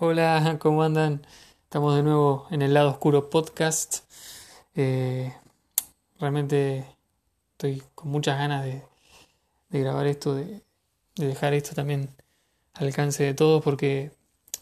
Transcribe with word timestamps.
Hola, 0.00 0.58
¿cómo 0.60 0.84
andan? 0.84 1.26
Estamos 1.64 1.96
de 1.96 2.04
nuevo 2.04 2.46
en 2.52 2.62
el 2.62 2.72
lado 2.72 2.88
oscuro 2.88 3.30
podcast. 3.30 4.04
Eh, 4.76 5.34
realmente 6.20 6.86
estoy 7.50 7.82
con 7.96 8.08
muchas 8.08 8.38
ganas 8.38 8.64
de, 8.64 8.80
grabar 9.70 10.06
esto, 10.06 10.36
de, 10.36 10.62
dejar 11.16 11.52
esto 11.52 11.74
también 11.74 12.10
al 12.74 12.86
alcance 12.86 13.24
de 13.24 13.34
todos 13.34 13.60
porque 13.60 14.12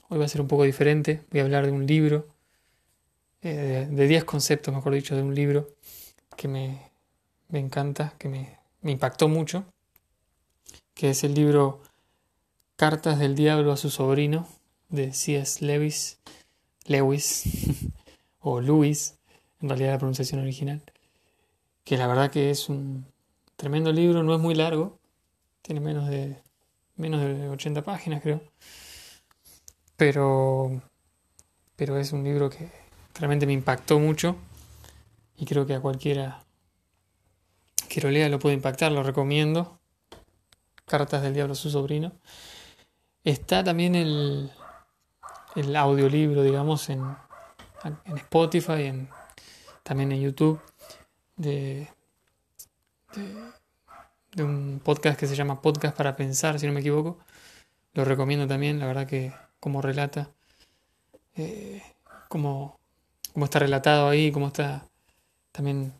hoy 0.09 0.17
va 0.17 0.25
a 0.25 0.29
ser 0.29 0.41
un 0.41 0.49
poco 0.49 0.63
diferente. 0.65 1.23
Voy 1.31 1.41
a 1.41 1.43
hablar 1.45 1.67
de 1.67 1.73
un 1.73 1.87
libro, 1.87 2.29
eh, 3.43 3.87
de 3.91 4.09
10 4.09 4.25
conceptos, 4.25 4.75
mejor 4.75 4.95
dicho, 4.95 5.17
de 5.17 5.23
un 5.23 5.35
libro 5.35 5.69
que 6.35 6.49
me, 6.49 6.81
encanta, 7.53 8.15
que 8.17 8.31
me, 8.31 8.57
me 8.81 8.91
impactó 8.91 9.29
mucho, 9.29 9.67
que 10.95 11.11
es 11.11 11.25
el 11.25 11.35
libro 11.35 11.83
Cartas 12.77 13.19
del 13.19 13.35
Diablo 13.35 13.71
a 13.73 13.77
su 13.77 13.91
sobrino 13.91 14.49
de 14.89 15.13
C.S. 15.13 15.65
Lewis, 15.65 16.19
Lewis 16.87 17.45
o 18.41 18.61
Lewis, 18.61 19.19
en 19.61 19.69
realidad 19.69 19.93
la 19.93 19.99
pronunciación 19.99 20.41
original, 20.41 20.83
que 21.85 21.97
la 21.97 22.07
verdad 22.07 22.31
que 22.31 22.51
es 22.51 22.69
un 22.69 23.07
tremendo 23.57 23.93
libro, 23.93 24.23
no 24.23 24.35
es 24.35 24.41
muy 24.41 24.55
largo, 24.55 24.99
tiene 25.63 25.81
menos 25.81 26.09
de 26.09 26.43
menos 26.97 27.21
de 27.21 27.49
80 27.49 27.83
páginas 27.83 28.23
creo, 28.23 28.41
pero 29.97 30.81
pero 31.77 31.99
es 31.99 32.13
un 32.13 32.25
libro 32.25 32.49
que 32.49 32.71
realmente 33.15 33.47
me 33.47 33.53
impactó 33.53 33.99
mucho 33.99 34.37
y 35.37 35.45
creo 35.45 35.67
que 35.67 35.75
a 35.75 35.81
cualquiera 35.81 36.47
que 37.89 38.01
lo 38.01 38.11
lea 38.11 38.29
lo 38.29 38.39
puede 38.39 38.55
impactar, 38.55 38.93
lo 38.93 39.03
recomiendo. 39.03 39.79
Cartas 40.87 41.23
del 41.23 41.35
Diablo 41.35 41.53
a 41.53 41.57
su 41.57 41.71
sobrino. 41.71 42.13
Está 43.25 43.65
también 43.65 43.95
el, 43.95 44.53
el 45.57 45.75
audiolibro, 45.75 46.43
digamos, 46.43 46.89
en, 46.91 47.03
en 48.05 48.19
Spotify, 48.19 48.85
en, 48.85 49.09
también 49.83 50.13
en 50.13 50.21
YouTube, 50.21 50.61
de, 51.37 51.89
de, 54.35 54.43
un 54.45 54.81
podcast 54.85 55.19
que 55.19 55.27
se 55.27 55.35
llama 55.35 55.63
Podcast 55.63 55.97
para 55.97 56.15
Pensar, 56.17 56.59
si 56.59 56.67
no 56.67 56.73
me 56.73 56.81
equivoco. 56.81 57.19
Lo 57.95 58.05
recomiendo 58.05 58.47
también, 58.47 58.79
la 58.79 58.87
verdad 58.87 59.07
que 59.07 59.33
como 59.59 59.81
relata, 59.81 60.31
eh, 61.37 61.83
como, 62.29 62.79
está 63.37 63.59
relatado 63.59 64.09
ahí, 64.09 64.31
como 64.31 64.49
está 64.49 64.87
también 65.53 65.95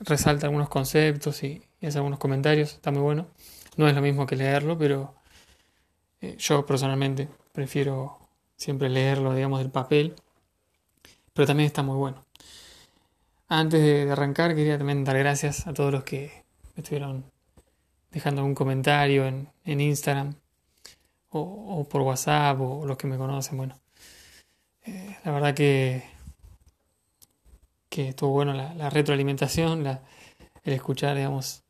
resalta 0.00 0.46
algunos 0.46 0.68
conceptos 0.68 1.42
y, 1.42 1.62
hace 1.82 1.96
algunos 1.98 2.18
comentarios, 2.18 2.74
está 2.74 2.90
muy 2.90 3.00
bueno. 3.00 3.26
No 3.76 3.88
es 3.88 3.94
lo 3.94 4.02
mismo 4.02 4.26
que 4.26 4.36
leerlo, 4.36 4.76
pero 4.76 5.14
eh, 6.20 6.36
yo 6.38 6.66
personalmente 6.66 7.28
prefiero 7.52 8.19
siempre 8.60 8.90
leerlo, 8.90 9.34
digamos, 9.34 9.60
del 9.60 9.70
papel, 9.70 10.14
pero 11.32 11.46
también 11.46 11.66
está 11.66 11.82
muy 11.82 11.96
bueno. 11.96 12.26
Antes 13.48 13.80
de 13.80 14.12
arrancar, 14.12 14.54
quería 14.54 14.76
también 14.76 15.02
dar 15.02 15.18
gracias 15.18 15.66
a 15.66 15.72
todos 15.72 15.90
los 15.90 16.04
que 16.04 16.44
me 16.76 16.82
estuvieron 16.82 17.24
dejando 18.10 18.42
algún 18.42 18.54
comentario 18.54 19.26
en, 19.26 19.48
Instagram 19.64 20.34
o, 21.30 21.86
por 21.88 22.02
WhatsApp 22.02 22.60
o 22.60 22.84
los 22.84 22.98
que 22.98 23.06
me 23.06 23.16
conocen. 23.16 23.56
Bueno, 23.56 23.80
eh, 24.84 25.16
la 25.24 25.32
verdad 25.32 25.54
que, 25.54 26.04
que 27.88 28.10
estuvo 28.10 28.30
bueno 28.30 28.52
la, 28.52 28.90
retroalimentación, 28.90 29.84
la, 29.84 30.02
el 30.64 30.74
escuchar, 30.74 31.16
digamos, 31.16 31.62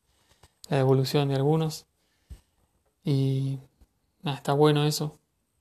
la 0.67 0.79
evolución 0.79 1.29
de 1.29 1.35
algunos. 1.35 1.85
Y 3.05 3.59
nada, 4.23 4.37
está 4.37 4.51
bueno 4.53 4.85
eso. 4.85 5.17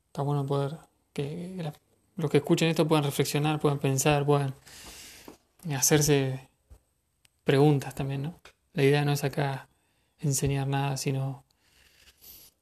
Está 0.09 0.23
bueno 0.23 0.45
poder 0.45 0.90
que 1.13 1.73
los 2.17 2.31
que 2.31 2.39
escuchen 2.39 2.69
esto 2.69 2.87
puedan 2.87 3.05
reflexionar, 3.05 3.61
puedan 3.61 3.79
pensar, 3.79 4.25
puedan 4.25 4.55
hacerse 5.77 6.49
preguntas 7.45 7.95
también, 7.95 8.23
¿no? 8.23 8.41
La 8.73 8.85
idea 8.85 9.05
no 9.05 9.13
es 9.13 9.25
acá 9.25 9.69
enseñar 10.19 10.67
nada, 10.69 10.97
sino 10.97 11.45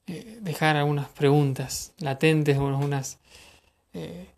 eh, 0.06 0.38
dejar 0.40 0.76
algunas 0.76 1.08
preguntas 1.08 1.92
latentes, 1.98 2.56
unas... 2.56 3.18
Eh, 3.92 4.28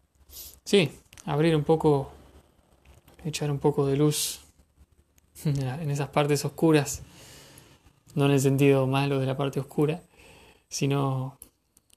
sí, 0.65 0.91
abrir 1.25 1.55
un 1.55 1.65
poco, 1.65 2.11
echar 3.25 3.51
un 3.51 3.59
poco 3.59 3.87
de 3.87 3.97
luz 3.97 4.41
en 5.45 5.91
esas 5.91 6.09
partes 6.09 6.45
oscuras, 6.45 7.03
no 8.15 8.27
en 8.27 8.33
el 8.33 8.41
sentido 8.41 8.87
malo 8.87 9.21
de 9.21 9.27
la 9.27 9.37
parte 9.37 9.61
oscura, 9.61 10.03
sino 10.69 11.39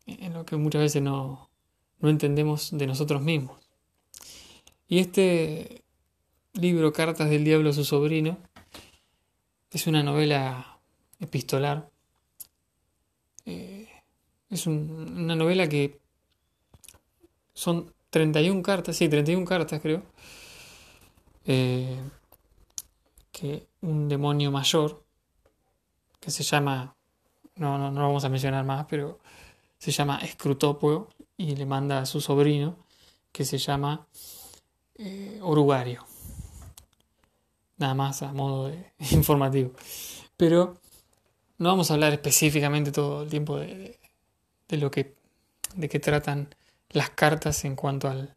en 0.06 0.34
lo 0.34 0.46
que 0.46 0.56
muchas 0.56 0.82
veces 0.82 1.02
no, 1.02 1.50
no 2.04 2.10
entendemos 2.10 2.70
de 2.78 2.86
nosotros 2.86 3.22
mismos. 3.22 3.62
Y 4.90 5.00
este 5.00 5.84
libro, 6.52 6.92
Cartas 6.92 7.30
del 7.30 7.46
Diablo 7.46 7.70
a 7.70 7.74
su 7.74 7.86
sobrino, 7.86 8.38
es 9.72 9.88
una 9.88 10.04
novela 10.04 10.80
epistolar. 11.22 11.90
Eh, 13.46 13.88
es 14.50 14.68
una 14.68 15.38
novela 15.38 15.70
que 15.70 16.02
son 17.54 17.94
31 18.10 18.62
cartas, 18.62 18.98
sí, 18.98 19.08
31 19.08 19.46
cartas 19.46 19.82
creo, 19.82 20.04
eh, 21.46 22.02
que 23.32 23.66
un 23.80 24.10
demonio 24.10 24.52
mayor, 24.52 25.06
que 26.20 26.32
se 26.32 26.44
llama, 26.44 26.98
no, 27.56 27.78
no, 27.78 27.92
no 27.92 28.02
lo 28.02 28.08
vamos 28.08 28.26
a 28.26 28.30
mencionar 28.30 28.66
más, 28.66 28.88
pero 28.90 29.20
se 29.78 29.92
llama 29.92 30.18
Escrutópogo, 30.18 31.08
y 31.38 31.56
le 31.56 31.66
manda 31.66 32.00
a 32.00 32.06
su 32.06 32.22
sobrino 32.22 32.78
que 33.32 33.46
se 33.46 33.58
llama 33.58 34.08
eh, 34.96 35.40
Orugario. 35.42 36.06
Nada 37.78 37.94
más 37.96 38.22
a 38.22 38.32
modo 38.32 38.68
de, 38.68 38.94
informativo. 39.12 39.72
Pero 40.38 40.78
no 41.58 41.70
vamos 41.70 41.90
a 41.90 41.96
hablar 41.96 42.14
específicamente 42.14 42.92
todo 42.92 43.24
el 43.24 43.30
tiempo 43.30 43.58
de, 43.58 44.00
lo 44.70 44.90
que 44.92 45.16
de 45.76 45.90
que 45.90 46.00
tratan 46.00 46.54
las 46.90 47.10
cartas 47.10 47.66
en 47.66 47.76
cuanto 47.76 48.08
al, 48.08 48.36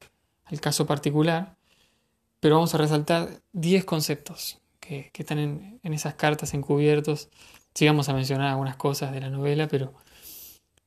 caso 0.61 0.87
particular, 0.87 1.57
pero 2.41 2.57
vamos 2.57 2.75
a 2.75 2.79
resaltar 2.79 3.43
10 3.53 3.85
conceptos 3.85 4.59
que, 4.81 5.11
están 5.15 5.39
en, 5.39 5.81
esas 5.83 6.15
cartas 6.15 6.55
encubiertos. 6.55 7.29
Sí 7.75 7.87
vamos 7.87 8.09
a 8.09 8.15
mencionar 8.15 8.49
algunas 8.49 8.77
cosas 8.77 9.13
de 9.13 9.21
la 9.21 9.29
novela, 9.29 9.69
pero 9.69 9.93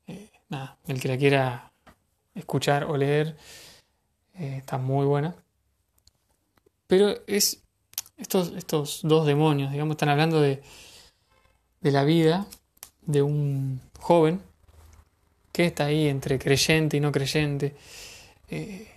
eh, 0.07 0.31
nada, 0.49 0.77
el 0.87 0.99
que 0.99 1.07
la 1.07 1.17
quiera 1.17 1.68
escuchar 2.35 2.85
o 2.85 2.97
leer. 2.97 3.35
Eh, 4.35 4.57
está 4.57 4.77
muy 4.77 5.05
buena. 5.05 5.35
Pero 6.87 7.15
es 7.27 7.61
estos, 8.17 8.53
estos 8.55 9.01
dos 9.03 9.25
demonios, 9.25 9.71
digamos, 9.71 9.93
están 9.93 10.09
hablando 10.09 10.41
de, 10.41 10.61
de 11.81 11.91
la 11.91 12.03
vida 12.03 12.47
de 13.01 13.21
un 13.21 13.81
joven 13.99 14.41
que 15.51 15.65
está 15.65 15.85
ahí 15.85 16.07
entre 16.07 16.39
creyente 16.39 16.97
y 16.97 16.99
no 16.99 17.11
creyente. 17.11 17.75
Eh, 18.49 18.87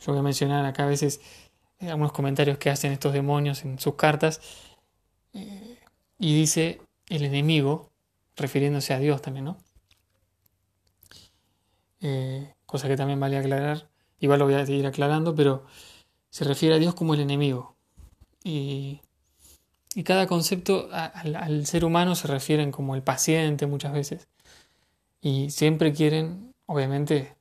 yo 0.00 0.12
voy 0.12 0.20
a 0.20 0.22
mencionar 0.22 0.64
acá 0.64 0.84
a 0.84 0.86
veces 0.86 1.20
eh, 1.78 1.90
algunos 1.90 2.12
comentarios 2.12 2.58
que 2.58 2.70
hacen 2.70 2.92
estos 2.92 3.12
demonios 3.12 3.64
en 3.64 3.78
sus 3.78 3.94
cartas. 3.94 4.40
y 6.18 6.34
dice 6.34 6.80
el 7.08 7.24
enemigo, 7.24 7.90
refiriéndose 8.36 8.94
a 8.94 8.98
Dios 8.98 9.22
también, 9.22 9.46
¿no? 9.46 9.56
Eh, 12.00 12.54
cosa 12.66 12.88
que 12.88 12.96
también 12.96 13.20
vale 13.20 13.36
aclarar, 13.38 13.88
igual 14.20 14.38
lo 14.38 14.46
voy 14.46 14.54
a 14.54 14.66
seguir 14.66 14.86
aclarando, 14.86 15.34
pero 15.34 15.64
se 16.30 16.44
refiere 16.44 16.76
a 16.76 16.78
Dios 16.78 16.94
como 16.94 17.14
el 17.14 17.20
enemigo. 17.20 17.76
Y, 18.44 19.00
cada 20.04 20.26
concepto 20.26 20.88
al, 20.92 21.66
ser 21.66 21.84
humano 21.84 22.14
se 22.14 22.28
refieren 22.28 22.70
como 22.72 22.94
el 22.94 23.02
paciente 23.02 23.66
muchas 23.66 23.92
veces. 23.92 24.28
Y 25.20 25.50
siempre 25.50 25.92
quieren, 25.92 26.54
obviamente, 26.66 27.36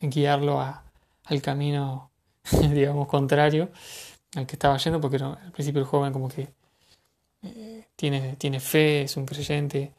guiarlo 0.00 0.60
al 0.60 1.42
camino, 1.42 2.10
digamos, 2.72 3.08
contrario 3.08 3.70
al 4.36 4.46
que 4.46 4.54
estaba 4.54 4.76
yendo, 4.78 5.00
porque 5.00 5.16
al 5.16 5.52
principio 5.52 5.80
el 5.80 5.86
joven 5.86 6.12
como 6.12 6.28
que 6.28 6.48
eh, 7.42 7.86
tiene, 7.96 8.36
tiene 8.36 8.60
fe, 8.60 9.02
es 9.02 9.16
un 9.16 9.26
creyente, 9.26 9.92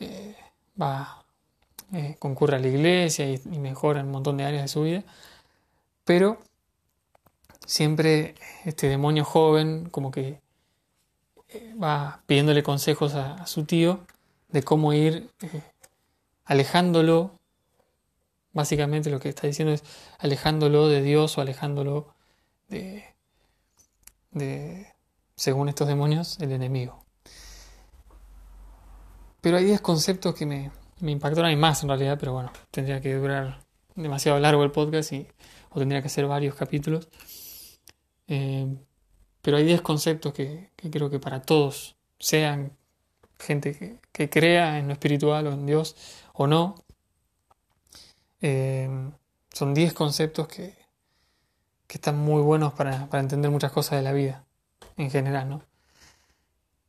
eh, 0.00 0.36
va 0.80 1.24
eh, 1.92 2.16
concurre 2.18 2.56
a 2.56 2.58
la 2.58 2.66
iglesia 2.66 3.30
y, 3.30 3.38
mejora 3.58 4.00
en 4.00 4.06
un 4.06 4.12
montón 4.12 4.36
de 4.36 4.44
áreas 4.44 4.62
de 4.62 4.68
su 4.68 4.82
vida, 4.82 5.04
pero 6.04 6.40
siempre 7.64 8.34
este 8.64 8.88
demonio 8.88 9.24
joven 9.24 9.88
como 9.90 10.10
que 10.10 10.40
eh, 11.48 11.74
va 11.80 12.22
pidiéndole 12.26 12.62
consejos 12.64 13.14
a, 13.14 13.46
su 13.46 13.64
tío 13.64 14.00
de 14.48 14.62
cómo 14.64 14.92
ir 14.94 15.30
eh, 15.42 15.62
alejándolo, 16.44 17.32
básicamente 18.52 19.10
lo 19.10 19.20
que 19.20 19.28
está 19.28 19.46
diciendo 19.46 19.72
es 19.72 19.84
alejándolo 20.18 20.88
de 20.88 21.02
Dios 21.02 21.38
o 21.38 21.40
alejándolo 21.40 22.14
de, 22.68 23.04
de 24.32 24.92
según 25.36 25.68
estos 25.68 25.86
demonios, 25.86 26.38
el 26.40 26.50
enemigo. 26.50 27.04
Pero 29.40 29.58
hay 29.58 29.64
10 29.66 29.80
conceptos 29.82 30.34
que 30.34 30.46
me, 30.46 30.72
me 31.00 31.12
impactaron 31.12 31.50
y 31.50 31.56
más 31.56 31.82
en 31.82 31.88
realidad, 31.88 32.16
pero 32.18 32.32
bueno, 32.32 32.52
tendría 32.70 33.00
que 33.00 33.14
durar 33.14 33.60
demasiado 33.94 34.38
largo 34.38 34.64
el 34.64 34.70
podcast 34.70 35.12
y, 35.12 35.26
o 35.70 35.78
tendría 35.78 36.00
que 36.00 36.06
hacer 36.06 36.26
varios 36.26 36.54
capítulos. 36.54 37.08
Eh, 38.28 38.76
pero 39.42 39.58
hay 39.58 39.64
10 39.64 39.82
conceptos 39.82 40.32
que, 40.32 40.72
creo 40.90 41.10
que 41.10 41.20
para 41.20 41.42
todos, 41.42 41.96
sean 42.18 42.76
gente 43.38 44.00
que, 44.12 44.30
crea 44.30 44.78
en 44.78 44.88
lo 44.88 44.94
espiritual 44.94 45.46
o 45.46 45.52
en 45.52 45.66
Dios 45.66 45.94
o 46.32 46.46
no, 46.46 46.74
eh, 48.40 48.88
son 49.52 49.74
10 49.74 49.92
conceptos 49.92 50.48
que, 50.48 50.74
que, 51.86 51.98
están 51.98 52.18
muy 52.18 52.42
buenos 52.42 52.72
para, 52.72 53.08
para, 53.08 53.22
entender 53.22 53.50
muchas 53.50 53.72
cosas 53.72 53.98
de 53.98 54.02
la 54.02 54.12
vida 54.12 54.44
en 54.96 55.10
general, 55.10 55.48
¿no? 55.48 55.62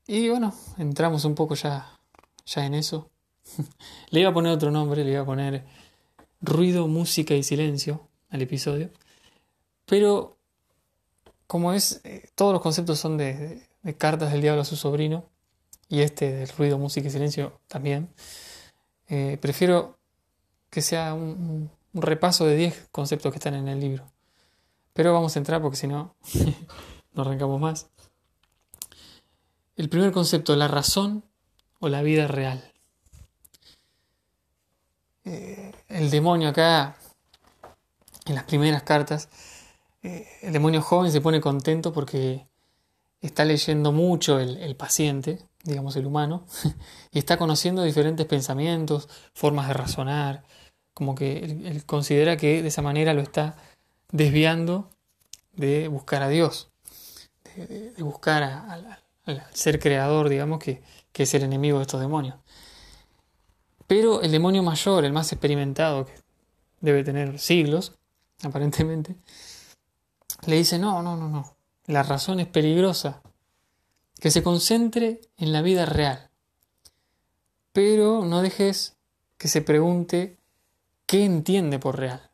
Y 0.07 0.29
bueno, 0.29 0.53
entramos 0.77 1.25
un 1.25 1.35
poco 1.35 1.55
ya, 1.55 1.99
ya 2.45 2.65
en 2.65 2.73
eso. 2.73 3.11
le 4.09 4.19
iba 4.19 4.29
a 4.29 4.33
poner 4.33 4.51
otro 4.51 4.71
nombre, 4.71 5.03
le 5.03 5.11
iba 5.11 5.21
a 5.21 5.25
poner 5.25 5.63
ruido, 6.41 6.87
música 6.87 7.33
y 7.33 7.43
silencio 7.43 8.07
al 8.29 8.41
episodio. 8.41 8.89
Pero 9.85 10.37
como 11.47 11.73
es, 11.73 12.01
eh, 12.03 12.29
todos 12.35 12.53
los 12.53 12.61
conceptos 12.61 12.99
son 12.99 13.17
de, 13.17 13.67
cartas 13.97 14.31
del 14.31 14.41
diablo 14.41 14.61
a 14.61 14.65
su 14.65 14.75
sobrino, 14.75 15.25
y 15.89 16.01
este 16.01 16.31
del 16.33 16.49
ruido, 16.49 16.77
música 16.77 17.07
y 17.07 17.11
silencio 17.11 17.61
también, 17.67 18.09
eh, 19.07 19.37
prefiero 19.41 19.97
que 20.69 20.81
sea 20.81 21.13
un, 21.13 21.71
repaso 21.93 22.45
de 22.45 22.55
10 22.55 22.89
conceptos 22.91 23.31
que 23.31 23.37
están 23.37 23.55
en 23.55 23.67
el 23.69 23.79
libro. 23.79 24.05
Pero 24.93 25.13
vamos 25.13 25.35
a 25.35 25.39
entrar 25.39 25.61
porque 25.61 25.77
si 25.77 25.87
no, 25.87 26.15
no 27.13 27.21
arrancamos 27.21 27.59
más. 27.59 27.89
El 29.77 29.89
primer 29.89 30.11
concepto, 30.11 30.55
la 30.55 30.67
razón 30.67 31.23
o 31.79 31.87
la 31.87 32.01
vida 32.01 32.27
real. 32.27 32.73
Eh, 35.29 35.73
el 35.89 36.09
demonio 36.09 36.47
acá, 36.47 36.95
en 38.27 38.35
las 38.35 38.45
primeras 38.45 38.83
cartas, 38.83 39.27
eh, 40.01 40.25
el 40.41 40.53
demonio 40.53 40.81
joven 40.81 41.11
se 41.11 41.19
pone 41.19 41.41
contento 41.41 41.91
porque 41.91 42.47
está 43.19 43.43
leyendo 43.43 43.91
mucho 43.91 44.39
el, 44.39 44.73
paciente, 44.77 45.39
digamos 45.63 45.97
el 45.97 46.05
humano, 46.05 46.45
y 47.11 47.19
está 47.19 47.35
conociendo 47.37 47.83
diferentes 47.83 48.25
pensamientos, 48.25 49.09
formas 49.33 49.67
de 49.67 49.73
razonar, 49.73 50.43
como 50.93 51.13
que 51.13 51.39
él, 51.39 51.83
considera 51.85 52.37
que 52.37 52.61
de 52.61 52.69
esa 52.69 52.81
manera 52.81 53.13
lo 53.13 53.21
está 53.21 53.57
desviando 54.13 54.89
de 55.57 55.89
buscar 55.89 56.23
a 56.23 56.29
Dios, 56.29 56.69
de, 57.57 58.01
buscar 58.01 58.43
al 58.43 59.43
ser 59.51 59.81
creador, 59.81 60.29
digamos, 60.29 60.59
que, 60.59 60.81
que 61.11 61.23
es 61.23 61.33
el 61.33 61.43
enemigo 61.43 61.79
de 61.79 61.81
estos 61.81 61.99
demonios. 61.99 62.37
Pero 63.87 64.21
el 64.21 64.31
demonio 64.31 64.61
mayor, 64.63 65.05
el 65.05 65.13
más 65.13 65.31
experimentado, 65.31 66.05
que 66.05 66.13
debe 66.81 67.03
tener 67.03 67.39
siglos, 67.39 67.93
aparentemente, 68.43 69.15
le 70.45 70.57
dice, 70.57 70.77
no, 70.77 71.01
no, 71.01 71.15
no, 71.15 71.29
no, 71.29 71.55
la 71.85 72.03
razón 72.03 72.39
es 72.39 72.47
peligrosa, 72.47 73.21
que 74.19 74.31
se 74.31 74.43
concentre 74.43 75.21
en 75.37 75.53
la 75.53 75.61
vida 75.61 75.85
real, 75.85 76.29
pero 77.71 78.25
no 78.25 78.41
dejes 78.41 78.97
que 79.37 79.47
se 79.47 79.61
pregunte 79.61 80.37
qué 81.05 81.23
entiende 81.23 81.79
por 81.79 81.97
real. 81.97 82.29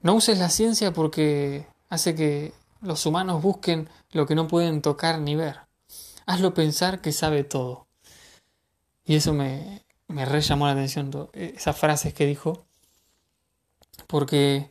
No 0.00 0.14
uses 0.14 0.38
la 0.38 0.50
ciencia 0.50 0.92
porque 0.92 1.66
hace 1.88 2.14
que 2.14 2.52
los 2.82 3.06
humanos 3.06 3.42
busquen 3.42 3.88
lo 4.10 4.26
que 4.26 4.34
no 4.34 4.48
pueden 4.48 4.82
tocar 4.82 5.18
ni 5.18 5.34
ver. 5.34 5.60
Hazlo 6.26 6.52
pensar 6.52 7.00
que 7.00 7.12
sabe 7.12 7.44
todo. 7.44 7.86
Y 9.04 9.16
eso 9.16 9.32
me, 9.32 9.84
me 10.08 10.24
re 10.24 10.40
llamó 10.40 10.66
la 10.66 10.72
atención, 10.72 11.10
esas 11.32 11.76
frases 11.76 12.14
que 12.14 12.26
dijo, 12.26 12.64
porque 14.06 14.70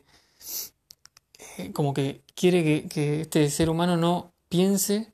eh, 1.58 1.72
como 1.72 1.94
que 1.94 2.22
quiere 2.34 2.86
que, 2.88 3.20
este 3.20 3.50
ser 3.50 3.70
humano 3.70 3.96
no 3.96 4.32
piense 4.48 5.10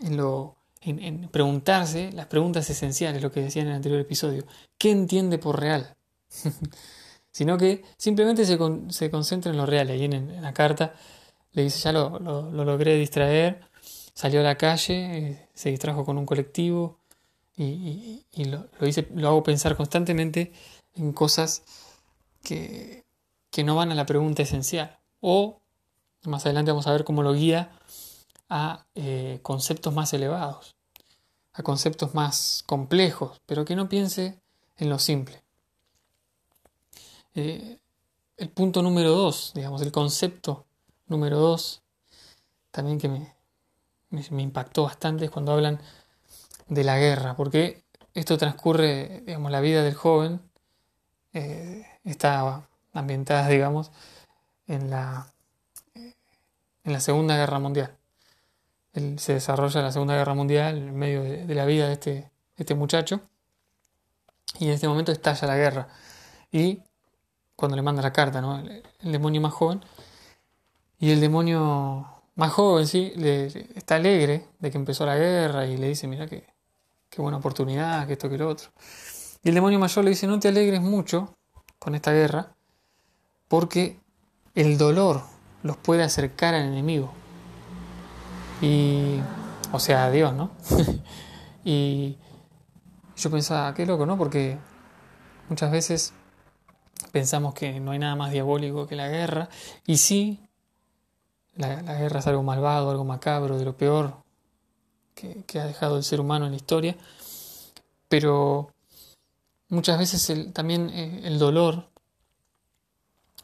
en 0.00 0.16
lo 0.16 0.56
en, 0.80 1.28
preguntarse 1.28 2.10
las 2.12 2.26
preguntas 2.26 2.68
esenciales, 2.70 3.22
lo 3.22 3.30
que 3.30 3.42
decía 3.42 3.62
en 3.62 3.68
el 3.68 3.74
anterior 3.74 4.00
episodio. 4.00 4.44
¿Qué 4.78 4.90
entiende 4.90 5.38
por 5.38 5.60
real? 5.60 5.94
Sino 7.32 7.58
que 7.58 7.84
simplemente 7.96 8.44
se, 8.44 8.58
se, 8.88 9.10
concentra 9.10 9.52
en 9.52 9.58
lo 9.58 9.66
real. 9.66 9.90
Ahí 9.90 10.04
en, 10.04 10.40
la 10.40 10.54
carta 10.54 10.94
le 11.52 11.64
dice, 11.64 11.78
ya 11.80 11.92
lo, 11.92 12.18
lo, 12.18 12.64
logré 12.64 12.96
distraer, 12.96 13.60
salió 14.14 14.40
a 14.40 14.44
la 14.44 14.56
calle, 14.56 15.18
eh, 15.18 15.48
se 15.54 15.70
distrajo 15.70 16.04
con 16.04 16.18
un 16.18 16.26
colectivo 16.26 16.99
y, 17.56 18.24
lo, 18.46 18.68
lo, 18.78 18.86
hice, 18.86 19.08
lo 19.14 19.28
hago 19.28 19.42
pensar 19.42 19.76
constantemente 19.76 20.52
en 20.94 21.12
cosas 21.12 21.62
que, 22.42 23.04
que 23.50 23.64
no 23.64 23.76
van 23.76 23.92
a 23.92 23.94
la 23.94 24.06
pregunta 24.06 24.42
esencial. 24.42 24.98
O 25.20 25.60
más 26.24 26.44
adelante 26.44 26.70
vamos 26.70 26.86
a 26.86 26.92
ver 26.92 27.04
cómo 27.04 27.22
lo 27.22 27.32
guía 27.32 27.70
a 28.48 28.84
eh, 28.94 29.38
conceptos 29.42 29.94
más 29.94 30.12
elevados, 30.12 30.74
a 31.52 31.62
conceptos 31.62 32.14
más 32.14 32.64
complejos, 32.66 33.40
pero 33.46 33.64
que 33.64 33.76
no 33.76 33.88
piense 33.88 34.40
en 34.76 34.88
lo 34.90 34.98
simple. 34.98 35.42
Eh, 37.34 37.78
el 38.36 38.48
punto 38.50 38.82
número 38.82 39.10
dos, 39.10 39.52
digamos, 39.54 39.82
el 39.82 39.92
concepto 39.92 40.66
número 41.06 41.38
dos, 41.38 41.82
también 42.70 42.98
que 42.98 43.08
me, 43.08 43.34
me, 44.10 44.42
impactó 44.42 44.84
bastante 44.84 45.26
es 45.26 45.30
cuando 45.30 45.52
hablan 45.52 45.80
de 46.70 46.84
la 46.84 46.98
guerra, 46.98 47.36
porque 47.36 47.84
esto 48.14 48.38
transcurre, 48.38 49.22
digamos, 49.26 49.50
la 49.52 49.60
vida 49.60 49.82
del 49.82 49.94
joven 49.94 50.40
eh, 51.34 51.84
está 52.04 52.62
ambientada, 52.92 53.48
digamos, 53.48 53.90
en 54.66 54.88
la, 54.88 55.26
en 55.94 56.92
la 56.92 57.00
Segunda 57.00 57.36
Guerra 57.36 57.58
Mundial. 57.58 57.96
Se 59.18 59.34
desarrolla 59.34 59.82
la 59.82 59.92
Segunda 59.92 60.14
Guerra 60.14 60.34
Mundial 60.34 60.78
en 60.78 60.96
medio 60.96 61.22
de, 61.22 61.54
la 61.54 61.64
vida 61.64 61.86
de 61.86 61.92
este, 61.92 62.30
este 62.56 62.74
muchacho 62.74 63.20
y 64.58 64.66
en 64.66 64.72
este 64.72 64.88
momento 64.88 65.12
estalla 65.12 65.46
la 65.46 65.56
guerra. 65.56 65.88
Y 66.50 66.80
cuando 67.54 67.76
le 67.76 67.82
manda 67.82 68.02
la 68.02 68.12
carta, 68.12 68.40
¿no? 68.40 68.58
el, 68.58 68.82
demonio 69.02 69.40
más 69.40 69.52
joven, 69.52 69.84
y 70.98 71.10
el 71.10 71.20
demonio 71.20 72.06
más 72.34 72.52
joven, 72.52 72.86
sí, 72.86 73.12
le, 73.16 73.46
está 73.46 73.96
alegre 73.96 74.46
de 74.58 74.70
que 74.70 74.78
empezó 74.78 75.06
la 75.06 75.16
guerra 75.16 75.66
y 75.66 75.76
le 75.76 75.88
dice, 75.88 76.06
mira 76.08 76.26
qué, 76.26 76.46
qué 77.10 77.20
buena 77.20 77.38
oportunidad, 77.38 78.06
que 78.06 78.14
esto, 78.14 78.30
que 78.30 78.38
lo 78.38 78.48
otro. 78.48 78.70
Y 79.42 79.48
el 79.48 79.54
demonio 79.54 79.78
mayor 79.78 80.04
le 80.04 80.10
dice, 80.10 80.26
no 80.26 80.38
te 80.38 80.48
alegres 80.48 80.80
mucho 80.80 81.36
con 81.78 81.94
esta 81.94 82.12
guerra, 82.12 82.54
porque 83.48 83.98
el 84.54 84.78
dolor 84.78 85.22
los 85.62 85.76
puede 85.76 86.02
acercar 86.02 86.54
al 86.54 86.62
enemigo. 86.62 87.12
Y, 88.62 89.18
o 89.72 89.80
sea, 89.80 90.06
a 90.06 90.10
Dios, 90.10 90.34
¿no? 90.34 90.52
y 91.64 92.16
yo 93.16 93.30
pensaba, 93.30 93.74
qué 93.74 93.86
loco, 93.86 94.06
¿no? 94.06 94.16
Porque 94.16 94.58
muchas 95.48 95.70
veces 95.70 96.12
pensamos 97.12 97.54
que 97.54 97.80
no 97.80 97.90
hay 97.90 97.98
nada 97.98 98.14
más 98.14 98.30
diabólico 98.30 98.86
que 98.86 98.96
la 98.96 99.08
guerra. 99.08 99.48
Y 99.86 99.96
sí, 99.96 100.40
la, 101.56 101.76
guerra 101.76 102.20
es 102.20 102.26
algo 102.26 102.42
malvado, 102.42 102.90
algo 102.90 103.04
macabro, 103.04 103.58
de 103.58 103.64
lo 103.64 103.76
peor 103.76 104.19
que, 105.46 105.60
ha 105.60 105.66
dejado 105.66 105.96
el 105.96 106.04
ser 106.04 106.20
humano 106.20 106.46
en 106.46 106.52
la 106.52 106.56
historia. 106.56 106.96
Pero 108.08 108.72
muchas 109.68 109.98
veces 109.98 110.52
también 110.52 110.90
eh, 110.90 111.22
el 111.24 111.38
dolor 111.38 111.90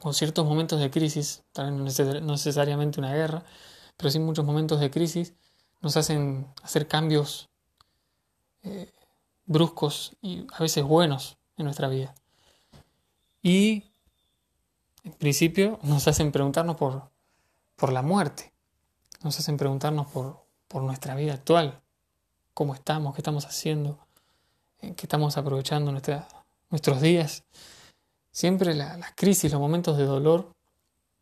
o 0.00 0.12
ciertos 0.12 0.46
momentos 0.46 0.80
de 0.80 0.90
crisis, 0.90 1.42
también 1.52 1.78
no 1.78 2.32
necesariamente 2.32 3.00
una 3.00 3.14
guerra, 3.14 3.44
pero 3.96 4.10
sí 4.10 4.18
muchos 4.18 4.44
momentos 4.44 4.80
de 4.80 4.90
crisis 4.90 5.34
nos 5.80 5.96
hacen 5.96 6.46
hacer 6.62 6.86
cambios 6.88 7.48
eh, 8.62 8.92
bruscos 9.46 10.16
y 10.20 10.46
a 10.52 10.60
veces 10.60 10.84
buenos 10.84 11.38
en 11.56 11.64
nuestra 11.64 11.88
vida. 11.88 12.14
Y 13.42 13.84
en 15.04 15.12
principio 15.12 15.78
nos 15.82 16.08
hacen 16.08 16.32
preguntarnos 16.32 16.76
por, 16.76 17.10
por 17.76 17.92
la 17.92 18.02
muerte, 18.02 18.52
nos 19.22 19.38
hacen 19.38 19.56
preguntarnos 19.56 20.08
por, 20.08 20.45
por 20.76 20.82
nuestra 20.82 21.14
vida 21.14 21.32
actual, 21.32 21.80
cómo 22.52 22.74
estamos, 22.74 23.14
qué 23.14 23.22
estamos 23.22 23.46
haciendo, 23.46 23.98
en 24.82 24.94
qué 24.94 25.06
estamos 25.06 25.38
aprovechando 25.38 25.90
nuestros 25.90 27.00
días. 27.00 27.44
Siempre 28.30 28.74
las 28.74 29.10
crisis, 29.14 29.50
los 29.50 29.58
momentos 29.58 29.96
de 29.96 30.04
dolor 30.04 30.52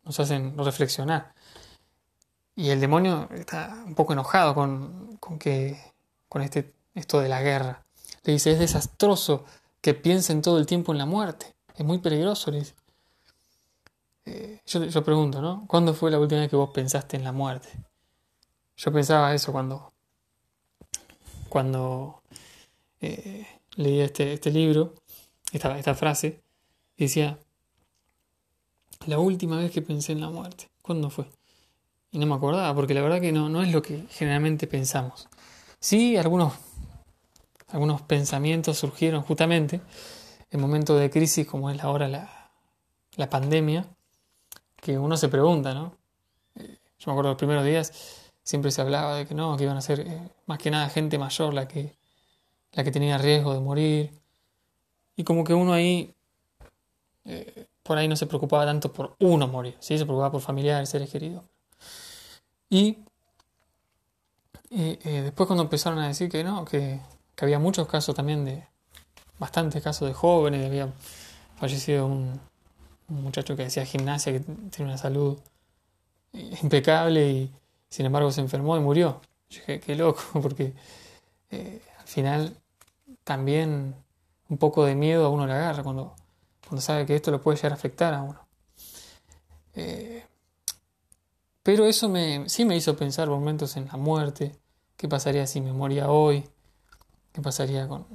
nos 0.03 0.19
hacen 0.19 0.57
reflexionar. 0.57 1.33
Y 2.53 2.71
el 2.71 2.81
demonio 2.81 3.29
está 3.31 3.81
un 3.87 3.95
poco 3.95 4.11
enojado 4.11 4.53
con, 4.55 5.17
que, 5.39 5.79
con 6.27 6.41
este, 6.41 6.73
esto 6.93 7.21
de 7.21 7.29
la 7.29 7.41
guerra. 7.41 7.85
Le 8.25 8.33
dice, 8.33 8.51
es 8.51 8.59
desastroso 8.59 9.45
que 9.79 9.93
piensen 9.93 10.41
todo 10.41 10.57
el 10.57 10.65
tiempo 10.65 10.91
en 10.91 10.97
la 10.97 11.05
muerte. 11.05 11.55
Es 11.77 11.85
muy 11.85 11.99
peligroso, 11.99 12.51
le 12.51 12.59
dice. 12.59 12.73
Eh, 14.25 14.59
yo, 14.65 14.83
yo, 14.83 15.01
pregunto, 15.05 15.41
¿no? 15.41 15.63
¿Cuándo 15.65 15.93
fue 15.93 16.11
la 16.11 16.19
última 16.19 16.41
vez 16.41 16.49
que 16.49 16.57
vos 16.57 16.71
pensaste 16.71 17.15
en 17.15 17.23
la 17.23 17.31
muerte? 17.31 17.69
Yo 18.77 18.91
pensaba 18.91 19.33
eso 19.33 19.51
cuando, 19.51 19.93
cuando 21.49 22.21
eh, 22.99 23.47
leí 23.75 24.01
este, 24.01 24.33
este 24.33 24.51
libro, 24.51 24.93
esta, 25.51 25.77
esta 25.77 25.95
frase, 25.95 26.41
decía, 26.97 27.39
la 29.07 29.19
última 29.19 29.57
vez 29.57 29.71
que 29.71 29.81
pensé 29.81 30.11
en 30.11 30.21
la 30.21 30.29
muerte, 30.29 30.69
¿cuándo 30.81 31.09
fue? 31.09 31.29
Y 32.11 32.19
no 32.19 32.25
me 32.25 32.35
acordaba, 32.35 32.73
porque 32.73 32.93
la 32.93 33.01
verdad 33.01 33.21
que 33.21 33.31
no, 33.31 33.49
no 33.49 33.61
es 33.63 33.71
lo 33.71 33.81
que 33.81 34.05
generalmente 34.09 34.67
pensamos. 34.67 35.27
Sí, 35.79 36.17
algunos, 36.17 36.53
algunos 37.69 38.01
pensamientos 38.01 38.77
surgieron 38.77 39.21
justamente 39.21 39.81
en 40.49 40.59
momentos 40.59 40.99
de 40.99 41.09
crisis 41.09 41.47
como 41.47 41.69
es 41.69 41.81
ahora 41.81 42.07
la, 42.07 42.51
la 43.15 43.29
pandemia, 43.29 43.85
que 44.77 44.97
uno 44.97 45.17
se 45.17 45.29
pregunta, 45.29 45.73
¿no? 45.73 45.95
Eh, 46.55 46.77
yo 46.99 47.05
me 47.07 47.13
acuerdo 47.13 47.31
los 47.31 47.37
primeros 47.37 47.65
días 47.65 48.24
siempre 48.45 48.71
se 48.71 48.79
hablaba 48.81 49.17
de 49.17 49.27
que 49.27 49.35
no, 49.35 49.57
que 49.57 49.65
iban 49.65 49.75
a 49.75 49.81
ser 49.81 49.99
eh, 49.99 50.29
más 50.45 50.57
que 50.59 50.71
nada 50.71 50.87
gente 50.89 51.17
mayor 51.17 51.53
la 51.53 51.67
que, 51.67 51.97
la 52.71 52.85
que 52.85 52.91
tenía 52.91 53.17
riesgo 53.17 53.53
de 53.53 53.59
morir. 53.59 54.11
Y 55.17 55.25
como 55.25 55.43
que 55.43 55.53
uno 55.53 55.73
ahí, 55.73 56.15
eh, 57.25 57.67
por 57.83 57.97
ahí 57.97 58.07
no 58.07 58.15
se 58.15 58.27
preocupaba 58.27 58.65
tanto 58.65 58.93
por 58.93 59.17
uno 59.19 59.47
morir, 59.49 59.75
¿sí? 59.81 59.97
se 59.97 60.05
preocupaba 60.05 60.31
por 60.31 60.41
familiares, 60.41 60.87
seres 60.89 61.09
queridos. 61.09 61.43
Y 62.69 62.99
después 64.69 65.47
cuando 65.47 65.63
empezaron 65.63 65.99
a 65.99 66.07
decir 66.07 66.29
que 66.29 66.43
no, 66.43 66.65
que, 66.65 66.99
que 67.35 67.45
había 67.45 67.59
muchos 67.59 67.87
casos 67.87 68.15
también 68.15 68.45
de, 68.45 68.65
bastantes 69.39 69.83
casos 69.83 70.07
de 70.07 70.13
jóvenes, 70.13 70.65
había 70.65 70.89
fallecido 71.57 72.05
un, 72.07 72.39
muchacho 73.07 73.55
que 73.55 73.65
hacía 73.65 73.85
gimnasia, 73.85 74.33
que 74.33 74.39
tiene 74.39 74.91
una 74.91 74.97
salud 74.97 75.37
impecable 76.33 77.29
y 77.29 77.51
sin 77.89 78.05
embargo 78.05 78.31
se 78.31 78.41
enfermó 78.41 78.77
y 78.77 78.79
murió. 78.79 79.21
Yo 79.49 79.59
dije, 79.59 79.79
qué 79.79 79.95
loco, 79.95 80.21
porque 80.41 80.73
eh, 81.51 81.81
al 81.99 82.07
final 82.07 82.57
también 83.23 83.95
un 84.49 84.57
poco 84.57 84.85
de 84.85 84.95
miedo 84.95 85.25
a 85.25 85.29
uno 85.29 85.47
le 85.47 85.53
agarra 85.53 85.83
cuando, 85.83 86.15
cuando 86.67 86.81
sabe 86.81 87.05
que 87.05 87.15
esto 87.15 87.31
lo 87.31 87.41
puede 87.41 87.57
llegar 87.57 87.73
a 87.73 87.75
afectar 87.75 88.13
a 88.13 88.21
uno. 88.21 88.39
Eh, 89.73 90.23
pero 91.63 91.85
eso 91.85 92.09
me, 92.09 92.47
sí 92.47 92.63
me 92.63 92.75
hizo 92.75 92.95
pensar 92.95 93.27
momentos 93.27 93.75
en 93.75 93.87
la 93.87 93.97
muerte, 93.97 94.55
qué 94.97 95.07
pasaría 95.07 95.47
si 95.47 95.61
me 95.61 95.73
moría 95.73 96.09
hoy, 96.09 96.47
qué 97.31 97.41
pasaría 97.41 97.87
con, 97.87 98.05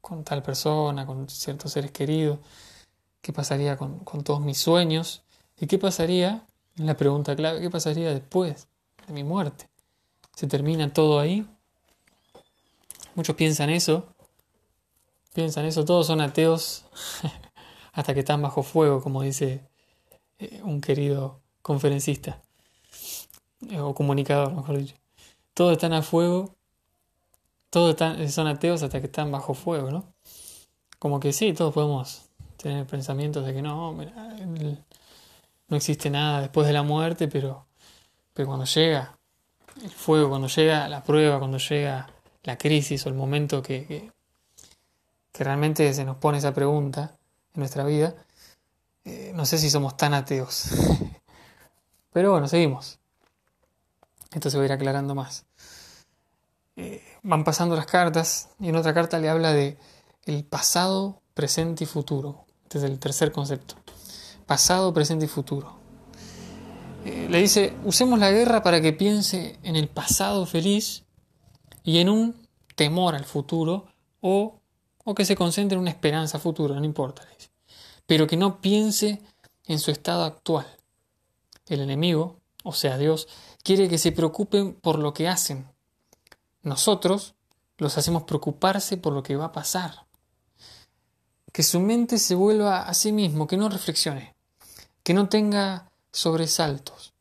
con 0.00 0.24
tal 0.24 0.42
persona, 0.42 1.04
con 1.04 1.28
ciertos 1.28 1.72
seres 1.72 1.90
queridos 1.90 2.38
qué 3.26 3.32
pasaría 3.32 3.76
con, 3.76 4.04
todos 4.22 4.40
mis 4.40 4.56
sueños 4.56 5.24
y 5.58 5.66
qué 5.66 5.78
pasaría, 5.78 6.46
la 6.76 6.96
pregunta 6.96 7.34
clave, 7.34 7.60
qué 7.60 7.68
pasaría 7.68 8.14
después 8.14 8.68
de 9.06 9.12
mi 9.12 9.24
muerte. 9.24 9.68
¿Se 10.34 10.46
termina 10.46 10.92
todo 10.92 11.18
ahí? 11.18 11.46
Muchos 13.14 13.36
piensan 13.36 13.70
eso, 13.70 14.06
piensan 15.34 15.64
eso, 15.64 15.84
todos 15.84 16.06
son 16.06 16.20
ateos 16.20 16.84
hasta 17.92 18.12
que 18.12 18.20
están 18.20 18.42
bajo 18.42 18.62
fuego, 18.62 19.02
como 19.02 19.22
dice 19.22 19.66
eh, 20.38 20.60
un 20.62 20.80
querido 20.82 21.40
conferencista 21.62 22.42
eh, 23.70 23.80
o 23.80 23.94
comunicador, 23.94 24.52
mejor 24.52 24.78
dicho. 24.78 24.96
Todos 25.54 25.72
están 25.72 25.94
a 25.94 26.02
fuego, 26.02 26.54
todos 27.70 27.96
son 28.30 28.46
ateos 28.46 28.82
hasta 28.82 29.00
que 29.00 29.06
están 29.06 29.32
bajo 29.32 29.54
fuego, 29.54 29.90
¿no? 29.90 30.12
Como 30.98 31.20
que 31.20 31.32
sí, 31.32 31.54
todos 31.54 31.72
podemos 31.72 32.26
tener 32.56 32.86
pensamientos 32.86 33.46
de 33.46 33.54
que 33.54 33.62
no, 33.62 33.94
no 35.68 35.76
existe 35.76 36.10
nada 36.10 36.42
después 36.42 36.66
de 36.66 36.72
la 36.72 36.82
muerte, 36.82 37.28
pero, 37.28 37.65
pero 38.36 38.48
cuando 38.48 38.66
llega 38.66 39.18
el 39.82 39.90
fuego, 39.90 40.28
cuando 40.28 40.46
llega 40.46 40.86
la 40.88 41.02
prueba, 41.02 41.38
cuando 41.38 41.56
llega 41.56 42.06
la 42.42 42.58
crisis 42.58 43.06
o 43.06 43.08
el 43.08 43.14
momento 43.14 43.62
que, 43.62 44.12
que, 45.32 45.44
realmente 45.44 45.92
se 45.94 46.04
nos 46.04 46.18
pone 46.18 46.36
esa 46.36 46.52
pregunta 46.52 47.16
en 47.54 47.60
nuestra 47.60 47.82
vida, 47.84 48.14
eh, 49.04 49.32
no 49.34 49.46
sé 49.46 49.56
si 49.56 49.70
somos 49.70 49.96
tan 49.96 50.12
ateos. 50.12 50.66
pero 52.12 52.32
bueno, 52.32 52.46
seguimos. 52.46 52.98
Esto 54.32 54.50
se 54.50 54.58
va 54.58 54.64
a 54.64 54.66
ir 54.66 54.72
aclarando 54.72 55.14
más. 55.14 55.46
Eh, 56.76 57.02
van 57.22 57.42
pasando 57.42 57.74
las 57.74 57.86
cartas 57.86 58.50
y 58.60 58.68
en 58.68 58.76
otra 58.76 58.92
carta 58.92 59.18
le 59.18 59.30
habla 59.30 59.52
de 59.54 59.78
el 60.26 60.44
pasado, 60.44 61.22
presente 61.32 61.84
y 61.84 61.86
futuro. 61.86 62.44
Este 62.64 62.78
es 62.78 62.84
el 62.84 62.98
tercer 62.98 63.32
concepto. 63.32 63.76
Pasado, 64.46 64.92
presente 64.92 65.24
y 65.24 65.28
futuro. 65.28 65.85
Eh, 67.06 67.28
le 67.30 67.38
dice, 67.38 67.76
usemos 67.84 68.18
la 68.18 68.32
guerra 68.32 68.62
para 68.64 68.80
que 68.80 68.92
piense 68.92 69.60
en 69.62 69.76
el 69.76 69.88
pasado 69.88 70.44
feliz 70.44 71.04
y 71.84 71.98
en 71.98 72.08
un 72.08 72.46
temor 72.74 73.14
al 73.14 73.24
futuro 73.24 73.86
o, 74.20 74.60
o 75.04 75.14
que 75.14 75.24
se 75.24 75.36
concentre 75.36 75.76
en 75.76 75.82
una 75.82 75.90
esperanza 75.90 76.40
futura, 76.40 76.74
no 76.74 76.84
importa. 76.84 77.22
Pero 78.06 78.26
que 78.26 78.36
no 78.36 78.60
piense 78.60 79.22
en 79.66 79.78
su 79.78 79.92
estado 79.92 80.24
actual. 80.24 80.66
El 81.68 81.80
enemigo, 81.80 82.40
o 82.64 82.72
sea 82.72 82.98
Dios, 82.98 83.28
quiere 83.62 83.88
que 83.88 83.98
se 83.98 84.10
preocupen 84.10 84.74
por 84.74 84.98
lo 84.98 85.14
que 85.14 85.28
hacen. 85.28 85.66
Nosotros 86.62 87.36
los 87.78 87.96
hacemos 87.96 88.24
preocuparse 88.24 88.96
por 88.96 89.12
lo 89.12 89.22
que 89.22 89.36
va 89.36 89.46
a 89.46 89.52
pasar 89.52 90.06
que 91.56 91.62
su 91.62 91.80
mente 91.80 92.18
se 92.18 92.34
vuelva 92.34 92.82
a 92.82 92.92
sí 92.92 93.12
mismo, 93.12 93.46
que 93.46 93.56
no 93.56 93.70
reflexione, 93.70 94.34
que 95.02 95.14
no 95.14 95.30
tenga 95.30 95.90
sobresaltos. 96.16 97.12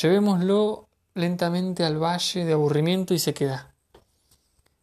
Llevémoslo 0.00 0.88
lentamente 1.14 1.84
al 1.84 2.00
valle 2.00 2.44
de 2.44 2.52
aburrimiento 2.52 3.14
y 3.14 3.18
sequedad. 3.18 3.72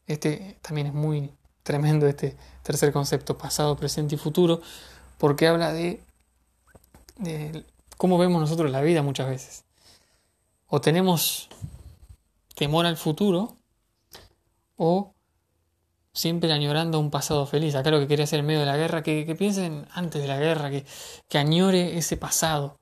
Este 0.07 0.57
también 0.61 0.87
es 0.87 0.93
muy 0.93 1.31
tremendo 1.63 2.05
este 2.05 2.35
tercer 2.63 2.91
concepto, 2.91 3.37
pasado, 3.37 3.77
presente 3.77 4.15
y 4.15 4.17
futuro, 4.17 4.61
porque 5.17 5.47
habla 5.47 5.71
de, 5.71 6.03
cómo 7.95 8.17
vemos 8.17 8.41
nosotros 8.41 8.71
la 8.71 8.81
vida 8.81 9.03
muchas 9.03 9.29
veces. 9.29 9.63
O 10.67 10.81
tenemos 10.81 11.47
temor 12.55 12.85
al 12.85 12.97
futuro, 12.97 13.55
o 14.75 15.13
siempre 16.11 16.51
añorando 16.51 16.99
un 16.99 17.09
pasado 17.09 17.45
feliz. 17.45 17.75
Acá 17.75 17.89
lo 17.89 17.99
que 17.99 18.07
quería 18.07 18.25
hacer 18.25 18.41
en 18.41 18.47
medio 18.47 18.59
de 18.59 18.65
la 18.65 18.75
guerra, 18.75 19.01
que, 19.01 19.35
piensen 19.37 19.87
antes 19.93 20.21
de 20.21 20.27
la 20.27 20.37
guerra, 20.37 20.69
que, 20.69 20.85
que 21.29 21.37
añore 21.37 21.97
ese 21.97 22.17
pasado. 22.17 22.78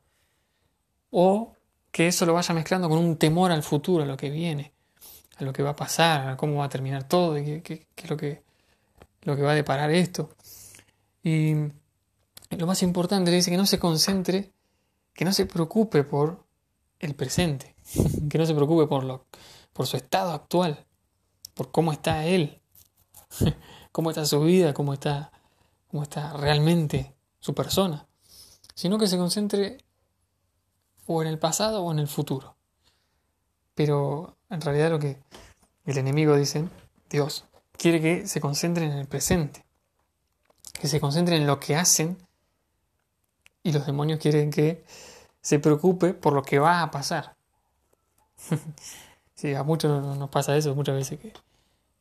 O 1.11 1.53
que 1.91 2.07
eso 2.07 2.25
lo 2.25 2.33
vaya 2.33 2.53
mezclando 2.53 2.89
con 2.89 2.99
un 2.99 3.17
temor 3.17 3.51
al 3.51 3.63
futuro, 3.63 4.03
a 4.03 4.05
lo 4.05 4.17
que 4.17 4.29
viene, 4.29 4.73
a 5.37 5.43
lo 5.43 5.53
que 5.53 5.63
va 5.63 5.71
a 5.71 5.75
pasar, 5.75 6.27
a 6.27 6.37
cómo 6.37 6.57
va 6.57 6.65
a 6.65 6.69
terminar 6.69 7.07
todo, 7.07 7.37
y 7.37 7.61
qué, 7.61 7.87
es 7.95 8.09
lo 8.09 8.17
que, 8.17 8.43
lo 9.21 9.35
que 9.35 9.41
va 9.41 9.51
a 9.51 9.55
deparar 9.55 9.91
esto. 9.91 10.29
Y 11.23 11.55
lo 12.51 12.67
más 12.67 12.83
importante 12.83 13.31
le 13.31 13.37
dice 13.37 13.51
que 13.51 13.57
no 13.57 13.65
se 13.65 13.79
concentre, 13.79 14.51
que 15.13 15.25
no 15.25 15.33
se 15.33 15.45
preocupe 15.45 16.03
por 16.03 16.45
el 16.99 17.15
presente, 17.15 17.75
que 18.29 18.37
no 18.37 18.45
se 18.45 18.53
preocupe 18.53 18.87
por, 18.87 19.03
lo, 19.03 19.25
por 19.73 19.87
su 19.87 19.97
estado 19.97 20.31
actual, 20.31 20.85
por 21.53 21.71
cómo 21.71 21.91
está 21.91 22.25
él, 22.25 22.61
cómo 23.91 24.11
está 24.11 24.25
su 24.25 24.41
vida, 24.41 24.73
cómo 24.73 24.93
está, 24.93 25.31
cómo 25.87 26.03
está 26.03 26.33
realmente 26.33 27.15
su 27.39 27.55
persona, 27.55 28.07
sino 28.75 28.97
que 28.97 29.07
se 29.07 29.17
concentre 29.17 29.77
o 31.07 31.21
en 31.21 31.27
el 31.27 31.39
pasado 31.39 31.83
o 31.83 31.91
en 31.91 31.99
el 31.99 32.07
futuro. 32.07 32.55
Pero 33.73 34.35
en 34.49 34.61
realidad 34.61 34.91
lo 34.91 34.99
que 34.99 35.17
el 35.85 35.97
enemigo 35.97 36.35
dice, 36.35 36.67
Dios, 37.09 37.45
quiere 37.71 38.01
que 38.01 38.27
se 38.27 38.41
concentren 38.41 38.91
en 38.91 38.97
el 38.99 39.07
presente, 39.07 39.65
que 40.79 40.87
se 40.87 40.99
concentren 40.99 41.41
en 41.41 41.47
lo 41.47 41.59
que 41.59 41.75
hacen 41.75 42.17
y 43.63 43.71
los 43.71 43.85
demonios 43.85 44.19
quieren 44.19 44.51
que 44.51 44.83
se 45.41 45.59
preocupe 45.59 46.13
por 46.13 46.33
lo 46.33 46.43
que 46.43 46.59
va 46.59 46.81
a 46.81 46.91
pasar. 46.91 47.35
sí, 49.35 49.53
a 49.53 49.63
muchos 49.63 50.17
nos 50.17 50.29
pasa 50.29 50.55
eso 50.55 50.75
muchas 50.75 50.95
veces 50.95 51.19
que 51.19 51.33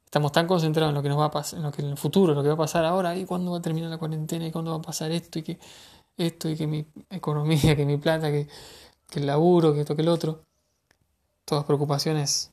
Estamos 0.06 0.30
tan 0.30 0.46
concentrados 0.46 0.90
en 0.90 0.94
lo 0.94 1.02
que 1.02 1.08
nos 1.08 1.18
va 1.18 1.26
a 1.26 1.30
pasar, 1.30 1.58
en 1.58 1.64
lo 1.64 1.72
que 1.72 1.82
en 1.82 1.88
el 1.88 1.98
futuro, 1.98 2.32
lo 2.32 2.42
que 2.42 2.48
va 2.48 2.54
a 2.54 2.58
pasar 2.58 2.84
ahora, 2.84 3.16
y 3.16 3.26
cuándo 3.26 3.50
va 3.50 3.58
a 3.58 3.60
terminar 3.60 3.90
la 3.90 3.98
cuarentena, 3.98 4.46
y 4.46 4.52
cuándo 4.52 4.70
va 4.70 4.78
a 4.78 4.80
pasar 4.80 5.10
esto, 5.10 5.40
y 5.40 5.42
que 5.42 5.58
esto, 6.16 6.48
y 6.48 6.56
que 6.56 6.66
mi 6.66 6.86
economía, 7.10 7.74
que 7.76 7.84
mi 7.84 7.96
plata, 7.98 8.30
que, 8.30 8.48
el 9.14 9.26
laburo, 9.26 9.74
que 9.74 9.80
esto, 9.80 9.96
que 9.96 10.02
el 10.02 10.08
otro. 10.08 10.44
Todas 11.44 11.64
preocupaciones 11.64 12.50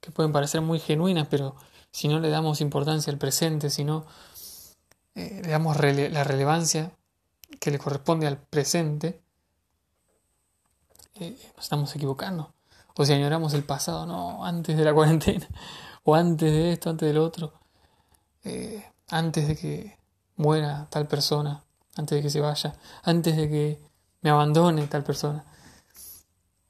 que 0.00 0.10
pueden 0.10 0.32
parecer 0.32 0.60
muy 0.60 0.80
genuinas, 0.80 1.28
pero 1.28 1.56
si 1.90 2.08
no 2.08 2.20
le 2.20 2.28
damos 2.28 2.60
importancia 2.60 3.12
al 3.12 3.18
presente, 3.18 3.70
si 3.70 3.84
no 3.84 4.04
eh, 5.14 5.40
le 5.44 5.50
damos 5.50 5.76
la 5.78 6.24
relevancia 6.24 6.92
que 7.60 7.70
le 7.70 7.78
corresponde 7.78 8.26
al 8.26 8.38
presente, 8.38 9.22
eh, 11.14 11.38
nos 11.56 11.64
estamos 11.64 11.94
equivocando. 11.94 12.52
O 12.96 13.04
si 13.04 13.12
añoramos 13.12 13.54
el 13.54 13.64
pasado, 13.64 14.06
no, 14.06 14.44
antes 14.44 14.76
de 14.76 14.84
la 14.84 14.92
cuarentena 14.94 15.46
o 16.02 16.14
antes 16.14 16.52
de 16.52 16.72
esto, 16.72 16.90
antes 16.90 17.06
del 17.08 17.18
otro, 17.18 17.52
eh, 18.44 18.84
antes 19.08 19.48
de 19.48 19.56
que 19.56 19.98
muera 20.36 20.86
tal 20.90 21.06
persona, 21.06 21.64
antes 21.96 22.16
de 22.16 22.22
que 22.22 22.30
se 22.30 22.40
vaya, 22.40 22.74
antes 23.02 23.36
de 23.36 23.48
que 23.48 23.80
me 24.20 24.30
abandone 24.30 24.86
tal 24.86 25.04
persona. 25.04 25.44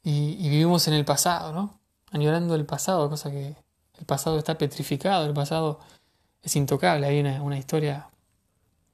Y, 0.04 0.48
vivimos 0.48 0.86
en 0.86 0.94
el 0.94 1.04
pasado, 1.04 1.52
¿no? 1.52 1.80
Añorando 2.12 2.54
el 2.54 2.66
pasado, 2.66 3.08
cosa 3.08 3.30
que 3.30 3.56
el 3.98 4.06
pasado 4.06 4.38
está 4.38 4.58
petrificado, 4.58 5.26
el 5.26 5.32
pasado 5.32 5.80
es 6.42 6.54
intocable. 6.56 7.06
Hay 7.06 7.20
una, 7.20 7.58
historia 7.58 8.08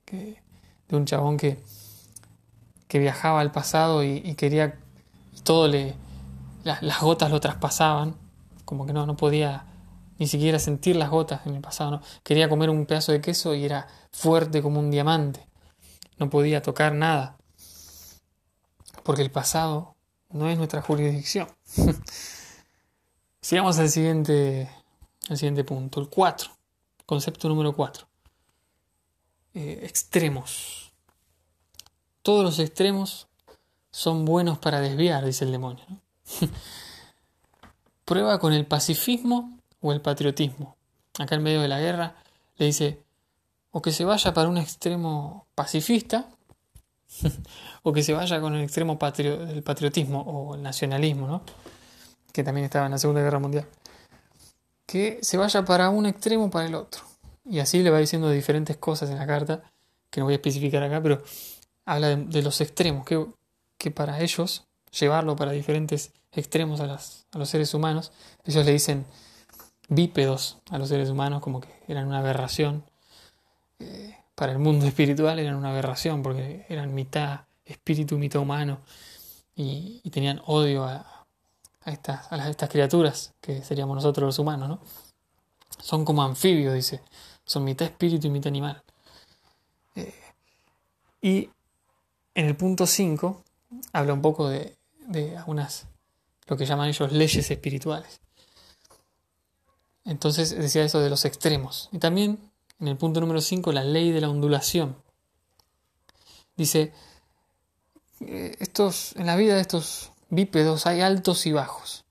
de 0.06 0.96
un 0.96 1.04
chabón 1.04 1.36
que 1.36 1.62
que 2.90 2.98
viajaba 2.98 3.40
al 3.40 3.52
pasado 3.52 4.02
y, 4.02 4.34
quería, 4.34 4.76
todo 5.44 5.68
le, 5.68 5.94
las 6.64 7.00
gotas 7.00 7.30
lo 7.30 7.38
traspasaban, 7.38 8.16
como 8.64 8.84
que 8.84 8.92
no, 8.92 9.06
no 9.06 9.16
podía 9.16 9.64
ni 10.18 10.26
siquiera 10.26 10.58
sentir 10.58 10.96
las 10.96 11.08
gotas 11.08 11.46
en 11.46 11.54
el 11.54 11.60
pasado, 11.60 11.92
¿no? 11.92 12.02
quería 12.24 12.48
comer 12.48 12.68
un 12.68 12.86
pedazo 12.86 13.12
de 13.12 13.20
queso 13.20 13.54
y 13.54 13.64
era 13.64 13.86
fuerte 14.10 14.60
como 14.60 14.80
un 14.80 14.90
diamante, 14.90 15.46
no 16.18 16.30
podía 16.30 16.62
tocar 16.62 16.92
nada, 16.92 17.38
porque 19.04 19.22
el 19.22 19.30
pasado 19.30 19.89
no 20.30 20.48
es 20.48 20.56
nuestra 20.56 20.82
jurisdicción. 20.82 21.48
Sigamos 23.40 23.78
al 23.78 23.88
siguiente, 23.88 24.70
al 25.28 25.36
siguiente 25.36 25.64
punto, 25.64 26.00
el 26.00 26.08
4, 26.08 26.50
concepto 27.06 27.48
número 27.48 27.74
4. 27.74 28.06
Eh, 29.54 29.80
extremos. 29.82 30.92
Todos 32.22 32.44
los 32.44 32.58
extremos 32.58 33.28
son 33.90 34.24
buenos 34.24 34.58
para 34.58 34.80
desviar, 34.80 35.24
dice 35.24 35.44
el 35.44 35.52
demonio. 35.52 35.84
Prueba 38.04 38.38
con 38.38 38.52
el 38.52 38.66
pacifismo 38.66 39.58
o 39.80 39.92
el 39.92 40.00
patriotismo. 40.00 40.76
Acá 41.18 41.34
en 41.34 41.42
medio 41.42 41.60
de 41.60 41.68
la 41.68 41.80
guerra 41.80 42.14
le 42.56 42.66
dice 42.66 43.02
o 43.72 43.82
que 43.82 43.92
se 43.92 44.04
vaya 44.04 44.34
para 44.34 44.48
un 44.48 44.58
extremo 44.58 45.46
pacifista 45.54 46.28
o 47.82 47.92
que 47.92 48.02
se 48.02 48.12
vaya 48.12 48.40
con 48.40 48.54
el 48.54 48.62
extremo 48.62 48.98
del 48.98 49.62
patriotismo 49.62 50.20
o 50.22 50.54
el 50.54 50.62
nacionalismo, 50.62 51.26
¿no? 51.26 51.42
que 52.32 52.44
también 52.44 52.64
estaba 52.64 52.86
en 52.86 52.92
la 52.92 52.98
Segunda 52.98 53.22
Guerra 53.22 53.38
Mundial. 53.38 53.66
Que 54.86 55.18
se 55.22 55.36
vaya 55.36 55.64
para 55.64 55.90
un 55.90 56.06
extremo 56.06 56.44
o 56.46 56.50
para 56.50 56.66
el 56.66 56.74
otro. 56.74 57.02
Y 57.44 57.58
así 57.58 57.82
le 57.82 57.90
va 57.90 57.98
diciendo 57.98 58.30
diferentes 58.30 58.76
cosas 58.76 59.10
en 59.10 59.18
la 59.18 59.26
carta, 59.26 59.62
que 60.10 60.20
no 60.20 60.26
voy 60.26 60.34
a 60.34 60.36
especificar 60.36 60.82
acá, 60.82 61.02
pero 61.02 61.22
habla 61.84 62.16
de, 62.16 62.42
los 62.42 62.60
extremos, 62.60 63.04
que, 63.04 63.26
que, 63.78 63.90
para 63.90 64.20
ellos, 64.20 64.66
llevarlo 64.98 65.36
para 65.36 65.52
diferentes 65.52 66.12
extremos 66.32 66.80
a, 66.80 66.86
las, 66.86 67.26
a, 67.32 67.38
los 67.38 67.48
seres 67.48 67.74
humanos, 67.74 68.12
ellos 68.44 68.64
le 68.64 68.72
dicen 68.72 69.06
bípedos 69.88 70.58
a 70.70 70.78
los 70.78 70.88
seres 70.88 71.08
humanos, 71.08 71.40
como 71.40 71.60
que 71.60 71.68
eran 71.88 72.06
una 72.06 72.18
aberración. 72.18 72.84
Eh, 73.78 74.16
para 74.40 74.52
el 74.52 74.58
mundo 74.58 74.86
espiritual 74.92 75.38
eran 75.38 75.54
una 75.54 75.68
aberración, 75.68 76.22
porque 76.22 76.64
eran 76.70 76.94
mitad 76.94 77.42
espíritu, 77.66 78.16
mitad 78.16 78.40
humano, 78.40 78.80
y, 79.54 80.00
tenían 80.10 80.40
odio 80.46 80.84
a, 80.84 81.26
estas, 81.84 82.32
a 82.32 82.48
estas 82.48 82.70
criaturas, 82.70 83.34
que 83.42 83.62
seríamos 83.62 83.96
nosotros 83.96 84.26
los 84.28 84.38
humanos, 84.38 84.68
¿no? 84.70 84.80
Son 85.78 86.06
como 86.06 86.22
anfibios, 86.22 86.72
dice 86.72 87.02
son 87.44 87.64
mitad 87.64 87.86
espíritu 87.86 88.28
y 88.28 88.30
mitad 88.30 88.48
animal. 88.48 88.82
Eh, 89.96 90.14
y 91.20 91.50
en 92.34 92.46
el 92.46 92.56
punto 92.56 92.86
5 92.86 93.44
habla 93.92 94.14
un 94.14 94.22
poco 94.22 94.48
de, 94.48 94.76
de 95.08 95.36
algunas, 95.36 95.86
lo 96.46 96.56
que 96.56 96.64
llaman 96.64 96.88
ellos 96.88 97.12
leyes 97.12 97.50
espirituales. 97.50 98.20
Entonces 100.04 100.56
decía 100.56 100.84
eso 100.84 101.00
de 101.00 101.10
los 101.10 101.24
extremos. 101.24 101.90
Y 101.92 101.98
también 101.98 102.49
en 102.80 102.88
el 102.88 102.96
punto 102.96 103.20
número 103.20 103.40
5 103.40 103.72
la 103.72 103.84
ley 103.84 104.10
de 104.10 104.20
la 104.20 104.30
ondulación. 104.30 104.96
Dice, 106.56 106.92
eh, 108.20 108.56
estos, 108.58 109.14
en 109.16 109.26
la 109.26 109.36
vida 109.36 109.54
de 109.54 109.60
estos 109.60 110.12
bípedos 110.30 110.86
hay 110.86 111.02
altos 111.02 111.46
y 111.46 111.52
bajos. 111.52 112.04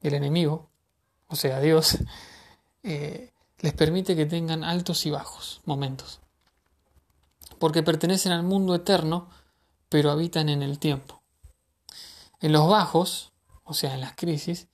El 0.00 0.14
enemigo, 0.14 0.70
o 1.28 1.36
sea, 1.36 1.60
Dios, 1.60 1.98
eh, 2.82 3.32
les 3.60 3.72
permite 3.74 4.16
que 4.16 4.26
tengan 4.26 4.64
altos 4.64 5.06
y 5.06 5.10
bajos 5.10 5.60
momentos, 5.64 6.20
porque 7.58 7.82
pertenecen 7.82 8.32
al 8.32 8.42
mundo 8.42 8.74
eterno, 8.74 9.28
pero 9.88 10.10
habitan 10.10 10.48
en 10.48 10.62
el 10.62 10.78
tiempo. 10.78 11.22
En 12.40 12.52
los 12.52 12.68
bajos, 12.68 13.32
o 13.64 13.74
sea, 13.74 13.94
en 13.94 14.00
las 14.00 14.14
crisis, 14.14 14.68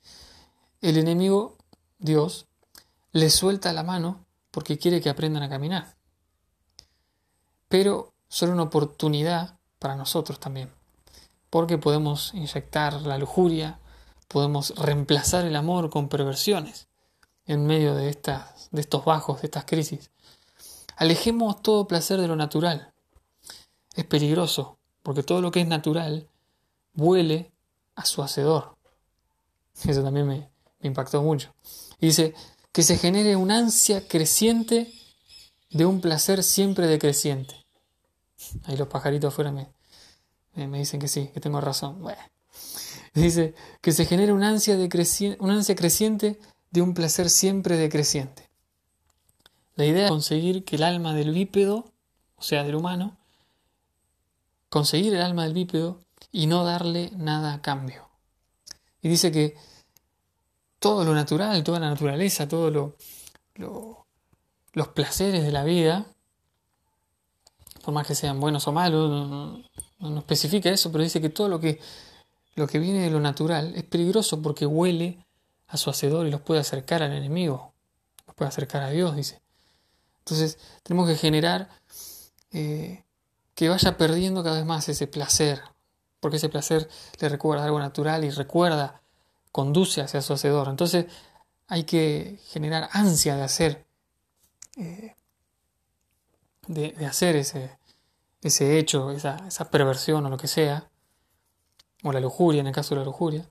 el 0.81 0.97
enemigo, 0.97 1.57
Dios, 1.97 2.47
les 3.11 3.33
suelta 3.33 3.73
la 3.73 3.81
mano 3.81 4.24
porque 4.55 4.77
quiere 4.77 5.01
que 5.01 5.09
aprendan 5.09 5.43
a 5.43 5.49
caminar. 5.49 5.97
Pero 7.67 8.13
son 8.29 8.51
una 8.51 8.63
oportunidad 8.63 9.59
para 9.79 9.97
nosotros 9.97 10.39
también, 10.39 10.71
porque 11.49 11.77
podemos 11.77 12.33
inyectar 12.33 13.01
la 13.01 13.17
lujuria, 13.17 13.81
podemos 14.29 14.73
reemplazar 14.77 15.43
el 15.43 15.57
amor 15.57 15.89
con 15.89 16.07
perversiones 16.07 16.87
en 17.45 17.65
medio 17.65 17.95
de, 17.95 18.07
estas, 18.07 18.69
de 18.71 18.79
estos 18.79 19.03
bajos, 19.03 19.41
de 19.41 19.47
estas 19.47 19.65
crisis. 19.65 20.09
Alejemos 20.95 21.61
todo 21.61 21.85
placer 21.85 22.21
de 22.21 22.29
lo 22.29 22.37
natural. 22.37 22.93
Es 23.93 24.05
peligroso, 24.05 24.77
porque 25.03 25.23
todo 25.23 25.41
lo 25.41 25.51
que 25.51 25.59
es 25.59 25.67
natural 25.67 26.29
huele 26.95 27.51
a 27.95 28.05
su 28.05 28.23
hacedor. 28.23 28.77
Eso 29.85 30.01
también 30.01 30.25
me, 30.27 30.49
impactó 30.81 31.21
mucho. 31.21 31.53
dice 31.99 32.33
que 32.75 32.83
se 32.83 32.97
genere 32.97 33.37
una 33.37 33.59
ansia 33.59 34.05
creciente 34.05 34.91
de 35.69 35.85
un 35.85 36.01
placer 36.01 36.43
siempre 36.43 36.87
decreciente. 36.87 37.55
Ahí 38.65 38.75
los 38.75 38.89
pajaritos 38.89 39.31
afuera 39.31 39.49
me, 39.49 39.69
me, 40.55 40.79
dicen 40.79 40.99
que 40.99 41.07
sí, 41.07 41.29
que 41.33 41.39
tengo 41.39 41.61
razón. 41.61 42.05
Dice 43.13 43.55
que 43.79 43.93
se 43.93 44.03
genere 44.05 44.33
una 44.33 44.49
ansia, 44.49 44.77
una 45.39 45.53
ansia 45.53 45.73
creciente 45.73 46.37
de 46.69 46.81
un 46.81 46.93
placer 46.93 47.29
siempre 47.29 47.77
decreciente. 47.77 48.49
La 49.75 49.85
idea 49.85 50.07
es 50.07 50.11
conseguir 50.11 50.65
que 50.65 50.75
el 50.75 50.83
alma 50.83 51.13
del 51.13 51.31
bípedo, 51.31 51.93
o 52.35 52.41
sea, 52.41 52.65
del 52.65 52.75
humano, 52.75 53.15
conseguir 54.67 55.15
el 55.15 55.21
alma 55.21 55.45
del 55.45 55.53
bípedo 55.53 56.01
y 56.29 56.47
no 56.47 56.65
darle 56.65 57.11
nada 57.15 57.53
a 57.53 57.61
cambio. 57.61 58.09
Y 59.01 59.07
dice 59.07 59.31
que 59.31 59.55
todo 60.85 61.03
lo 61.03 61.15
natural, 61.15 61.63
toda 61.63 61.79
la 61.79 61.89
naturaleza, 61.89 62.47
todos 62.47 62.71
lo, 62.71 62.95
los 64.73 64.87
placeres 64.89 65.43
de 65.43 65.51
la 65.51 65.63
vida, 65.63 66.05
por 67.83 67.91
más 67.91 68.05
que 68.05 68.13
sean 68.13 68.39
buenos 68.39 68.67
o 68.67 68.71
malos, 68.71 69.09
no, 69.09 69.63
no, 69.97 70.19
especifica 70.19 70.69
eso, 70.69 70.91
pero 70.91 71.03
dice 71.03 71.19
que 71.19 71.29
todo 71.29 71.49
lo 71.49 71.59
que, 71.59 71.79
lo 72.53 72.67
que 72.67 72.77
viene 72.77 72.99
de 72.99 73.09
lo 73.09 73.19
natural 73.19 73.73
es 73.75 73.83
peligroso 73.83 74.43
porque 74.43 74.67
huele 74.67 75.25
a 75.69 75.77
su 75.77 75.89
hacedor 75.89 76.27
y 76.27 76.29
los 76.29 76.41
puede 76.41 76.61
acercar 76.61 77.01
al 77.01 77.13
enemigo, 77.13 77.73
los 78.27 78.35
puede 78.35 78.49
acercar 78.49 78.83
a 78.83 78.91
Dios, 78.91 79.15
dice. 79.15 79.41
Entonces 80.19 80.59
tenemos 80.83 81.09
que 81.09 81.15
generar 81.15 81.67
eh, 82.51 83.05
que 83.55 83.69
vaya 83.69 83.97
perdiendo 83.97 84.43
cada 84.43 84.57
vez 84.57 84.67
más 84.67 84.87
ese 84.87 85.07
placer, 85.07 85.63
porque 86.19 86.37
ese 86.37 86.49
placer 86.49 86.87
le 87.19 87.29
recuerda 87.29 87.65
algo 87.65 87.79
natural 87.79 88.23
y 88.23 88.29
recuerda, 88.29 89.01
conduce 89.55 90.01
hacia 90.01 90.21
su 90.21 90.33
hacedor. 90.33 90.67
Entonces 90.67 91.05
hay 91.67 91.85
que 91.85 92.41
generar 92.47 92.89
ansia 92.91 93.37
de 93.37 93.43
hacer, 93.43 93.85
eh, 94.75 95.15
de, 96.67 97.05
hacer 97.05 97.37
ese, 97.37 97.79
ese 98.41 98.77
hecho, 98.77 99.11
esa, 99.11 99.37
esa 99.47 99.71
perversión 99.71 100.25
o 100.25 100.29
lo 100.29 100.35
que 100.35 100.49
sea, 100.49 100.89
o 102.03 102.11
la 102.11 102.19
lujuria, 102.19 102.59
en 102.59 102.67
el 102.67 102.73
caso 102.73 102.95
de 102.95 102.99
la 102.99 103.05
lujuria, 103.05 103.49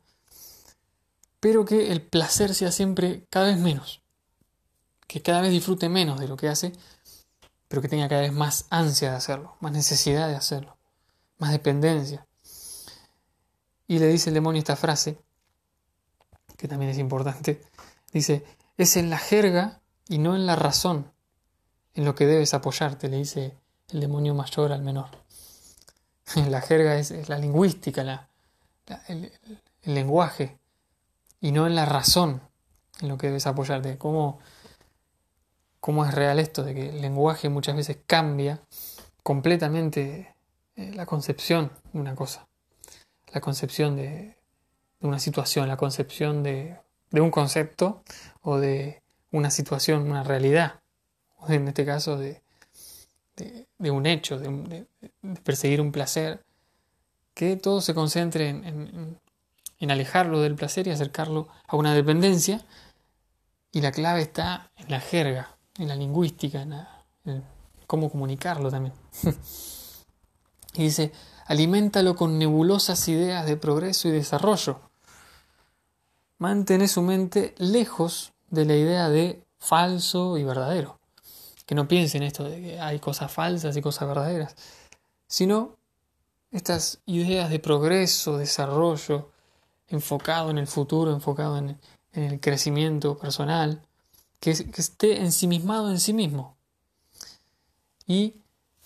pero 1.41 1.65
que 1.65 1.91
el 1.91 2.03
placer 2.03 2.55
sea 2.55 2.71
siempre 2.71 3.25
cada 3.31 3.47
vez 3.47 3.57
menos, 3.57 4.03
que 5.07 5.23
cada 5.23 5.41
vez 5.41 5.53
disfrute 5.53 5.89
menos 5.89 6.21
de 6.21 6.29
lo 6.29 6.37
que 6.37 6.51
hace, 6.51 6.73
pero 7.67 7.81
que 7.81 7.89
tenga 7.89 8.11
cada 8.11 8.21
vez 8.21 8.33
más 8.35 8.67
ansia 8.69 9.13
de 9.13 9.17
hacerlo, 9.17 9.57
más 9.61 9.73
necesidad 9.73 10.29
de 10.29 10.37
hacerlo, 10.37 10.77
más 11.39 11.51
dependencia. 11.51 12.27
Y 13.87 14.01
le 14.01 14.09
dice 14.09 14.29
el 14.29 14.35
demonio 14.35 14.59
esta 14.59 14.77
frase, 14.77 15.25
que 16.57 16.69
también 16.69 16.91
es 16.91 16.99
importante, 16.99 17.63
dice, 18.13 18.45
es 18.77 18.97
en 18.97 19.11
la 19.11 19.19
jerga 19.19 19.81
y 20.09 20.19
no 20.19 20.35
en 20.35 20.47
la 20.47 20.57
razón 20.57 21.13
en 21.95 22.05
lo 22.05 22.15
que 22.15 22.27
debes 22.27 22.55
apoyarte, 22.55 23.09
le 23.09 23.19
dice 23.19 23.57
el 23.91 24.01
demonio 24.01 24.35
mayor 24.35 24.73
al 24.73 24.83
menor. 24.83 25.11
La 26.49 26.61
jerga 26.63 26.97
es, 26.97 27.29
la 27.29 27.39
lingüística, 27.39 28.03
la, 28.03 28.29
el 29.09 29.31
lenguaje 29.85 30.59
y 31.41 31.53
no 31.53 31.67
en 31.67 31.75
la 31.75 31.85
razón 31.85 32.41
en 33.01 33.09
lo 33.09 33.19
que 33.19 33.27
debes 33.27 33.47
apoyarte. 33.47 33.99
¿Cómo, 33.99 34.39
cómo 35.81 36.07
es 36.07 36.15
real 36.15 36.39
esto 36.39 36.63
de 36.65 36.75
que 36.75 36.89
el 36.89 37.03
lenguaje 37.03 37.51
muchas 37.51 37.77
veces 37.77 37.99
cambia 38.07 38.63
completamente 39.23 40.35
eh, 40.77 40.93
la 40.95 41.07
concepción 41.07 41.71
de 41.93 42.01
una 42.01 42.15
cosa, 42.15 42.49
la 43.33 43.41
concepción 43.41 43.97
de, 43.97 44.37
una 45.05 45.19
situación, 45.19 45.69
la 45.69 45.77
concepción 45.77 46.43
de, 46.43 46.77
un 47.13 47.31
concepto 47.31 48.03
o 48.43 48.59
de 48.59 49.03
una 49.31 49.51
situación, 49.51 50.11
una 50.11 50.25
realidad, 50.25 50.81
o 51.39 51.51
en 51.51 51.69
este 51.69 51.85
caso 51.85 52.17
de, 52.17 52.41
un 53.79 54.07
hecho, 54.07 54.39
de, 54.39 54.87
perseguir 55.43 55.81
un 55.81 55.93
placer, 55.93 56.43
que 57.35 57.57
todo 57.57 57.81
se 57.81 57.95
concentre 57.95 58.49
en, 58.49 59.19
en 59.85 59.91
alejarlo 59.91 60.41
del 60.41 60.55
placer 60.55 60.87
y 60.87 60.91
acercarlo 60.91 61.49
a 61.67 61.77
una 61.77 61.95
dependencia. 61.95 62.65
Y 63.73 63.81
la 63.81 63.93
clave 63.93 64.23
está 64.23 64.71
en 64.77 64.91
la 64.91 65.01
jerga, 65.01 65.57
en 65.79 65.89
la 65.89 65.97
lingüística, 65.97 66.63
en, 66.63 67.45
cómo 67.87 68.11
comunicarlo 68.11 68.71
también. 68.71 68.95
Y 70.77 70.83
dice, 70.83 71.13
aliméntalo 71.47 72.17
con 72.17 72.37
nebulosas 72.37 73.07
ideas 73.07 73.47
de 73.47 73.57
progreso 73.57 74.09
y 74.09 74.11
desarrollo. 74.11 74.81
Mantén 76.39 76.87
su 76.89 77.03
mente 77.03 77.55
lejos 77.59 78.33
de 78.51 78.65
la 78.65 78.77
idea 78.77 79.09
de 79.09 79.45
falso 79.59 80.37
y 80.37 80.45
verdadero. 80.45 80.99
Que 81.67 81.75
no 81.75 81.89
piensen 81.89 82.23
esto 82.23 82.45
de 82.45 82.61
que 82.61 82.81
hay 82.81 82.99
cosas 82.99 83.33
falsas 83.33 83.77
y 83.77 83.83
cosas 83.83 84.09
verdaderas, 84.09 84.57
sino 85.27 85.77
estas 86.51 87.01
ideas 87.07 87.51
de 87.51 87.59
progreso, 87.59 88.39
desarrollo, 88.39 89.31
enfocado 89.89 90.51
en 90.51 90.59
el 90.59 90.67
futuro, 90.67 91.13
enfocado 91.13 91.59
en, 91.59 91.79
el 92.13 92.39
crecimiento 92.39 93.19
personal, 93.19 93.83
que, 94.39 94.51
esté 94.51 95.21
ensimismado 95.21 95.91
en 95.91 95.99
sí 95.99 96.13
mismo 96.13 96.57
y 98.07 98.35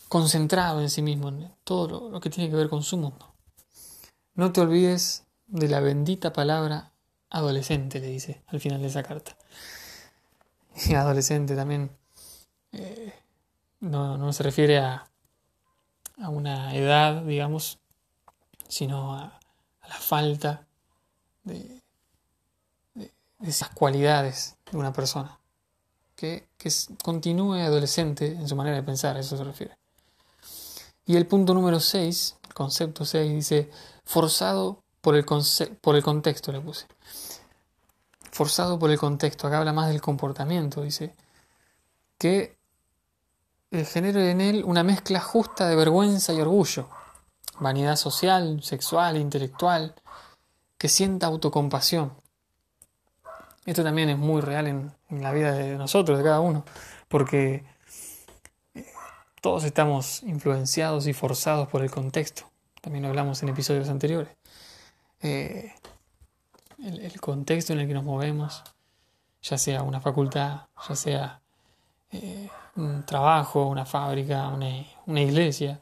concentrado 0.08 0.80
en 0.80 0.88
sí 0.88 1.02
mismo, 1.02 1.28
en 1.28 1.52
todo 1.64 2.08
lo 2.08 2.20
que 2.20 2.30
tiene 2.30 2.48
que 2.48 2.56
ver 2.56 2.70
con 2.70 2.82
su 2.82 2.96
mundo. 2.96 3.34
No 4.34 4.52
te 4.52 4.62
olvides 4.62 5.24
de 5.46 5.68
la 5.68 5.80
bendita 5.80 6.32
palabra 6.32 6.92
adolescente, 7.30 8.00
le 8.00 8.08
dice 8.08 8.42
al 8.48 8.60
final 8.60 8.80
de 8.80 8.88
esa 8.88 9.02
carta. 9.02 9.36
Y 10.86 10.94
adolescente 10.94 11.56
también 11.56 11.90
eh, 12.70 13.12
no, 13.80 14.32
se 14.32 14.44
refiere 14.44 14.78
a, 14.78 15.08
a, 16.20 16.28
una 16.28 16.72
edad, 16.74 17.22
digamos, 17.22 17.78
sino 18.68 19.14
a, 19.14 19.40
la 19.88 19.94
falta 19.96 20.66
de, 21.42 21.82
esas 23.42 23.70
cualidades 23.70 24.56
de 24.70 24.78
una 24.78 24.92
persona. 24.92 25.38
Que, 26.14 26.48
que 26.58 26.70
continúe 27.02 27.54
adolescente 27.54 28.26
en 28.26 28.48
su 28.48 28.56
manera 28.56 28.76
de 28.76 28.82
pensar, 28.82 29.16
a 29.16 29.20
eso 29.20 29.36
se 29.36 29.44
refiere. 29.44 29.76
Y 31.06 31.16
el 31.16 31.26
punto 31.26 31.54
número 31.54 31.80
6, 31.80 32.36
concepto 32.54 33.04
6, 33.04 33.32
dice, 33.32 33.70
forzado 34.04 34.82
por 35.00 35.16
el, 35.16 35.24
por 35.80 35.96
el 35.96 36.02
contexto, 36.02 36.52
le 36.52 36.60
puse. 36.60 36.86
Forzado 38.30 38.78
por 38.78 38.90
el 38.90 38.98
contexto, 38.98 39.46
acá 39.46 39.58
habla 39.58 39.72
más 39.72 39.88
del 39.88 40.00
comportamiento, 40.00 40.82
dice, 40.82 41.14
que 42.18 42.56
genere 43.70 44.30
en 44.30 44.40
él 44.40 44.62
una 44.64 44.82
mezcla 44.82 45.20
justa 45.20 45.68
de 45.68 45.76
vergüenza 45.76 46.32
y 46.32 46.40
orgullo, 46.40 46.88
vanidad 47.60 47.96
social, 47.96 48.62
sexual, 48.62 49.16
intelectual, 49.16 49.94
que 50.76 50.88
sienta 50.88 51.26
autocompasión. 51.26 52.12
Esto 53.66 53.84
también 53.84 54.08
es 54.08 54.18
muy 54.18 54.40
real 54.40 54.66
en, 54.66 54.92
la 55.10 55.32
vida 55.32 55.52
de 55.52 55.76
nosotros, 55.76 56.16
de 56.16 56.24
cada 56.24 56.40
uno, 56.40 56.64
porque 57.08 57.64
eh, 58.74 58.86
todos 59.42 59.64
estamos 59.64 60.22
influenciados 60.22 61.06
y 61.06 61.12
forzados 61.12 61.68
por 61.68 61.82
el 61.82 61.90
contexto. 61.90 62.44
También 62.80 63.02
lo 63.02 63.08
hablamos 63.08 63.42
en 63.42 63.50
episodios 63.50 63.88
anteriores. 63.88 64.30
Eh, 65.20 65.72
el, 66.78 67.20
contexto 67.20 67.72
en 67.72 67.80
el 67.80 67.88
que 67.88 67.94
nos 67.94 68.04
movemos, 68.04 68.62
ya 69.42 69.58
sea 69.58 69.82
una 69.82 70.00
facultad, 70.00 70.62
ya 70.88 70.96
sea 70.96 71.40
eh, 72.12 72.48
un 72.76 73.04
trabajo, 73.04 73.66
una 73.66 73.84
fábrica, 73.84 74.48
una, 74.48 75.20
iglesia, 75.20 75.80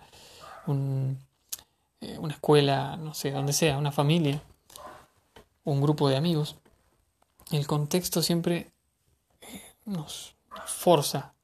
una 0.66 1.16
escuela, 2.31 2.96
no 2.96 3.14
sé, 3.14 3.31
donde 3.31 3.53
sea, 3.53 3.77
una 3.79 3.92
familia, 3.92 4.40
un 5.64 5.81
grupo 5.81 6.09
de 6.09 6.16
amigos, 6.16 6.57
el 7.51 7.66
contexto 7.66 8.22
siempre 8.22 8.72
eh, 9.40 9.62
nos, 9.85 10.35
forza, 10.66 11.35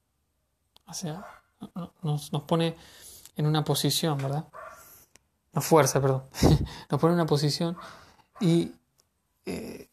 o 0.87 0.94
sea, 0.94 1.24
nos, 2.02 2.31
pone 2.46 2.76
en 3.37 3.46
una 3.46 3.64
posición, 3.64 4.18
¿verdad? 4.18 4.46
Nos 5.52 5.64
fuerza, 5.64 6.00
perdón, 6.00 6.24
nos 6.90 7.00
pone 7.00 7.12
en 7.12 7.20
una 7.20 7.26
posición 7.26 7.76
y 8.40 8.72
eh, 9.44 9.88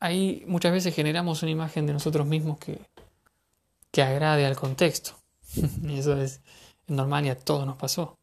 ahí 0.00 0.42
muchas 0.46 0.72
veces 0.72 0.94
generamos 0.94 1.42
una 1.42 1.52
imagen 1.52 1.86
de 1.86 1.92
nosotros 1.92 2.26
mismos 2.26 2.58
que, 2.58 2.80
que 3.90 4.02
agrade 4.02 4.44
al 4.44 4.56
contexto. 4.56 5.12
y 5.82 5.98
eso 5.98 6.16
es 6.16 6.40
normal 6.88 7.26
y 7.26 7.30
a 7.30 7.38
todos 7.38 7.66
nos 7.66 7.76
pasó. 7.76 8.18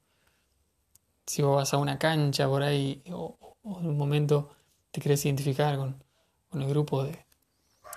Si 1.25 1.41
vos 1.41 1.58
vas 1.58 1.73
a 1.73 1.77
una 1.77 1.97
cancha 1.97 2.47
por 2.47 2.63
ahí 2.63 3.01
o, 3.12 3.38
en 3.63 3.88
un 3.88 3.97
momento 3.97 4.49
te 4.91 4.99
querés 4.99 5.23
identificar 5.25 5.77
con, 5.77 6.03
con 6.49 6.62
el 6.62 6.69
grupo 6.69 7.03
de, 7.03 7.25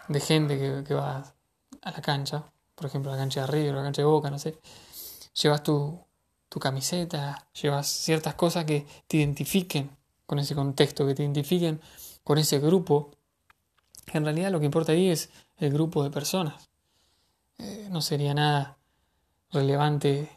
de 0.08 0.20
gente 0.20 0.58
que, 0.58 0.84
que, 0.84 0.94
va 0.94 1.34
a 1.82 1.90
la 1.90 2.02
cancha, 2.02 2.44
por 2.74 2.86
ejemplo 2.86 3.10
la 3.10 3.16
cancha 3.16 3.42
de 3.42 3.46
River, 3.46 3.74
la 3.74 3.82
cancha 3.82 4.02
de 4.02 4.06
Boca, 4.06 4.30
no 4.30 4.38
sé, 4.38 4.58
llevas 5.34 5.62
tu, 5.62 5.98
tu 6.52 6.60
camiseta, 6.60 7.46
llevas 7.62 7.86
ciertas 7.86 8.34
cosas 8.34 8.66
que 8.66 8.86
te 9.06 9.16
identifiquen 9.16 9.88
con 10.26 10.38
ese 10.38 10.54
contexto, 10.54 11.06
que 11.06 11.14
te 11.14 11.22
identifiquen 11.22 11.80
con 12.24 12.36
ese 12.36 12.58
grupo. 12.58 13.10
En 14.12 14.22
realidad 14.22 14.50
lo 14.50 14.60
que 14.60 14.66
importa 14.66 14.92
ahí 14.92 15.08
es 15.08 15.30
el 15.56 15.72
grupo 15.72 16.04
de 16.04 16.10
personas. 16.10 16.68
Eh, 17.56 17.88
no 17.90 18.02
sería 18.02 18.34
nada 18.34 18.76
relevante 19.50 20.28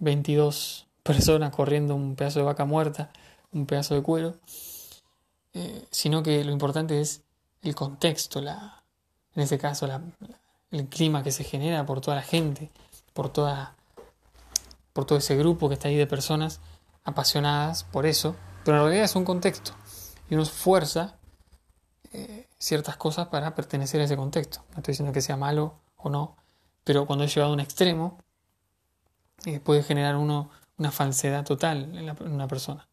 22 0.00 0.88
personas 1.02 1.56
corriendo 1.56 1.94
un 1.94 2.16
pedazo 2.16 2.40
de 2.40 2.44
vaca 2.44 2.66
muerta, 2.66 3.10
un 3.50 3.64
pedazo 3.64 3.94
de 3.94 4.02
cuero, 4.02 4.36
eh, 5.54 5.86
sino 5.90 6.22
que 6.22 6.44
lo 6.44 6.52
importante 6.52 7.00
es 7.00 7.22
el 7.62 7.74
contexto, 7.74 8.42
la, 8.42 8.82
en 9.34 9.42
ese 9.42 9.56
caso 9.56 9.88
el 10.70 10.86
clima 10.88 11.22
que 11.22 11.32
se 11.32 11.44
genera 11.44 11.86
por 11.86 12.02
toda 12.02 12.18
la 12.18 12.22
gente, 12.22 12.70
por, 13.14 13.30
toda, 13.30 13.74
por 14.92 15.04
todo 15.04 15.18
ese 15.18 15.36
grupo 15.36 15.68
que 15.68 15.74
está 15.74 15.88
ahí 15.88 15.96
de 15.96 16.06
personas 16.06 16.60
apasionadas 17.04 17.84
por 17.84 18.06
eso, 18.06 18.36
pero 18.64 18.76
en 18.78 18.82
realidad 18.84 19.04
es 19.04 19.16
un 19.16 19.24
contexto 19.24 19.72
y 20.28 20.34
uno 20.34 20.44
fuerza 20.44 21.16
eh, 22.12 22.48
ciertas 22.58 22.96
cosas 22.96 23.28
para 23.28 23.54
pertenecer 23.54 24.00
a 24.00 24.04
ese 24.04 24.16
contexto. 24.16 24.64
No 24.70 24.78
estoy 24.78 24.92
diciendo 24.92 25.12
que 25.12 25.20
sea 25.20 25.36
malo 25.36 25.80
o 25.96 26.10
no, 26.10 26.36
pero 26.84 27.06
cuando 27.06 27.24
es 27.24 27.34
llevado 27.34 27.52
a 27.52 27.54
un 27.54 27.60
extremo 27.60 28.18
eh, 29.44 29.60
puede 29.60 29.82
generar 29.82 30.16
uno 30.16 30.50
una 30.78 30.90
falsedad 30.90 31.44
total 31.44 31.96
en, 31.96 32.32
una 32.32 32.48
persona. 32.48 32.88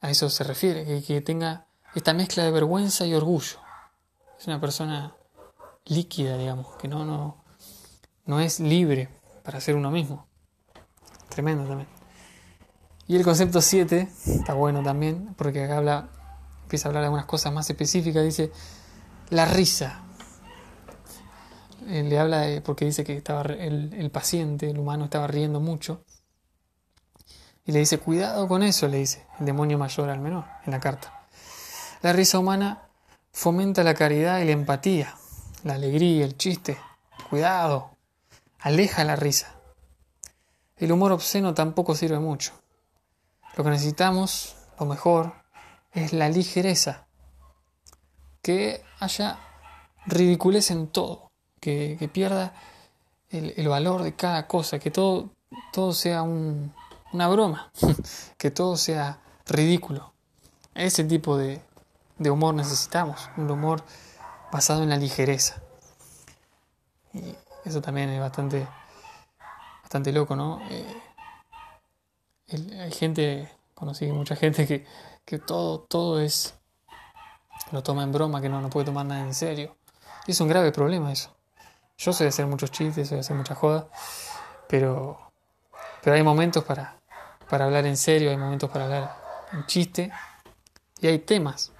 A 0.00 0.10
eso 0.10 0.28
se 0.30 0.44
refiere, 0.44 1.02
que 1.02 1.20
tenga 1.20 1.66
esta 1.94 2.12
mezcla 2.12 2.44
de 2.44 2.50
vergüenza 2.50 3.06
y 3.06 3.14
orgullo. 3.14 3.58
Es 4.38 4.46
una 4.46 4.60
persona 4.60 5.14
líquida, 5.84 6.36
digamos, 6.36 6.76
que 6.76 6.88
no, 6.88 7.04
no, 7.04 7.44
no 8.24 8.40
es 8.40 8.60
libre 8.60 9.08
para 9.42 9.60
ser 9.60 9.76
uno 9.76 9.90
mismo. 9.90 10.25
Tremendo 11.36 11.66
también. 11.66 11.86
Y 13.06 13.14
el 13.14 13.22
concepto 13.22 13.60
7 13.60 14.08
está 14.24 14.54
bueno 14.54 14.82
también, 14.82 15.34
porque 15.36 15.64
acá 15.64 15.76
habla, 15.76 16.08
empieza 16.62 16.88
a 16.88 16.88
hablar 16.88 17.02
de 17.02 17.06
algunas 17.08 17.26
cosas 17.26 17.52
más 17.52 17.68
específicas. 17.68 18.24
Dice 18.24 18.50
la 19.28 19.44
risa. 19.44 20.00
Eh, 21.88 22.04
le 22.04 22.18
habla 22.18 22.46
porque 22.64 22.86
dice 22.86 23.04
que 23.04 23.18
estaba 23.18 23.42
el, 23.42 23.92
el 23.92 24.10
paciente, 24.10 24.70
el 24.70 24.78
humano, 24.78 25.04
estaba 25.04 25.26
riendo 25.26 25.60
mucho. 25.60 26.00
Y 27.66 27.72
le 27.72 27.80
dice, 27.80 27.98
cuidado 27.98 28.48
con 28.48 28.62
eso, 28.62 28.88
le 28.88 28.96
dice 28.96 29.26
el 29.38 29.44
demonio 29.44 29.76
mayor 29.76 30.08
al 30.08 30.20
menor 30.20 30.46
en 30.64 30.72
la 30.72 30.80
carta. 30.80 31.26
La 32.00 32.14
risa 32.14 32.38
humana 32.38 32.88
fomenta 33.30 33.84
la 33.84 33.92
caridad 33.92 34.40
y 34.40 34.46
la 34.46 34.52
empatía, 34.52 35.14
la 35.64 35.74
alegría, 35.74 36.24
el 36.24 36.38
chiste. 36.38 36.78
Cuidado, 37.28 37.90
aleja 38.58 39.04
la 39.04 39.16
risa. 39.16 39.56
El 40.76 40.92
humor 40.92 41.12
obsceno 41.12 41.54
tampoco 41.54 41.94
sirve 41.94 42.18
mucho. 42.18 42.52
Lo 43.56 43.64
que 43.64 43.70
necesitamos, 43.70 44.56
lo 44.78 44.86
mejor, 44.86 45.32
es 45.92 46.12
la 46.12 46.28
ligereza. 46.28 47.06
Que 48.42 48.82
haya 49.00 49.38
ridiculez 50.06 50.70
en 50.70 50.88
todo, 50.88 51.30
que, 51.60 52.08
pierda 52.12 52.54
el, 53.30 53.68
valor 53.68 54.02
de 54.02 54.14
cada 54.14 54.46
cosa, 54.46 54.78
que 54.78 54.90
todo, 54.90 55.30
todo 55.72 55.92
sea 55.92 56.22
una 56.22 57.28
broma, 57.28 57.72
que 58.38 58.50
todo 58.50 58.76
sea 58.76 59.20
ridículo. 59.46 60.12
Ese 60.74 61.04
tipo 61.04 61.36
de, 61.36 61.60
de 62.18 62.30
humor 62.30 62.54
necesitamos, 62.54 63.30
un 63.36 63.50
humor 63.50 63.82
basado 64.52 64.82
en 64.82 64.90
la 64.90 64.96
ligereza. 64.96 65.62
Y 67.12 67.34
eso 67.64 67.80
también 67.80 68.10
es 68.10 68.20
bastante, 68.20 68.66
bastante 69.86 70.10
loco, 70.10 70.34
¿no? 70.34 70.60
Eh, 70.68 71.00
hay 72.80 72.90
gente, 72.90 73.48
conocí 73.72 74.06
mucha 74.06 74.34
gente 74.34 74.66
que, 74.66 74.84
que 75.24 75.38
todo, 75.38 75.78
todo 75.78 76.20
es, 76.20 76.56
lo 77.70 77.84
toma 77.84 78.02
en 78.02 78.10
broma, 78.10 78.40
que 78.40 78.48
no, 78.48 78.60
no 78.60 78.68
puede 78.68 78.86
tomar 78.86 79.06
nada 79.06 79.20
en 79.20 79.32
serio. 79.32 79.76
Y 80.26 80.32
es 80.32 80.40
un 80.40 80.48
grave 80.48 80.72
problema 80.72 81.12
eso. 81.12 81.36
Yo 81.98 82.12
sé 82.12 82.26
hacer 82.26 82.48
muchos 82.48 82.72
chistes, 82.72 83.10
sé 83.10 83.20
hacer 83.20 83.36
muchas 83.36 83.56
jodas, 83.58 83.84
pero, 84.68 85.20
pero 86.02 86.16
hay 86.16 86.24
momentos 86.24 86.64
para, 86.64 86.96
para 87.48 87.66
hablar 87.66 87.86
en 87.86 87.96
serio, 87.96 88.30
hay 88.30 88.36
momentos 88.36 88.68
para 88.68 88.86
hablar 88.86 89.16
en 89.52 89.66
chiste, 89.66 90.10
y 91.00 91.06
hay 91.06 91.20
temas 91.20 91.70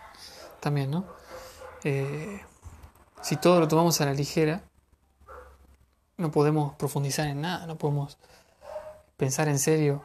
también, 0.60 0.92
¿no? 0.92 1.06
Eh, 1.82 2.40
si 3.20 3.36
todo 3.36 3.58
lo 3.58 3.66
tomamos 3.66 4.00
a 4.00 4.04
la 4.04 4.12
ligera, 4.12 4.62
no 6.16 6.30
podemos 6.30 6.74
profundizar 6.74 7.26
en 7.26 7.40
nada, 7.40 7.66
no 7.66 7.76
podemos 7.76 8.18
pensar 9.16 9.48
en 9.48 9.58
serio 9.58 10.02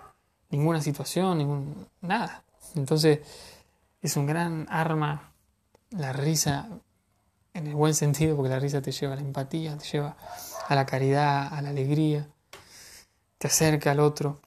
ninguna 0.50 0.82
situación, 0.82 1.38
ningún 1.38 1.88
nada. 2.02 2.44
Entonces 2.76 3.20
es 4.02 4.18
un 4.18 4.26
gran 4.26 4.68
arma 4.70 5.32
la 5.92 6.14
risa 6.14 6.70
en 7.54 7.68
el 7.68 7.76
buen 7.76 7.94
sentido, 7.94 8.36
porque 8.36 8.50
la 8.50 8.60
risa 8.60 8.82
te 8.82 8.92
lleva 8.92 9.14
a 9.14 9.16
la 9.18 9.22
empatía, 9.22 9.78
te 9.78 9.86
lleva 9.86 10.16
a 10.68 10.76
la 10.76 10.86
caridad, 10.86 11.54
a 11.54 11.62
la 11.62 11.70
alegría, 11.70 12.28
te 13.38 13.48
acerca 13.48 13.92
al 13.92 14.00
otro. 14.00 14.42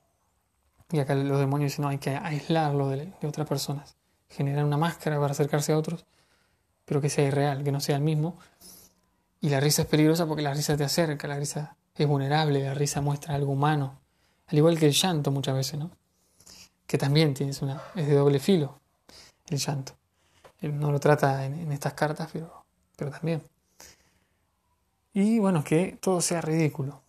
Y 0.90 0.98
acá 1.00 1.14
los 1.14 1.38
demonios 1.38 1.72
dicen, 1.72 1.83
no, 1.83 1.88
hay 1.88 1.98
que 1.98 2.16
aislarlo 2.16 2.88
de, 2.88 3.12
de 3.20 3.27
otras 3.27 3.46
personas, 3.46 3.96
generar 4.29 4.64
una 4.64 4.77
máscara 4.77 5.18
para 5.18 5.33
acercarse 5.33 5.72
a 5.72 5.79
otros, 5.79 6.07
pero 6.85 7.00
que 7.00 7.11
sea 7.11 7.27
irreal, 7.27 7.62
que 7.64 7.72
no 7.72 7.81
sea 7.81 7.96
el 7.96 8.03
mismo. 8.03 8.38
Y 9.44 9.50
la 9.50 9.61
risa 9.61 9.83
es 9.83 9.88
peligrosa 9.88 10.24
porque 10.24 10.40
la 10.40 10.54
risa 10.54 10.74
te 10.74 10.85
acerca, 10.85 11.28
la 11.28 11.37
risa 11.38 11.76
es 11.94 12.09
vulnerable, 12.09 12.64
la 12.64 12.72
risa 12.72 13.02
muestra 13.02 13.35
algo 13.35 13.52
humano, 13.52 14.00
al 14.46 14.57
igual 14.57 14.78
que 14.78 14.87
el 14.87 14.92
llanto 14.92 15.30
muchas 15.30 15.54
veces, 15.54 15.78
¿no? 15.78 15.90
Que 16.87 16.96
también 16.96 17.35
tienes 17.35 17.61
una, 17.61 17.83
es 17.94 18.07
de 18.07 18.14
doble 18.14 18.40
filo 18.40 18.80
el 19.50 19.59
llanto. 19.59 19.92
Él 20.62 20.80
no 20.80 20.90
lo 20.90 20.98
trata 20.98 21.44
en, 21.44 21.70
estas 21.72 21.92
cartas, 21.92 22.30
pero, 22.33 22.64
pero 22.96 23.11
también. 23.11 23.42
Y 25.12 25.38
bueno, 25.40 25.62
que 25.62 25.98
todo 26.00 26.22
sea 26.22 26.40
ridículo. 26.40 27.02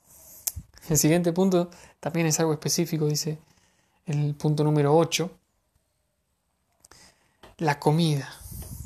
El 0.90 0.98
siguiente 0.98 1.32
punto 1.32 1.70
también 2.02 2.28
es 2.28 2.38
algo 2.42 2.52
específico, 2.52 3.06
dice 3.06 3.40
el 4.08 4.36
punto 4.36 4.66
número 4.66 4.94
8. 4.94 5.32
La 7.60 7.80
comida. 7.80 8.30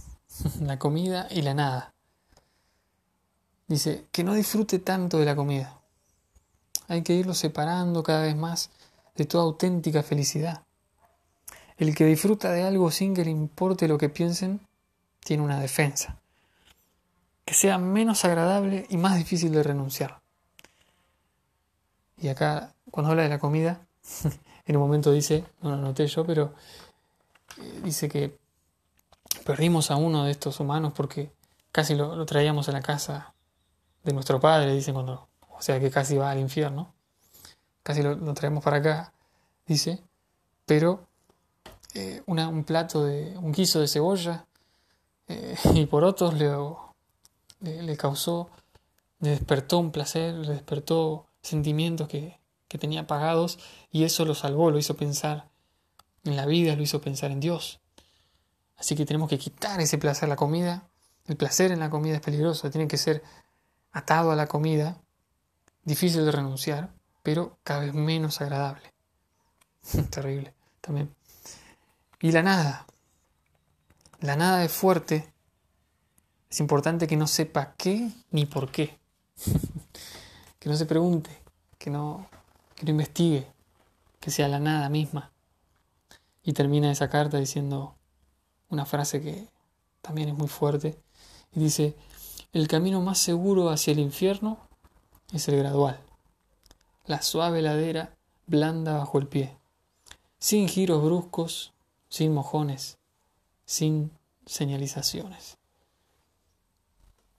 La 0.62 0.78
comida 0.78 1.28
y 1.32 1.42
la 1.42 1.56
nada. 1.56 1.96
Dice, 3.70 4.08
que 4.12 4.24
no 4.24 4.34
disfrute 4.34 4.80
tanto 4.80 5.20
de 5.20 5.26
la 5.26 5.36
comida. 5.36 5.80
Hay 6.88 7.04
que 7.04 7.14
irlo 7.14 7.34
separando 7.34 8.04
cada 8.04 8.24
vez 8.24 8.36
más 8.36 8.72
de 9.16 9.26
toda 9.26 9.44
auténtica 9.44 10.04
felicidad. 10.04 10.64
El 11.78 11.96
que 11.96 12.06
disfruta 12.06 12.52
de 12.52 12.64
algo 12.64 12.90
sin 12.92 13.14
que 13.14 13.24
le 13.24 13.32
importe 13.32 13.88
lo 13.88 13.98
que 13.98 14.10
piensen, 14.10 14.60
tiene 15.24 15.44
una 15.44 15.60
defensa. 15.60 16.18
Que 17.46 17.54
sea 17.54 17.78
menos 17.78 18.26
agradable 18.26 18.86
y 18.90 18.98
más 18.98 19.18
difícil 19.18 19.52
de 19.52 19.64
renunciar. 19.64 20.20
Y 22.18 22.28
acá, 22.28 22.74
cuando 22.92 23.12
habla 23.12 23.24
de 23.24 23.30
la 23.30 23.40
comida, 23.40 23.86
en 24.66 24.76
un 24.76 24.82
momento 24.82 25.12
dice, 25.12 25.46
no 25.62 25.70
lo 25.70 25.76
anoté 25.76 26.08
yo, 26.08 26.26
pero 26.26 26.54
eh, 27.58 27.82
dice 27.84 28.10
que 28.10 28.36
perdimos 29.46 29.92
a 29.92 29.96
uno 29.96 30.26
de 30.26 30.32
estos 30.32 30.60
humanos 30.60 30.94
porque 30.96 31.32
casi 31.72 31.96
lo, 31.96 32.26
traíamos 32.26 32.68
a 32.68 32.72
la 32.72 32.82
casa 32.82 33.34
de 34.04 34.14
nuestro 34.14 34.40
padre, 34.40 34.74
dice 34.74 34.94
cuando, 34.94 35.28
o 35.50 35.62
sea 35.62 35.80
que 35.80 35.92
casi 35.92 36.18
va 36.18 36.32
al 36.32 36.40
infierno, 36.40 36.94
casi 37.84 38.02
lo, 38.02 38.34
traemos 38.34 38.64
para 38.64 38.78
acá, 38.78 39.14
dice, 39.66 40.02
pero 40.66 41.08
eh, 41.94 42.22
un 42.26 42.64
plato 42.64 43.04
de 43.04 43.38
un 43.38 43.52
guiso 43.52 43.80
de 43.80 43.88
cebolla 43.88 44.46
eh, 45.28 45.56
y 45.74 45.86
por 45.86 46.04
otros 46.04 46.34
le, 46.36 46.52
le, 47.82 47.98
causó, 47.98 48.50
le 49.20 49.32
despertó 49.32 49.80
un 49.80 49.92
placer, 49.92 50.36
le 50.36 50.54
despertó 50.54 51.26
sentimientos 51.42 52.08
que, 52.08 52.40
que 52.68 52.78
tenía 52.78 53.02
apagados 53.02 53.60
y 53.92 54.04
eso 54.04 54.26
lo 54.26 54.36
salvó, 54.36 54.72
lo 54.72 54.78
hizo 54.78 54.96
pensar 54.96 55.50
en 56.24 56.36
la 56.36 56.46
vida, 56.46 56.76
lo 56.76 56.84
hizo 56.84 57.02
pensar 57.02 57.32
en 57.32 57.40
Dios. 57.40 57.80
Así 58.78 58.96
que 58.96 59.06
tenemos 59.06 59.30
que 59.30 59.38
quitar 59.38 59.82
ese 59.82 59.98
placer, 59.98 60.30
la 60.30 60.36
comida, 60.36 60.88
el 61.28 61.36
placer 61.36 61.72
en 61.72 61.80
la 61.80 61.90
comida 61.90 62.16
es 62.16 62.22
peligroso, 62.22 62.70
tiene 62.70 62.88
que 62.88 62.98
ser 62.98 63.24
atado 63.92 64.32
a 64.32 64.36
la 64.36 64.48
comida, 64.48 65.02
difícil 65.84 66.26
de 66.26 66.32
renunciar, 66.32 66.94
pero 67.24 67.58
cada 67.64 67.82
vez 67.82 67.94
menos 67.94 68.42
agradable. 68.42 68.94
Terrible 70.10 70.54
también. 70.82 71.14
Y 72.22 72.32
la 72.32 72.44
nada. 72.44 72.86
La 74.20 74.36
nada 74.36 74.64
es 74.64 74.72
fuerte. 74.72 75.32
Es 76.50 76.60
importante 76.60 77.08
que 77.08 77.16
no 77.16 77.28
sepa 77.28 77.74
qué 77.78 78.12
ni 78.32 78.46
por 78.46 78.72
qué. 78.72 79.00
que 80.60 80.70
no 80.70 80.76
se 80.76 80.86
pregunte, 80.86 81.30
que 81.78 81.90
no, 81.90 82.28
que 82.76 82.86
no 82.86 82.92
investigue, 82.92 83.48
que 84.20 84.32
sea 84.32 84.48
la 84.48 84.60
nada 84.60 84.90
misma. 84.90 85.32
Y 86.44 86.54
termina 86.54 86.92
esa 86.92 87.10
carta 87.10 87.38
diciendo 87.38 87.96
una 88.70 88.86
frase 88.86 89.22
que 89.22 89.48
también 90.02 90.30
es 90.30 90.36
muy 90.36 90.48
fuerte. 90.48 91.00
Y 91.54 91.60
dice, 91.60 91.96
el 92.54 92.68
camino 92.68 93.02
más 93.02 93.20
seguro 93.20 93.70
hacia 93.70 93.92
el 93.92 94.00
infierno 94.00 94.58
es 95.34 95.48
el 95.48 95.58
gradual. 95.58 96.00
La 97.06 97.22
suave 97.22 97.62
ladera 97.62 98.16
blanda 98.48 98.98
bajo 98.98 99.20
el 99.20 99.28
pie, 99.28 99.58
sin 100.40 100.68
giros 100.68 101.04
bruscos 101.04 101.74
sin 102.10 102.34
mojones, 102.34 102.98
sin 103.66 104.12
señalizaciones. 104.46 105.58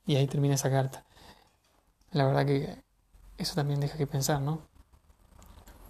Y 0.06 0.16
ahí 0.16 0.26
termina 0.26 0.54
esa 0.54 0.70
carta. 0.70 1.04
La 2.12 2.24
verdad 2.24 2.46
que 2.46 2.82
eso 3.36 3.54
también 3.54 3.80
deja 3.80 3.98
que 3.98 4.06
pensar, 4.06 4.40
¿no? 4.40 4.62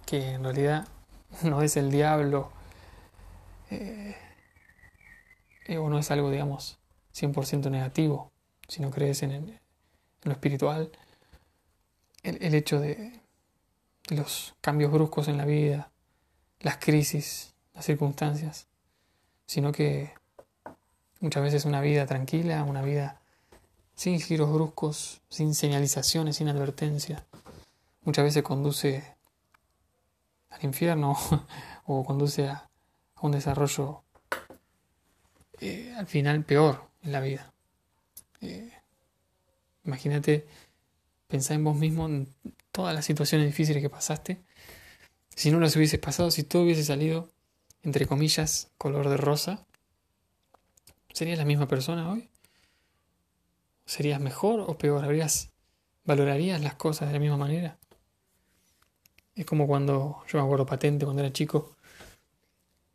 Que 0.05 0.33
en 0.33 0.43
realidad 0.43 0.87
no 1.43 1.61
es 1.61 1.77
el 1.77 1.91
diablo 1.91 2.51
eh, 3.69 4.15
o 5.77 5.89
no 5.89 5.99
es 5.99 6.11
algo, 6.11 6.29
digamos, 6.29 6.79
100% 7.13 7.69
negativo, 7.69 8.30
si 8.71 8.81
no 8.81 8.89
crees 8.89 9.21
en, 9.21 9.59
lo 10.23 10.31
espiritual. 10.31 10.89
El, 12.23 12.55
hecho 12.55 12.79
de 12.79 13.19
los 14.07 14.55
cambios 14.61 14.93
bruscos 14.93 15.27
en 15.27 15.35
la 15.35 15.43
vida, 15.43 15.91
las 16.61 16.77
crisis, 16.77 17.53
las 17.73 17.83
circunstancias, 17.83 18.67
sino 19.45 19.73
que 19.73 20.13
muchas 21.19 21.43
veces 21.43 21.65
una 21.65 21.81
vida 21.81 22.05
tranquila, 22.05 22.63
una 22.63 22.81
vida 22.81 23.19
sin 23.93 24.21
giros 24.21 24.53
bruscos, 24.53 25.19
sin 25.27 25.53
señalizaciones, 25.53 26.37
sin 26.37 26.47
advertencia, 26.47 27.25
muchas 28.03 28.23
veces 28.23 28.41
conduce 28.41 29.03
al 30.49 30.63
infierno 30.63 31.17
o 31.87 32.05
conduce 32.05 32.47
a, 32.47 32.69
un 33.19 33.33
desarrollo 33.33 34.03
eh, 35.59 35.93
al 35.97 36.07
final 36.07 36.45
peor 36.45 36.87
en 37.03 37.11
la 37.11 37.19
vida. 37.19 37.50
Eh, 38.41 38.71
imagínate, 39.85 40.47
pensar 41.27 41.55
en 41.55 41.63
vos 41.63 41.75
mismo, 41.75 42.05
en 42.07 42.27
todas 42.71 42.93
las 42.93 43.05
situaciones 43.05 43.47
difíciles 43.47 43.81
que 43.81 43.89
pasaste. 43.89 44.41
Si 45.35 45.51
no 45.51 45.59
las 45.59 45.75
hubieses 45.75 45.99
pasado, 45.99 46.31
si 46.31 46.43
todo 46.43 46.63
hubiese 46.63 46.83
salido 46.83 47.29
entre 47.83 48.05
comillas, 48.05 48.71
color 48.77 49.09
de 49.09 49.17
rosa, 49.17 49.65
¿serías 51.13 51.37
la 51.37 51.45
misma 51.45 51.67
persona 51.67 52.11
hoy? 52.11 52.29
¿Serías 53.85 54.21
mejor 54.21 54.61
o 54.61 54.77
peor? 54.77 55.03
¿Habrías, 55.03 55.49
¿Valorarías 56.05 56.61
las 56.61 56.75
cosas 56.75 57.07
de 57.07 57.13
la 57.13 57.19
misma 57.19 57.37
manera? 57.37 57.77
Es 59.35 59.45
como 59.45 59.65
cuando 59.65 60.23
yo 60.27 60.39
me 60.39 60.45
acuerdo 60.45 60.65
patente, 60.65 61.05
cuando 61.05 61.23
era 61.23 61.33
chico, 61.33 61.75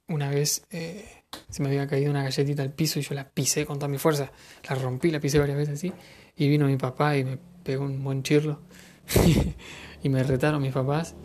una 0.08 0.30
vez 0.30 0.64
eh, 0.70 1.24
se 1.48 1.62
me 1.62 1.68
había 1.68 1.86
caído 1.86 2.10
una 2.10 2.22
galletita 2.22 2.62
al 2.62 2.72
piso 2.72 2.98
y 2.98 3.02
yo 3.02 3.14
la 3.14 3.28
pisé 3.28 3.66
con 3.66 3.78
toda 3.78 3.88
mi 3.88 3.98
fuerza, 3.98 4.32
la 4.68 4.74
rompí, 4.76 5.10
la 5.10 5.20
pisé 5.20 5.38
varias 5.38 5.56
veces 5.56 5.74
así, 5.74 5.92
y 6.36 6.48
vino 6.48 6.66
mi 6.66 6.76
papá 6.76 7.16
y 7.16 7.24
me 7.24 7.38
pegó 7.62 7.84
un 7.84 8.02
buen 8.02 8.22
chirlo. 8.22 8.60
Y 10.02 10.08
me 10.08 10.22
retaron 10.22 10.62
mis 10.62 10.72
papás 10.72 11.16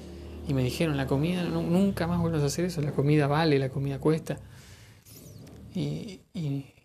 y 0.47 0.56
me 0.56 0.63
dijeron, 0.63 0.97
la 0.97 1.06
comida, 1.06 1.43
nunca 1.43 2.08
más 2.08 2.19
vuelvas 2.19 2.41
a 2.41 2.47
hacer 2.47 2.65
eso, 2.65 2.82
la 2.82 2.93
comida 2.93 3.28
vale, 3.28 3.60
la 3.60 3.69
comida 3.69 4.00
cuesta. 4.00 4.39
Y, 5.76 6.21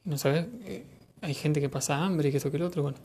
no 0.05 0.19
sabes, 0.19 0.47
eh, 0.65 0.85
hay 1.23 1.35
gente 1.35 1.61
que 1.61 1.69
pasa 1.69 2.05
hambre 2.05 2.29
y 2.29 2.31
que 2.33 2.37
esto 2.37 2.51
que 2.51 2.59
el 2.59 2.65
otro, 2.65 2.83
bueno. 2.83 2.99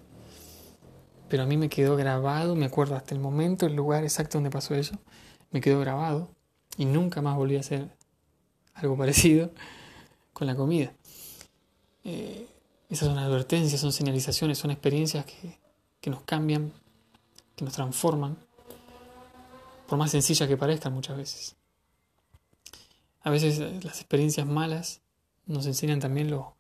Pero 1.30 1.44
a 1.44 1.46
mí 1.46 1.56
me 1.56 1.70
quedó 1.70 1.96
grabado, 1.96 2.56
me 2.56 2.66
acuerdo 2.66 2.96
hasta 2.96 3.16
el 3.16 3.22
momento, 3.22 3.66
el 3.66 3.76
lugar 3.76 4.04
exacto 4.04 4.38
donde 4.38 4.50
pasó 4.50 4.76
eso, 4.76 5.00
me 5.52 5.62
quedó 5.62 5.80
grabado 5.80 6.30
y 6.78 6.86
nunca 6.86 7.22
más 7.22 7.38
volví 7.38 7.56
a 7.56 7.62
hacer 7.62 7.96
algo 8.74 8.98
parecido 8.98 9.52
con 10.42 10.48
la 10.48 10.56
comida. 10.56 10.92
Eh, 12.04 12.48
esas 12.90 13.10
son 13.10 13.20
advertencias, 13.20 13.80
son 13.80 13.92
señalizaciones, 13.92 14.58
son 14.58 14.72
experiencias 14.72 15.24
que, 15.24 15.60
que 16.02 16.10
nos 16.10 16.24
cambian, 16.24 16.74
que 17.56 17.64
nos 17.64 17.76
transforman 17.76 18.40
por 19.88 20.00
más 20.00 20.10
sencilla 20.10 20.48
que 20.48 20.58
parezcan 20.58 20.94
muchas 20.94 21.16
veces. 21.16 21.56
A 23.22 23.30
veces 23.30 23.60
eh, 23.60 23.80
las 23.84 24.00
experiencias 24.00 24.48
malas 24.48 25.02
nos 25.46 25.68
enseñan 25.68 26.00
también 26.00 26.32
lo, 26.32 26.56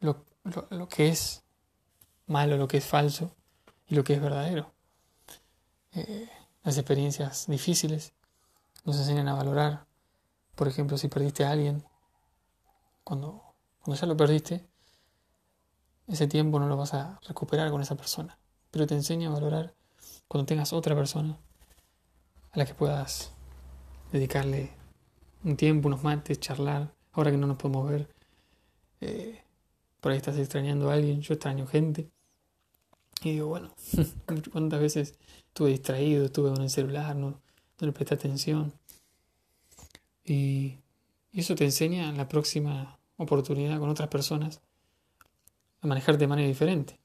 lo, 0.00 0.24
lo, 0.70 0.88
que 0.88 1.06
es 1.06 1.44
malo, 2.26 2.56
lo 2.56 2.66
que 2.66 2.78
es 2.78 2.84
falso 2.84 3.30
y 3.86 3.94
lo 3.94 4.02
que 4.02 4.14
es 4.14 4.20
verdadero. 4.20 4.72
Eh, 5.92 6.28
las 6.64 6.76
experiencias 6.78 7.46
difíciles 7.46 8.12
nos 8.84 8.98
enseñan 8.98 9.28
a 9.28 9.34
valorar, 9.34 9.86
por 10.56 10.66
ejemplo, 10.66 10.98
si 10.98 11.06
perdiste 11.06 11.44
a 11.44 11.52
alguien, 11.52 11.84
cuando, 13.04 13.54
cuando 13.80 14.00
ya 14.00 14.06
lo 14.06 14.16
perdiste, 14.16 14.66
ese 16.08 16.26
tiempo 16.26 16.58
no 16.58 16.66
lo 16.66 16.76
vas 16.76 16.94
a 16.94 17.20
recuperar 17.28 17.70
con 17.70 17.80
esa 17.80 17.94
persona, 17.94 18.38
pero 18.70 18.86
te 18.86 18.94
enseña 18.94 19.28
a 19.28 19.32
valorar 19.32 19.74
cuando 20.28 20.46
tengas 20.46 20.72
otra 20.72 20.94
persona 20.94 21.38
a 22.52 22.58
la 22.58 22.66
que 22.66 22.74
puedas 22.74 23.32
dedicarle 24.12 24.70
un 25.44 25.56
tiempo, 25.56 25.88
unos 25.88 26.02
mates, 26.02 26.40
charlar, 26.40 26.94
ahora 27.12 27.30
que 27.30 27.36
no 27.36 27.46
nos 27.46 27.56
podemos 27.56 27.88
ver. 27.88 28.08
Eh, 29.00 29.42
por 30.00 30.12
ahí 30.12 30.18
estás 30.18 30.38
extrañando 30.38 30.90
a 30.90 30.94
alguien, 30.94 31.20
yo 31.20 31.34
extraño 31.34 31.66
gente. 31.66 32.10
Y 33.22 33.32
digo, 33.32 33.48
bueno, 33.48 33.74
¿cuántas 34.52 34.80
veces 34.80 35.18
estuve 35.48 35.70
distraído, 35.70 36.26
estuve 36.26 36.50
con 36.50 36.62
el 36.62 36.70
celular, 36.70 37.16
no, 37.16 37.30
no 37.30 37.86
le 37.86 37.92
presté 37.92 38.14
atención? 38.14 38.72
Y, 40.24 40.78
y 41.34 41.40
eso 41.40 41.56
te 41.56 41.64
enseña 41.64 42.08
en 42.08 42.16
la 42.16 42.28
próxima 42.28 42.96
oportunidad 43.16 43.80
con 43.80 43.90
otras 43.90 44.08
personas 44.08 44.60
a 45.80 45.86
manejarte 45.88 46.20
de 46.20 46.28
manera 46.28 46.46
diferente. 46.46 47.00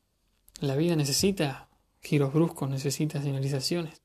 La 0.62 0.76
vida 0.76 0.96
necesita 0.96 1.68
giros 2.00 2.32
bruscos, 2.32 2.70
necesita 2.70 3.24
señalizaciones. 3.24 4.04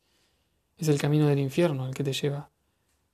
Es 0.79 0.89
el 0.89 0.99
camino 0.99 1.29
del 1.29 1.41
infierno 1.41 1.87
el 1.87 1.95
que 1.95 2.05
te 2.05 2.15
lleva 2.15 2.51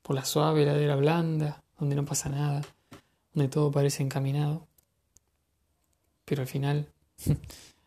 por 0.02 0.14
la 0.14 0.24
suave 0.24 0.64
ladera 0.64 0.94
blanda, 0.94 1.64
donde 1.80 1.96
no 1.96 2.04
pasa 2.04 2.28
nada, 2.28 2.62
donde 3.34 3.50
todo 3.50 3.72
parece 3.72 4.04
encaminado. 4.04 4.68
Pero 6.24 6.42
al 6.42 6.48
final, 6.48 6.92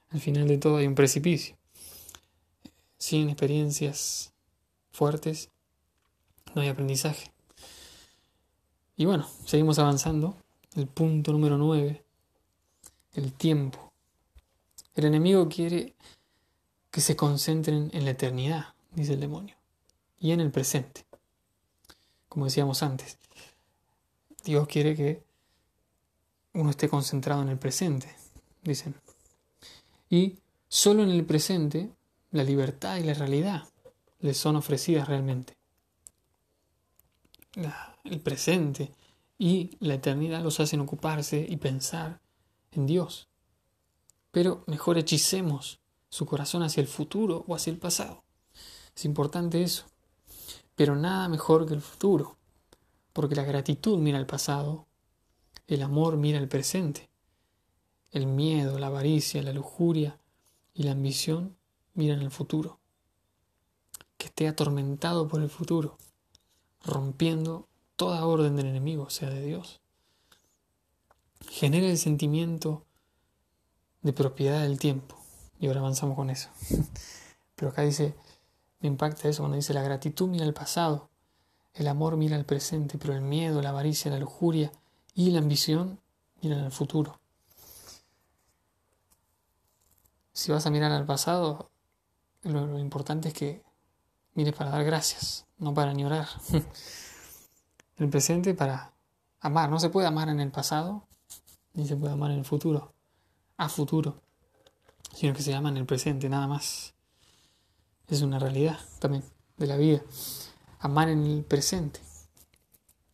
al 0.10 0.20
final 0.20 0.50
de 0.50 0.58
todo 0.58 0.78
hay 0.78 0.88
un 0.88 0.96
precipicio. 0.96 1.56
Sin 2.98 3.30
experiencias 3.30 4.34
fuertes, 4.92 5.50
no 6.54 6.62
hay 6.62 6.68
aprendizaje. 6.68 7.33
Y 8.96 9.06
bueno, 9.06 9.28
seguimos 9.46 9.80
avanzando. 9.80 10.38
El 10.76 10.88
punto 10.88 11.32
número 11.32 11.58
9, 11.58 12.04
el 13.14 13.34
tiempo. 13.34 13.92
El 14.96 15.06
enemigo 15.06 15.48
quiere 15.50 15.94
que 16.90 17.02
se 17.02 17.16
concentren 17.16 17.90
en 17.94 18.06
la 18.06 18.12
eternidad, 18.12 18.74
dice 18.92 19.14
el 19.14 19.20
demonio, 19.20 19.56
y 20.20 20.32
en 20.32 20.40
el 20.40 20.52
presente. 20.52 21.06
Como 22.30 22.46
decíamos 22.46 22.82
antes, 22.84 23.18
Dios 24.44 24.68
quiere 24.68 24.96
que 24.96 25.24
uno 26.54 26.70
esté 26.70 26.90
concentrado 26.90 27.42
en 27.42 27.50
el 27.50 27.58
presente, 27.58 28.16
dicen. 28.64 28.96
Y 30.10 30.38
solo 30.68 31.04
en 31.04 31.10
el 31.10 31.26
presente 31.26 31.90
la 32.32 32.44
libertad 32.44 32.98
y 32.98 33.04
la 33.04 33.14
realidad 33.14 33.64
les 34.20 34.38
son 34.38 34.56
ofrecidas 34.56 35.08
realmente. 35.08 35.56
El 38.04 38.20
presente 38.20 38.92
y 39.38 39.78
la 39.80 39.96
eternidad 39.96 40.42
los 40.42 40.60
hacen 40.60 40.80
ocuparse 40.80 41.46
y 41.48 41.58
pensar 41.58 42.22
en 42.72 42.86
Dios. 42.86 43.28
Pero 44.32 44.64
mejor 44.68 44.98
hechicemos 44.98 45.80
su 46.10 46.26
corazón 46.26 46.64
hacia 46.64 46.82
el 46.82 46.88
futuro 46.88 47.44
o 47.48 47.56
hacia 47.56 47.72
el 47.72 47.78
pasado. 47.78 48.24
Es 48.96 49.06
importante 49.06 49.62
eso. 49.62 49.86
Pero 50.76 50.96
nada 50.96 51.28
mejor 51.30 51.68
que 51.68 51.74
el 51.74 51.82
futuro, 51.82 52.38
porque 53.14 53.36
la 53.36 53.44
gratitud 53.44 54.00
mira 54.00 54.18
al 54.18 54.26
pasado, 54.26 54.88
el 55.68 55.82
amor 55.84 56.18
mira 56.18 56.40
al 56.40 56.48
presente, 56.48 57.10
el 58.12 58.26
miedo, 58.26 58.80
la 58.80 58.88
avaricia, 58.88 59.44
la 59.44 59.54
lujuria 59.54 60.20
y 60.74 60.84
la 60.84 60.92
ambición 60.92 61.56
miran 61.94 62.22
al 62.22 62.32
futuro. 62.32 62.80
Que 64.18 64.28
esté 64.28 64.48
atormentado 64.48 65.28
por 65.28 65.42
el 65.42 65.50
futuro, 65.50 65.98
rompiendo 66.84 67.68
toda 67.96 68.26
orden 68.26 68.56
del 68.56 68.68
enemigo, 68.68 69.10
sea 69.10 69.30
de 69.30 69.42
Dios. 69.42 69.82
Genera 71.50 71.88
el 71.88 71.98
sentimiento 71.98 72.84
de 74.02 74.14
propiedad 74.14 74.62
del 74.62 74.80
tiempo 74.80 75.16
y 75.60 75.68
ahora 75.68 75.80
avanzamos 75.80 76.16
con 76.16 76.30
eso. 76.30 76.50
Pero 77.56 77.72
acá 77.72 77.84
dice, 77.84 78.16
me 78.82 78.88
impacta 78.88 79.30
eso 79.30 79.44
cuando 79.44 79.56
dice 79.56 79.74
la 79.74 79.82
gratitud 79.82 80.28
mira 80.28 80.46
al 80.46 80.54
pasado, 80.54 81.10
el 81.74 81.88
amor 81.88 82.18
mira 82.18 82.36
al 82.36 82.46
presente, 82.46 82.98
pero 82.98 83.14
el 83.14 83.22
miedo, 83.22 83.62
la 83.62 83.70
avaricia, 83.70 84.12
la 84.12 84.20
lujuria 84.20 84.72
y 85.16 85.32
la 85.32 85.40
ambición 85.40 86.00
miran 86.42 86.60
al 86.60 86.72
futuro. 86.72 87.20
Si 90.34 90.52
vas 90.52 90.66
a 90.66 90.70
mirar 90.70 90.92
al 90.92 91.06
pasado, 91.06 91.72
lo, 92.44 92.78
importante 92.78 93.30
es 93.30 93.34
que 93.34 93.64
mires 94.36 94.54
para 94.54 94.70
dar 94.70 94.84
gracias, 94.84 95.46
no 95.64 95.74
para 95.74 95.92
añorar. 95.92 96.28
el 97.98 98.10
presente 98.10 98.54
para 98.54 98.94
amar. 99.40 99.70
No 99.70 99.80
se 99.80 99.90
puede 99.90 100.08
amar 100.08 100.30
en 100.30 100.40
el 100.40 100.52
pasado, 100.52 101.08
ni 101.74 101.88
se 101.88 101.96
puede 101.96 102.14
amar 102.14 102.32
en 102.32 102.40
el 102.40 102.46
futuro, 102.46 102.94
a 103.58 103.70
futuro 103.70 104.24
sino 105.14 105.34
que 105.34 105.42
se 105.42 105.52
llama 105.52 105.70
en 105.70 105.78
el 105.78 105.86
presente, 105.86 106.28
nada 106.28 106.48
más. 106.48 106.94
Es 108.08 108.22
una 108.22 108.40
realidad 108.40 108.78
también 109.00 109.24
de 109.58 109.68
la 109.68 109.78
vida. 109.78 110.02
Amar 110.80 111.10
en 111.10 111.24
el 111.26 111.44
presente. 111.44 112.00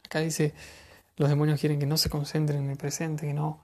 Acá 0.06 0.20
dice, 0.20 0.54
los 1.18 1.30
demonios 1.30 1.60
quieren 1.60 1.80
que 1.80 1.86
no 1.86 1.98
se 1.98 2.10
concentren 2.10 2.64
en 2.64 2.72
el 2.72 2.78
presente, 2.78 3.28
que 3.28 3.34
no, 3.34 3.64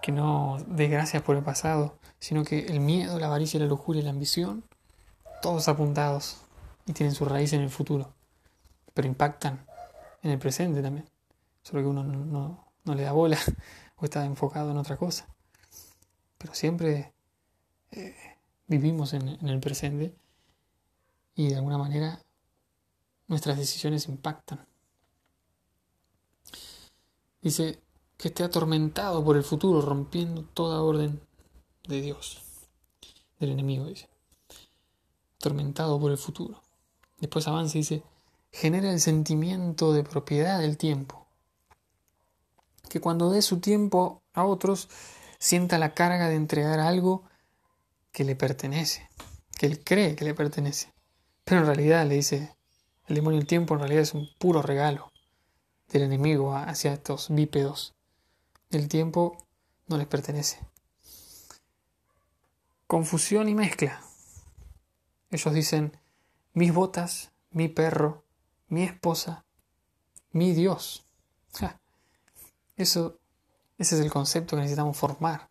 que 0.00 0.12
no 0.12 0.56
dé 0.66 0.88
gracias 0.88 1.22
por 1.22 1.36
el 1.36 1.42
pasado, 1.42 1.98
sino 2.18 2.44
que 2.44 2.66
el 2.66 2.80
miedo, 2.80 3.18
la 3.18 3.26
avaricia, 3.26 3.60
la 3.60 3.66
lujuria 3.66 4.02
la 4.02 4.10
ambición, 4.10 4.64
todos 5.42 5.68
apuntados 5.68 6.38
y 6.86 6.92
tienen 6.92 7.14
su 7.14 7.24
raíz 7.24 7.52
en 7.52 7.62
el 7.62 7.70
futuro, 7.70 8.14
pero 8.94 9.08
impactan 9.08 9.66
en 10.22 10.30
el 10.30 10.38
presente 10.38 10.82
también, 10.82 11.08
solo 11.62 11.82
que 11.82 11.88
uno 11.88 12.04
no, 12.04 12.94
le 12.94 13.02
da 13.02 13.12
bola 13.12 13.38
o 13.96 14.04
está 14.04 14.24
enfocado 14.24 14.70
en 14.70 14.78
otra 14.78 14.96
cosa. 14.96 15.26
Pero 16.38 16.54
siempre 16.54 17.12
eh, 17.90 18.14
vivimos 18.66 19.12
en, 19.12 19.28
en 19.28 19.48
el 19.48 19.60
presente 19.60 20.14
y 21.34 21.48
de 21.48 21.56
alguna 21.56 21.78
manera 21.78 22.20
nuestras 23.26 23.58
decisiones 23.58 24.08
impactan. 24.08 24.66
Dice 27.42 27.80
que 28.16 28.28
esté 28.28 28.44
atormentado 28.44 29.24
por 29.24 29.36
el 29.36 29.44
futuro, 29.44 29.80
rompiendo 29.80 30.42
toda 30.42 30.82
orden 30.82 31.20
de 31.86 32.00
Dios, 32.00 32.42
del 33.38 33.50
enemigo, 33.50 33.86
dice. 33.86 34.08
Atormentado 35.38 36.00
por 36.00 36.10
el 36.10 36.18
futuro. 36.18 36.65
Después 37.18 37.48
avanza 37.48 37.78
y 37.78 37.80
dice, 37.80 38.02
genera 38.52 38.90
el 38.90 39.00
sentimiento 39.00 39.92
de 39.92 40.04
propiedad 40.04 40.60
del 40.60 40.76
tiempo. 40.76 41.26
Que 42.88 43.00
cuando 43.00 43.30
dé 43.30 43.42
su 43.42 43.60
tiempo 43.60 44.22
a 44.32 44.44
otros, 44.44 44.88
sienta 45.38 45.78
la 45.78 45.94
carga 45.94 46.28
de 46.28 46.36
entregar 46.36 46.80
algo 46.80 47.24
que 48.12 48.24
le 48.24 48.36
pertenece, 48.36 49.08
que 49.58 49.66
él 49.66 49.82
cree 49.82 50.16
que 50.16 50.24
le 50.24 50.34
pertenece. 50.34 50.92
Pero 51.44 51.60
en 51.60 51.66
realidad 51.66 52.06
le 52.06 52.16
dice, 52.16 52.56
el 53.06 53.16
demonio 53.16 53.38
del 53.38 53.46
tiempo 53.46 53.74
en 53.74 53.80
realidad 53.80 54.02
es 54.02 54.14
un 54.14 54.28
puro 54.38 54.62
regalo 54.62 55.12
del 55.88 56.02
enemigo 56.02 56.54
hacia 56.54 56.92
estos 56.92 57.28
bípedos. 57.30 57.94
El 58.70 58.88
tiempo 58.88 59.46
no 59.86 59.96
les 59.96 60.06
pertenece. 60.06 60.58
Confusión 62.86 63.48
y 63.48 63.54
mezcla. 63.54 64.02
Ellos 65.30 65.54
dicen, 65.54 65.96
mis 66.56 66.74
botas, 66.74 67.30
mi 67.50 67.68
perro, 67.68 68.24
mi 68.66 68.82
esposa, 68.82 69.44
mi 70.32 70.52
Dios. 70.52 71.04
Eso, 72.76 73.18
ese 73.78 73.94
es 73.94 74.02
el 74.02 74.10
concepto 74.10 74.54
que 74.54 74.60
necesitamos 74.60 74.98
formar 74.98 75.48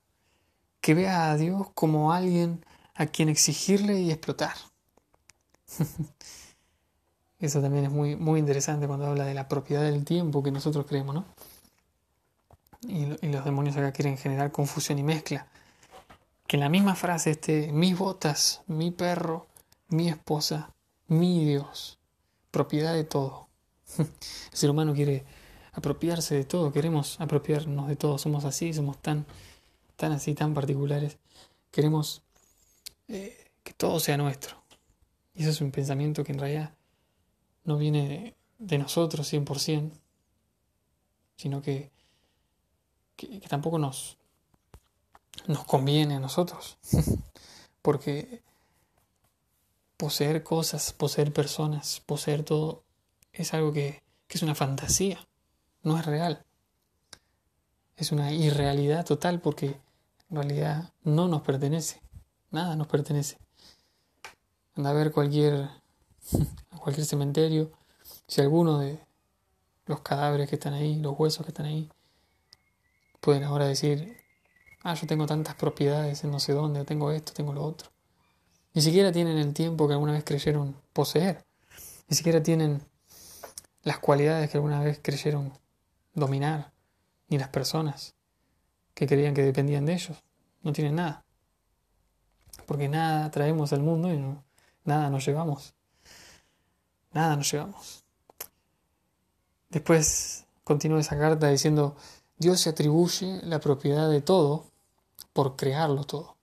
que 0.86 0.94
vea 0.94 1.32
a 1.32 1.36
Dios 1.36 1.72
como 1.74 2.14
alguien 2.14 2.64
a 2.94 3.08
quien 3.08 3.28
exigirle 3.28 4.02
y 4.02 4.12
explotar. 4.12 4.54
Eso 7.40 7.60
también 7.60 7.86
es 7.86 7.92
muy, 7.92 8.16
muy 8.16 8.40
interesante 8.40 8.86
cuando 8.86 9.08
habla 9.08 9.26
de 9.26 9.34
la 9.34 9.48
propiedad 9.48 9.82
del 9.82 10.06
tiempo 10.06 10.44
que 10.44 10.52
nosotros 10.52 10.86
creemos, 10.86 11.16
¿no? 11.16 11.26
Y, 12.88 13.08
los 13.30 13.44
demonios 13.44 13.76
acá 13.78 13.92
quieren 13.94 14.16
generar 14.20 14.52
confusión 14.52 15.00
y 15.00 15.04
mezcla. 15.04 15.48
Que 16.46 16.58
en 16.58 16.60
la 16.60 16.70
misma 16.70 16.94
frase 16.94 17.32
esté 17.32 17.72
mis 17.72 17.98
botas, 17.98 18.62
mi 18.68 18.92
perro, 18.92 19.48
mi 19.88 20.08
esposa, 20.08 20.70
mi 21.08 21.46
Dios, 21.46 22.00
propiedad 22.52 22.94
de 22.94 23.04
todo. 23.04 23.48
El 23.98 24.08
ser 24.52 24.70
humano 24.70 24.94
quiere 24.94 25.26
apropiarse 25.74 26.36
de 26.36 26.46
todo, 26.46 26.72
queremos 26.72 27.20
apropiarnos 27.20 27.88
de 27.88 27.96
todo, 27.96 28.18
somos 28.18 28.46
así, 28.46 28.74
somos 28.74 29.02
tan 29.02 29.26
tan 29.96 30.12
así, 30.12 30.34
tan 30.34 30.54
particulares, 30.54 31.18
queremos 31.72 32.22
eh, 33.08 33.52
que 33.64 33.74
todo 33.74 34.00
sea 34.00 34.18
nuestro. 34.18 34.56
Y 35.34 35.42
eso 35.42 35.52
es 35.52 35.62
un 35.62 35.72
pensamiento 35.72 36.24
que 36.24 36.32
en 36.32 36.40
realidad 36.40 36.74
no 37.64 37.78
viene 37.78 38.36
de, 38.58 38.78
nosotros 38.78 39.32
100%, 39.32 39.92
sino 41.36 41.62
que, 41.62 41.92
que, 43.16 43.40
tampoco 43.42 43.80
nos, 43.80 44.18
nos 45.48 45.66
conviene 45.66 46.16
a 46.16 46.20
nosotros. 46.20 46.78
Porque 47.82 48.42
poseer 49.98 50.44
cosas, 50.44 50.94
poseer 50.94 51.32
personas, 51.34 52.02
poseer 52.06 52.44
todo, 52.44 52.84
es 53.32 53.54
algo 53.54 53.72
que, 53.74 54.04
es 54.30 54.42
una 54.42 54.56
fantasía, 54.56 55.26
no 55.84 55.98
es 55.98 56.06
real. 56.06 56.44
Es 57.96 58.12
una 58.12 58.34
irrealidad 58.34 59.06
total 59.06 59.40
porque 59.40 59.80
en 60.30 60.36
realidad 60.36 60.92
no 61.04 61.30
nos 61.30 61.42
pertenece, 61.42 62.02
nada 62.52 62.76
nos 62.76 62.88
pertenece. 62.88 63.38
Anda 64.76 64.90
a 64.90 64.94
ver 64.94 65.14
cualquier, 65.14 65.70
cualquier 66.82 67.06
cementerio, 67.06 67.72
si 68.28 68.42
alguno 68.42 68.80
de, 68.80 69.00
los 69.86 70.02
cadáveres 70.02 70.50
que 70.50 70.56
están 70.56 70.74
ahí, 70.74 70.96
los 70.96 71.18
huesos 71.18 71.46
que 71.46 71.52
están 71.52 71.68
ahí, 71.68 71.90
pueden 73.20 73.44
ahora 73.44 73.66
decir, 73.66 74.18
ah, 74.84 74.96
yo 74.96 75.08
tengo 75.08 75.26
tantas 75.26 75.56
propiedades 75.56 76.24
en 76.24 76.32
no 76.32 76.40
sé 76.40 76.54
dónde, 76.54 76.84
tengo 76.86 77.12
esto, 77.12 77.34
tengo 77.34 77.54
lo 77.54 77.64
otro. 77.64 77.95
Ni 78.76 78.82
siquiera 78.82 79.14
tienen 79.14 79.38
el 79.38 79.54
tiempo 79.54 79.88
que 79.88 79.94
alguna 79.94 80.12
vez 80.12 80.26
creyeron 80.26 80.76
poseer. 80.92 81.46
Ni 82.10 82.18
siquiera 82.18 82.44
tienen 82.44 82.82
las 83.84 84.00
cualidades 84.00 84.50
que 84.50 84.58
alguna 84.58 84.82
vez 84.82 85.00
creyeron 85.02 85.54
dominar, 86.14 86.74
ni 87.30 87.38
las 87.38 87.48
personas 87.48 88.16
que 88.94 89.08
creían 89.08 89.34
que 89.34 89.44
dependían 89.44 89.86
de 89.86 89.94
ellos. 89.94 90.22
No 90.62 90.74
tienen 90.74 90.96
nada. 90.96 91.24
Porque 92.66 92.90
nada 92.90 93.32
traemos 93.32 93.72
al 93.72 93.82
mundo 93.82 94.14
y 94.14 94.22
nada 94.84 95.10
nos 95.10 95.26
llevamos. 95.26 95.74
Nada 97.14 97.38
nos 97.38 97.50
llevamos. 97.50 98.04
Después 99.70 100.48
continúa 100.66 101.00
esa 101.00 101.18
carta 101.18 101.48
diciendo, 101.48 101.96
Dios 102.38 102.60
se 102.60 102.72
atribuye 102.72 103.40
la 103.44 103.62
propiedad 103.62 104.10
de 104.10 104.20
todo 104.20 104.66
por 105.32 105.56
crearlo 105.56 106.04
todo. 106.04 106.36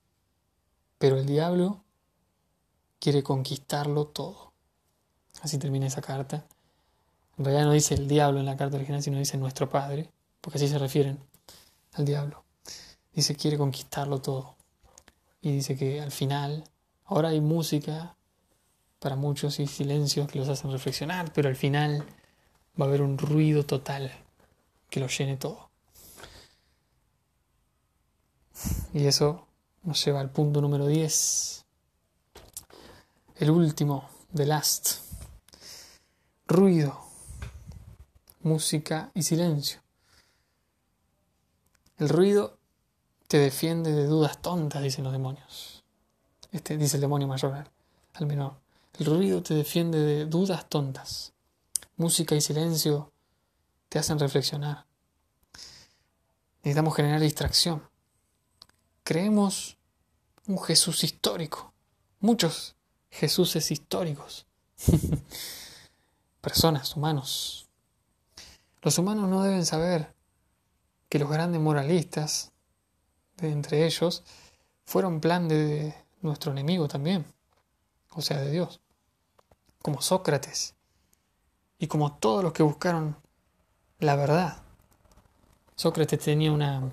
Pero 0.97 1.17
el 1.17 1.27
diablo 1.27 1.82
quiere 3.03 3.21
conquistarlo 3.21 4.07
todo. 4.07 4.53
Así 5.41 5.57
termina 5.57 5.87
esa 5.87 6.01
carta. 6.01 6.45
En 7.37 7.43
realidad 7.43 7.65
no 7.65 7.73
dice 7.73 7.95
el 7.95 8.07
diablo 8.07 8.39
en 8.39 8.45
la 8.45 8.55
carta 8.55 8.77
original, 8.77 9.03
sino 9.03 9.17
dice 9.17 9.37
nuestro 9.37 9.69
Padre, 9.69 10.09
porque 10.39 10.57
así 10.57 10.69
se 10.69 10.77
refieren 10.77 11.19
al 11.95 12.05
diablo. 12.05 12.45
Dice 13.13 13.35
quiere 13.35 13.57
conquistarlo 13.57 14.21
todo. 14.21 14.55
Y 15.41 15.51
dice 15.51 15.75
que 15.75 15.99
al 15.99 16.11
final, 16.11 16.63
ahora 17.03 17.29
hay 17.29 17.41
música 17.41 18.15
para 18.99 19.17
muchos 19.17 19.59
y 19.59 19.67
silencios 19.67 20.29
que 20.29 20.39
los 20.39 20.47
hacen 20.47 20.71
reflexionar, 20.71 21.33
pero 21.33 21.49
al 21.49 21.57
final 21.57 22.05
va 22.79 22.85
a 22.85 22.87
haber 22.87 23.01
un 23.01 23.17
ruido 23.17 23.65
total 23.65 24.13
que 24.89 25.01
lo 25.01 25.07
llene 25.07 25.35
todo. 25.35 25.71
Y 28.93 29.07
eso 29.07 29.45
nos 29.83 30.05
lleva 30.05 30.21
al 30.21 30.29
punto 30.29 30.61
número 30.61 30.87
10. 30.87 31.62
El 33.35 33.49
último, 33.49 34.07
the 34.35 34.45
last. 34.45 34.99
Ruido, 36.45 36.99
música 38.41 39.09
y 39.15 39.23
silencio. 39.23 39.79
El 41.97 42.09
ruido 42.09 42.59
te 43.27 43.39
defiende 43.39 43.91
de 43.91 44.05
dudas 44.05 44.39
tontas, 44.39 44.83
dicen 44.83 45.03
los 45.03 45.13
demonios. 45.13 45.83
Este 46.51 46.77
dice 46.77 46.97
el 46.97 47.01
demonio 47.01 47.27
mayor 47.27 47.67
al 48.13 48.25
menor. 48.27 48.53
El 48.99 49.07
ruido 49.07 49.41
te 49.41 49.55
defiende 49.55 49.97
de 49.97 50.25
dudas 50.27 50.69
tontas. 50.69 51.33
Música 51.97 52.35
y 52.35 52.41
silencio 52.41 53.11
te 53.89 53.97
hacen 53.97 54.19
reflexionar. 54.19 54.85
Necesitamos 56.57 56.95
generar 56.95 57.19
distracción. 57.19 57.81
Creemos 59.03 59.77
un 60.45 60.59
Jesús 60.59 61.03
histórico. 61.03 61.73
Muchos 62.19 62.75
Jesuses 63.13 63.69
históricos. 63.69 64.47
Personas, 66.41 66.95
humanos. 66.95 67.69
Los 68.81 68.97
humanos 68.97 69.29
no 69.29 69.43
deben 69.43 69.65
saber 69.67 70.13
que 71.09 71.19
los 71.19 71.29
grandes 71.29 71.61
moralistas, 71.61 72.51
de 73.37 73.51
entre 73.51 73.85
ellos, 73.85 74.23
fueron 74.83 75.21
plan 75.21 75.47
de 75.47 75.93
nuestro 76.21 76.51
enemigo 76.51 76.87
también, 76.87 77.23
o 78.09 78.21
sea, 78.21 78.39
de 78.39 78.49
Dios, 78.49 78.81
como 79.83 80.01
Sócrates 80.01 80.73
y 81.77 81.85
como 81.85 82.17
todos 82.17 82.43
los 82.43 82.51
que 82.51 82.63
buscaron 82.63 83.15
la 83.99 84.15
verdad. 84.15 84.57
Sócrates 85.75 86.19
tenía 86.19 86.51
una, 86.51 86.91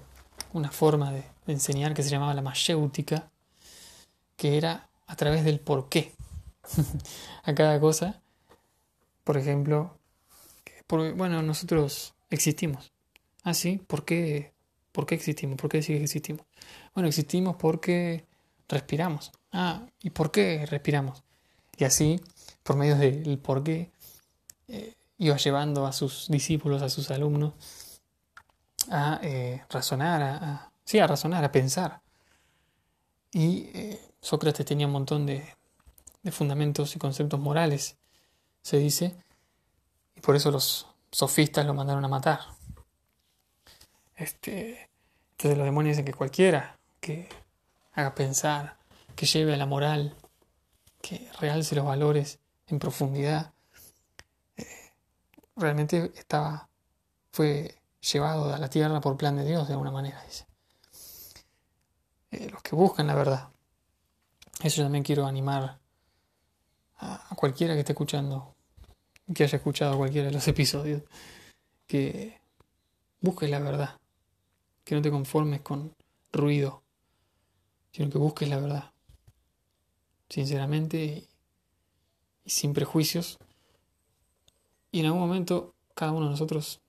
una 0.53 0.71
forma 0.71 1.13
de, 1.13 1.25
enseñar 1.47 1.95
que 1.95 2.03
se 2.03 2.11
llamaba 2.11 2.35
la 2.35 2.43
mayéutica, 2.43 3.31
que 4.37 4.59
era 4.59 4.90
a 5.11 5.17
través 5.17 5.45
del 5.45 5.59
por 5.59 5.89
qué 5.89 6.13
a 7.43 7.55
cada 7.55 7.81
cosa. 7.81 8.23
Por 9.25 9.37
ejemplo, 9.37 9.99
bueno, 10.89 11.43
nosotros 11.43 12.15
existimos. 12.31 12.93
Ah, 13.43 13.55
sí, 13.55 13.81
¿por 13.89 14.05
qué, 14.05 14.53
¿por 14.93 15.07
qué 15.07 15.17
existimos? 15.17 15.57
¿Por 15.57 15.69
qué 15.69 15.79
decir 15.79 15.97
que 15.97 16.05
existimos? 16.05 16.47
Bueno, 16.95 17.09
existimos 17.09 17.57
porque 17.57 18.25
respiramos. 18.69 19.33
Ah, 19.53 19.85
¿y 20.01 20.11
por 20.11 20.31
qué 20.31 20.65
respiramos? 20.67 21.25
Y 21.77 21.85
así, 21.85 22.21
por 22.63 22.77
medio 22.77 22.97
del 22.97 23.39
por 23.39 23.65
qué, 23.65 23.91
eh, 24.69 24.95
iba 25.19 25.37
llevando 25.37 25.87
a 25.87 25.93
sus 25.93 26.29
discípulos, 26.29 26.83
a 26.83 26.89
sus 26.89 27.11
alumnos, 27.11 27.55
a 28.91 29.19
eh, 29.25 29.65
razonar, 29.71 30.23
a, 30.23 30.73
sí, 30.85 31.01
a 31.01 31.07
razonar, 31.09 31.45
a 31.45 31.51
pensar. 31.51 32.01
Y 33.33 33.71
eh, 33.75 34.10
Sócrates 34.21 34.67
tenía 34.67 34.87
un 34.87 34.93
montón 34.93 35.27
de, 35.27 35.57
fundamentos 36.31 36.95
y 36.95 36.99
conceptos 36.99 37.41
morales, 37.41 37.97
se 38.63 38.77
dice, 38.77 39.17
y 40.15 40.21
por 40.21 40.37
eso 40.37 40.51
los 40.51 40.87
sofistas 41.11 41.65
lo 41.67 41.75
mandaron 41.75 42.05
a 42.05 42.09
matar. 42.09 42.41
Este, 44.17 44.91
entonces 45.33 45.57
los 45.57 45.65
demonios 45.65 45.97
dicen 45.97 46.05
que 46.05 46.13
cualquiera 46.13 46.79
que 47.01 47.29
haga 47.93 48.15
pensar, 48.15 48.77
que 49.17 49.25
lleve 49.27 49.55
a 49.55 49.57
la 49.57 49.67
moral, 49.67 50.15
que 51.01 51.31
realce 51.41 51.75
los 51.75 51.87
valores 51.87 52.39
en 52.67 52.79
profundidad, 52.79 53.53
eh, 54.57 54.93
realmente 55.57 56.13
estaba, 56.15 56.69
fue 57.33 57.75
llevado 58.01 58.55
a 58.55 58.59
la 58.59 58.69
tierra 58.69 59.01
por 59.01 59.17
plan 59.17 59.37
de 59.37 59.45
Dios 59.45 59.67
de 59.67 59.75
alguna 59.75 59.91
manera, 59.91 60.23
dice. 60.25 60.47
Eh, 62.31 62.49
los 62.51 62.63
que 62.63 62.77
buscan 62.77 63.07
la 63.07 63.15
verdad. 63.15 63.49
Eso 64.63 64.83
también 64.83 65.03
quiero 65.03 65.27
animar 65.27 65.81
a, 66.99 67.35
cualquiera 67.35 67.75
que 67.75 67.81
esté 67.81 67.93
escuchando, 67.93 68.55
que 69.35 69.45
haya 69.45 69.57
escuchado 69.57 69.97
cualquiera 69.97 70.27
de 70.27 70.35
los 70.35 70.47
episodios, 70.49 71.03
que 71.87 72.39
busques 73.21 73.49
la 73.49 73.59
verdad, 73.59 73.99
que 74.85 74.95
no 74.95 75.03
te 75.03 75.11
conformes 75.11 75.63
con 75.63 75.95
ruido, 76.33 76.83
sino 77.93 78.11
que 78.11 78.19
busques 78.19 78.49
la 78.49 78.59
verdad, 78.59 78.93
sinceramente 80.29 81.05
y, 81.05 81.29
y 82.45 82.51
sin 82.51 82.75
prejuicios. 82.75 83.39
Y 84.93 85.01
en 85.01 85.07
algún 85.07 85.21
momento 85.21 85.75
cada 85.95 86.13
uno 86.13 86.27
de 86.27 86.33
nosotros 86.33 86.81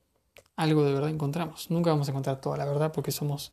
algo 0.56 0.84
de 0.84 0.92
verdad 0.92 1.10
encontramos. 1.10 1.70
Nunca 1.70 1.90
vamos 1.90 2.08
a 2.08 2.10
encontrar 2.10 2.40
toda 2.40 2.58
la 2.58 2.66
verdad 2.66 2.92
porque 2.92 3.12
somos 3.12 3.52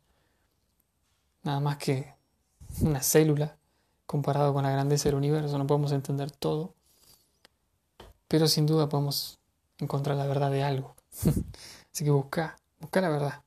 nada 1.44 1.60
más 1.62 1.78
que 1.78 2.14
una 2.82 3.02
célula 3.02 3.59
comparado 4.10 4.56
con 4.56 4.64
la 4.64 4.72
grandeza 4.72 5.08
del 5.08 5.18
universo. 5.18 5.56
No 5.60 5.68
podemos 5.68 5.92
entender 5.92 6.32
todo, 6.32 6.74
pero 8.28 8.48
sin 8.48 8.66
duda 8.66 8.90
podemos 8.90 9.38
encontrar 9.78 10.18
la 10.18 10.26
verdad 10.26 10.50
de 10.50 10.64
algo. 10.64 10.96
Así 11.94 12.06
que 12.06 12.10
busca, 12.10 12.58
busca 12.80 13.02
la 13.02 13.10
verdad. 13.10 13.44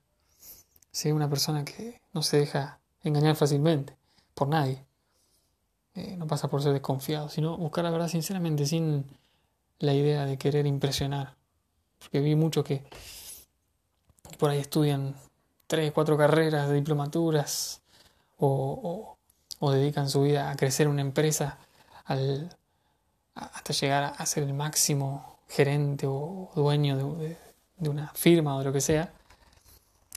Sé 0.89 1.11
una 1.11 1.29
persona 1.29 1.65
que 1.65 1.99
no 2.13 2.21
se 2.21 2.37
deja 2.37 2.79
engañar 3.01 3.35
fácilmente 3.35 3.97
por 4.35 4.47
nadie. 4.47 4.85
Eh, 5.95 6.15
no 6.15 6.27
pasa 6.27 6.47
por 6.47 6.63
ser 6.63 6.71
desconfiado, 6.71 7.27
sino 7.27 7.57
buscar 7.57 7.83
la 7.83 7.91
verdad 7.91 8.07
sinceramente, 8.07 8.65
sin 8.65 9.05
la 9.79 9.93
idea 9.93 10.23
de 10.23 10.37
querer 10.37 10.65
impresionar. 10.65 11.35
Porque 11.99 12.21
vi 12.21 12.35
mucho 12.35 12.63
que 12.63 12.85
por 14.39 14.49
ahí 14.49 14.59
estudian 14.59 15.13
tres, 15.67 15.91
cuatro 15.91 16.15
carreras 16.17 16.69
de 16.69 16.75
diplomaturas 16.75 17.81
o, 18.37 19.12
dedican 19.71 20.09
su 20.09 20.21
vida 20.23 20.51
a 20.51 20.55
crecer 20.55 20.87
una 20.87 21.01
empresa 21.01 21.57
hasta 23.35 23.73
llegar 23.73 24.13
a 24.17 24.25
ser 24.25 24.43
el 24.43 24.53
máximo 24.53 25.39
gerente 25.47 26.05
o 26.07 26.51
dueño 26.55 26.97
de, 26.97 27.37
de 27.77 27.89
una 27.89 28.09
firma 28.13 28.55
o 28.55 28.59
de 28.59 28.65
lo 28.65 28.73
que 28.73 28.81
sea, 28.81 29.13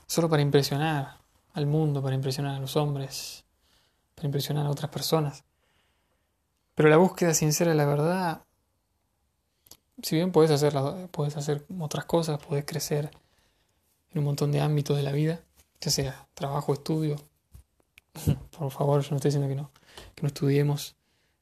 solo 0.07 0.29
para 0.29 0.43
impresionar 0.43 1.19
al 1.55 1.67
mundo, 1.67 2.03
para 2.03 2.15
impresionar 2.15 2.57
a 2.57 2.61
los 2.61 2.77
hombres, 2.77 3.45
para 4.15 4.27
impresionar 4.27 4.67
a 4.67 4.71
otras 4.71 4.91
personas. 4.91 5.45
Pero 6.75 6.89
la 6.89 6.97
búsqueda 6.97 7.35
sincera 7.35 7.71
de 7.71 7.77
la 7.77 7.87
verdad, 7.87 8.43
si 10.03 10.17
bien 10.17 10.33
puedes 10.33 10.51
hacer, 10.51 10.75
puedes 11.11 11.37
hacer 11.37 11.65
otras 11.81 12.05
cosas, 12.05 12.39
puedes 12.47 12.65
crecer 12.65 13.11
en 14.13 14.19
un 14.19 14.25
montón 14.25 14.53
de 14.53 14.61
ámbitos 14.61 14.97
de 14.97 15.03
la 15.03 15.13
vida, 15.13 15.41
ya 15.81 15.91
sea 15.91 16.27
trabajo, 16.35 16.75
estudio. 16.75 17.17
Por 18.59 18.71
favor, 18.71 19.03
yo 19.03 19.11
no 19.11 19.17
estoy 19.17 19.31
diciendo 19.31 19.49
que 19.49 19.55
no, 19.55 19.71
que 20.15 20.23
no 20.23 20.29
estudiemos, 20.29 20.97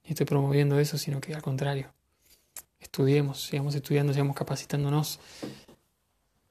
ni 0.05 0.11
estoy 0.11 0.27
promoviendo 0.27 0.79
eso, 0.79 0.99
sino 0.99 1.21
que 1.21 1.35
al 1.35 1.43
contrario, 1.43 1.93
estudiemos, 2.81 3.43
sigamos 3.43 3.75
estudiando, 3.75 4.13
sigamos 4.13 4.37
capacitándonos, 4.37 5.21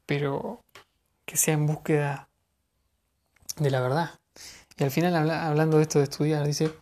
pero 0.06 0.62
que 1.26 1.38
sea 1.38 1.54
en 1.54 1.68
búsqueda 1.68 2.30
de 3.58 3.72
la 3.72 3.82
verdad. 3.82 4.20
Y 4.78 4.84
al 4.84 4.92
final, 4.92 5.30
hablando 5.30 5.78
de 5.78 5.84
esto 5.84 6.00
de 6.00 6.06
estudiar, 6.06 6.46
dice, 6.46 6.74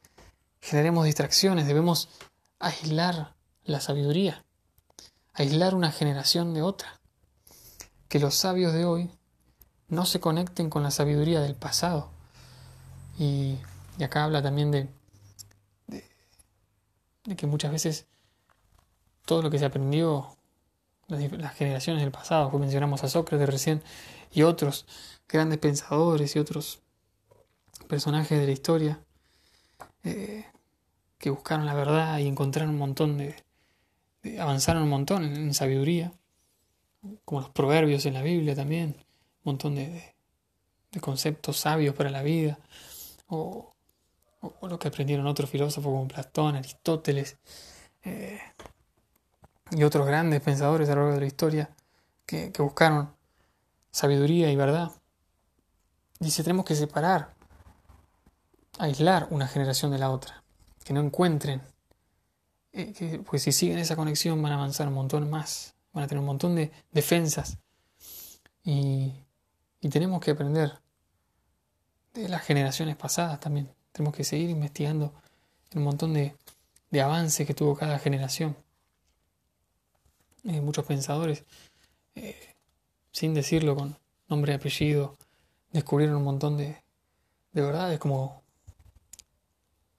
generemos 0.61 1.05
distracciones, 1.05 1.67
debemos 1.67 2.09
aislar 2.59 3.35
la 3.63 3.81
sabiduría, 3.81 4.43
aislar 5.33 5.75
una 5.75 5.91
generación 5.91 6.53
de 6.53 6.61
otra. 6.61 6.99
que 8.07 8.19
los 8.19 8.35
sabios 8.35 8.73
de 8.73 8.83
hoy 8.83 9.09
no 9.87 10.05
se 10.05 10.19
conecten 10.19 10.69
con 10.69 10.83
la 10.83 10.91
sabiduría 10.91 11.39
del 11.39 11.55
pasado. 11.55 12.11
Y, 13.21 13.59
acá 14.03 14.23
habla 14.23 14.41
también 14.41 14.71
de, 14.71 14.87
de, 15.87 17.35
que 17.35 17.45
muchas 17.45 17.71
veces 17.71 18.07
todo 19.25 19.43
lo 19.43 19.51
que 19.51 19.59
se 19.59 19.65
aprendió 19.65 20.35
las, 21.07 21.31
las 21.33 21.53
generaciones 21.53 22.01
del 22.01 22.11
pasado, 22.11 22.49
que 22.49 22.57
mencionamos 22.57 23.03
a 23.03 23.09
Sócrates 23.09 23.47
recién, 23.47 23.83
y 24.31 24.41
otros 24.41 24.87
grandes 25.29 25.59
pensadores 25.59 26.35
y 26.35 26.39
otros 26.39 26.81
personajes 27.87 28.39
de 28.39 28.45
la 28.47 28.51
historia, 28.51 28.99
eh, 30.03 30.45
que 31.19 31.29
buscaron 31.29 31.67
la 31.67 31.75
verdad 31.75 32.17
y 32.17 32.27
encontraron 32.27 32.71
un 32.71 32.79
montón 32.79 33.19
de, 33.19 33.35
avanzaron 34.39 34.81
un 34.81 34.89
montón 34.89 35.23
en, 35.25 35.53
sabiduría, 35.53 36.11
como 37.23 37.41
los 37.41 37.51
proverbios 37.51 38.07
en 38.07 38.15
la 38.15 38.23
Biblia 38.23 38.55
también, 38.55 38.95
un 39.43 39.51
montón 39.51 39.75
de, 39.75 40.15
conceptos 41.01 41.57
sabios 41.57 41.95
para 41.95 42.09
la 42.09 42.23
vida, 42.23 42.57
o, 43.31 43.73
lo 44.61 44.79
que 44.79 44.87
aprendieron 44.87 45.27
otros 45.27 45.49
filósofos 45.49 45.91
como 45.91 46.07
Platón, 46.07 46.55
Aristóteles, 46.55 47.37
eh, 48.03 48.39
y 49.71 49.83
otros 49.83 50.05
grandes 50.05 50.41
pensadores 50.41 50.89
a 50.89 50.95
lo 50.95 51.01
largo 51.01 51.15
de 51.15 51.21
la 51.21 51.27
historia 51.27 51.69
que, 52.25 52.51
que 52.51 52.61
buscaron 52.61 53.13
sabiduría 53.91 54.51
y 54.51 54.55
verdad. 54.55 54.91
Dice, 56.19 56.43
tenemos 56.43 56.65
que 56.65 56.75
separar, 56.75 57.33
aislar 58.79 59.27
una 59.31 59.47
generación 59.47 59.91
de 59.91 59.99
la 59.99 60.11
otra, 60.11 60.43
que 60.83 60.93
no 60.93 61.01
encuentren 61.01 61.61
eh, 62.73 63.21
pues 63.25 63.43
si 63.43 63.51
siguen 63.51 63.79
esa 63.79 63.95
conexión 63.95 64.41
van 64.41 64.53
a 64.53 64.55
avanzar 64.55 64.87
un 64.87 64.93
montón 64.93 65.29
más, 65.29 65.75
van 65.93 66.05
a 66.05 66.07
tener 66.07 66.19
un 66.19 66.27
montón 66.27 66.55
de 66.55 66.71
defensas. 66.91 67.57
Y, 68.63 69.13
tenemos 69.89 70.21
que 70.21 70.31
aprender 70.31 70.79
de 72.13 72.29
las 72.29 72.43
generaciones 72.43 72.95
pasadas 72.95 73.39
también. 73.39 73.69
Tenemos 73.91 74.15
que 74.15 74.23
seguir 74.23 74.49
investigando 74.49 75.13
un 75.75 75.83
montón 75.83 76.13
de, 76.13 76.35
de 76.89 77.01
avances 77.01 77.47
que 77.47 77.53
tuvo 77.53 77.75
cada 77.75 77.99
generación. 77.99 78.55
Eh, 80.43 80.59
muchos 80.59 80.85
pensadores, 80.85 81.43
eh, 82.15 82.55
sin 83.11 83.33
decirlo 83.33 83.75
con 83.75 83.97
nombre 84.27 84.53
y 84.53 84.55
apellido, 84.55 85.17
descubrieron 85.71 86.17
un 86.17 86.23
montón 86.23 86.57
de, 86.57 86.81
de 87.51 87.61
verdades 87.61 87.99
como, 87.99 88.41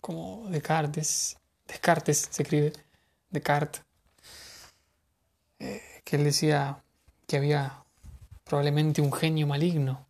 como 0.00 0.48
Descartes, 0.48 1.38
Descartes 1.66 2.28
se 2.30 2.42
escribe, 2.42 2.72
Descartes, 3.30 3.82
eh, 5.60 6.02
que 6.04 6.16
él 6.16 6.24
decía 6.24 6.82
que 7.26 7.36
había 7.36 7.84
probablemente 8.44 9.00
un 9.00 9.12
genio 9.12 9.46
maligno 9.46 10.06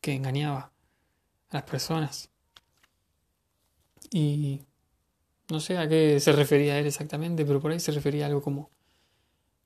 que 0.00 0.14
engañaba 0.14 0.72
a 1.50 1.56
las 1.56 1.64
personas. 1.64 2.30
Y 4.10 4.62
no 5.50 5.60
sé 5.60 5.78
a 5.78 5.88
qué 5.88 6.20
se 6.20 6.32
refería 6.32 6.78
él 6.78 6.86
exactamente, 6.86 7.44
pero 7.44 7.60
por 7.60 7.72
ahí 7.72 7.80
se 7.80 7.92
refería 7.92 8.24
a 8.24 8.28
algo 8.28 8.42
como, 8.42 8.70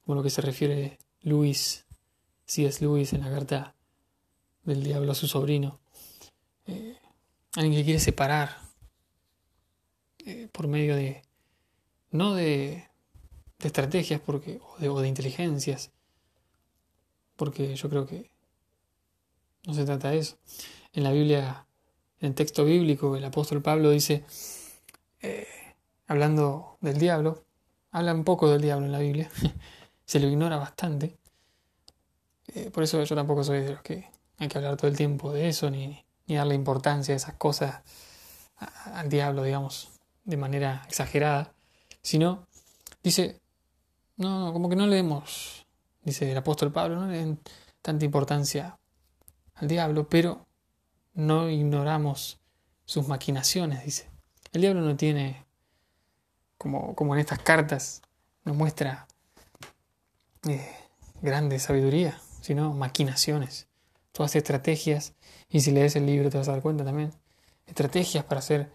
como 0.05 0.17
lo 0.17 0.23
que 0.23 0.31
se 0.31 0.41
refiere 0.41 0.99
Luis, 1.23 1.87
si 2.45 2.65
es 2.65 2.81
Luis 2.81 3.13
en 3.13 3.21
la 3.21 3.31
carta 3.31 3.75
del 4.65 4.83
diablo 4.83 5.13
a 5.13 5.17
su 5.17 5.27
sobrino. 5.27 5.81
Eh, 6.67 6.97
alguien 7.55 7.75
que 7.75 7.85
quiere 7.85 8.01
separar 8.01 8.57
eh, 10.25 10.49
por 10.53 10.69
medio 10.69 10.95
de, 10.95 11.23
no 12.11 12.35
de, 12.35 12.89
de 13.59 13.67
estrategias 13.67 14.21
porque, 14.21 14.61
o, 14.63 14.79
de, 14.79 14.89
o 14.89 15.01
de 15.01 15.09
inteligencias, 15.09 15.91
porque 17.37 17.75
yo 17.75 17.89
creo 17.89 18.07
que 18.07 18.31
no 19.67 19.75
se 19.75 19.85
trata 19.85 20.11
de 20.11 20.19
eso. 20.19 20.39
En 20.93 21.05
la 21.05 21.13
Biblia, 21.13 21.67
en 22.23 22.29
el 22.29 22.35
texto 22.35 22.65
bíblico, 22.65 23.17
el 23.17 23.25
apóstol 23.25 23.61
Pablo 23.63 23.91
dice, 23.91 24.25
eh, 25.21 25.47
hablando 26.07 26.79
del 26.81 26.99
diablo, 26.99 27.45
habla 27.91 28.15
un 28.15 28.23
poco 28.23 28.49
del 28.49 28.63
diablo 28.63 28.87
en 28.87 28.93
la 28.93 29.01
Biblia, 29.01 29.29
se 30.05 30.21
lo 30.21 30.29
ignora 30.29 30.57
bastante. 30.57 31.19
Eh, 32.55 32.71
por 32.71 32.85
eso 32.85 33.03
yo 33.03 33.17
tampoco 33.17 33.43
soy 33.43 33.63
de 33.63 33.73
los 33.73 33.83
que 33.83 34.09
hay 34.39 34.49
que 34.49 34.57
hablar 34.57 34.77
todo 34.77 34.89
el 34.89 34.97
tiempo 34.97 35.33
de 35.33 35.49
eso, 35.49 35.69
ni, 35.69 36.05
ni 36.27 36.37
darle 36.37 36.55
importancia 36.55 37.13
a 37.13 37.17
esas 37.17 37.35
cosas 37.35 37.83
al 38.95 39.09
diablo, 39.09 39.43
digamos 39.43 39.89
de 40.25 40.37
manera 40.37 40.85
exagerada, 40.87 41.53
sino 42.03 42.47
dice, 43.03 43.41
no, 44.17 44.53
como 44.53 44.69
que 44.69 44.77
no 44.77 44.87
le 44.87 44.95
demos, 44.95 45.67
dice 46.05 46.31
el 46.31 46.39
apóstol 46.39 46.71
Pablo, 46.71 47.01
no 47.01 47.09
le 47.09 47.19
den 47.19 47.41
tanta 47.81 48.05
importancia 48.05 48.79
al 49.55 49.67
diablo, 49.67 50.09
pero 50.09 50.47
no 51.15 51.49
ignoramos 51.49 52.41
sus 52.85 53.09
maquinaciones, 53.09 53.85
dice. 53.85 54.11
El 54.53 54.61
diablo 54.63 54.81
no 54.83 54.97
tiene, 54.97 55.45
como, 56.59 56.95
como 56.95 57.15
en 57.15 57.21
estas 57.21 57.39
cartas, 57.39 58.03
nos 58.45 58.57
muestra 58.57 59.07
eh, 60.49 60.69
grande 61.21 61.59
sabiduría, 61.59 62.21
sino 62.41 62.73
maquinaciones, 62.75 63.69
todas 64.13 64.37
estrategias, 64.37 65.15
y 65.49 65.61
si 65.61 65.71
lees 65.71 65.97
el 65.97 66.07
libro 66.07 66.31
te 66.31 66.39
vas 66.39 66.49
a 66.49 66.53
dar 66.53 66.63
cuenta 66.63 66.85
también, 66.85 67.13
estrategias 67.67 68.25
para 68.25 68.41
hacer 68.41 68.75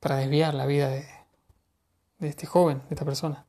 para 0.00 0.16
desviar 0.16 0.54
la 0.54 0.66
vida 0.66 0.88
de, 0.88 1.06
este 2.20 2.46
joven, 2.46 2.82
de 2.88 2.94
esta 2.94 3.04
persona. 3.04 3.46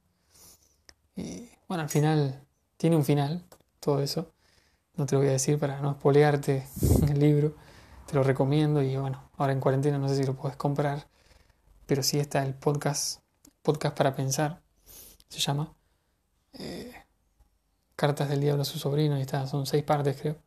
Y 1.16 1.50
bueno, 1.68 1.84
al 1.84 1.90
final 1.90 2.42
tiene 2.78 2.96
un 2.96 3.06
final, 3.06 3.46
todo 3.80 4.02
eso. 4.02 4.32
No 4.96 5.06
te 5.06 5.16
lo 5.16 5.22
voy 5.22 5.30
a 5.30 5.34
decir 5.34 5.60
para 5.60 5.80
no 5.82 5.92
espolearte 5.92 6.68
el 7.08 7.20
libro. 7.20 7.56
Te 8.10 8.16
lo 8.16 8.24
recomiendo 8.24 8.82
y 8.82 8.98
bueno, 8.98 9.30
ahora 9.38 9.54
en 9.54 9.60
cuarentena 9.60 10.00
no 10.00 10.10
sé 10.10 10.16
si 10.16 10.24
lo 10.24 10.34
puedes 10.34 10.58
comprar, 10.58 11.08
pero 11.86 12.02
sí 12.02 12.18
está 12.18 12.44
el 12.44 12.56
podcast, 12.56 13.22
podcast 13.62 13.96
para 13.96 14.16
pensar, 14.16 14.64
se 15.28 15.40
llama. 15.40 15.72
Eh, 16.54 16.92
Cartas 17.96 18.28
del 18.30 18.42
Diablo 18.42 18.64
a 18.64 18.66
su 18.66 18.80
sobrino 18.80 19.16
y 19.20 19.22
está, 19.22 19.46
son 19.46 19.68
seis 19.68 19.84
partes 19.84 20.20
creo. 20.20 20.38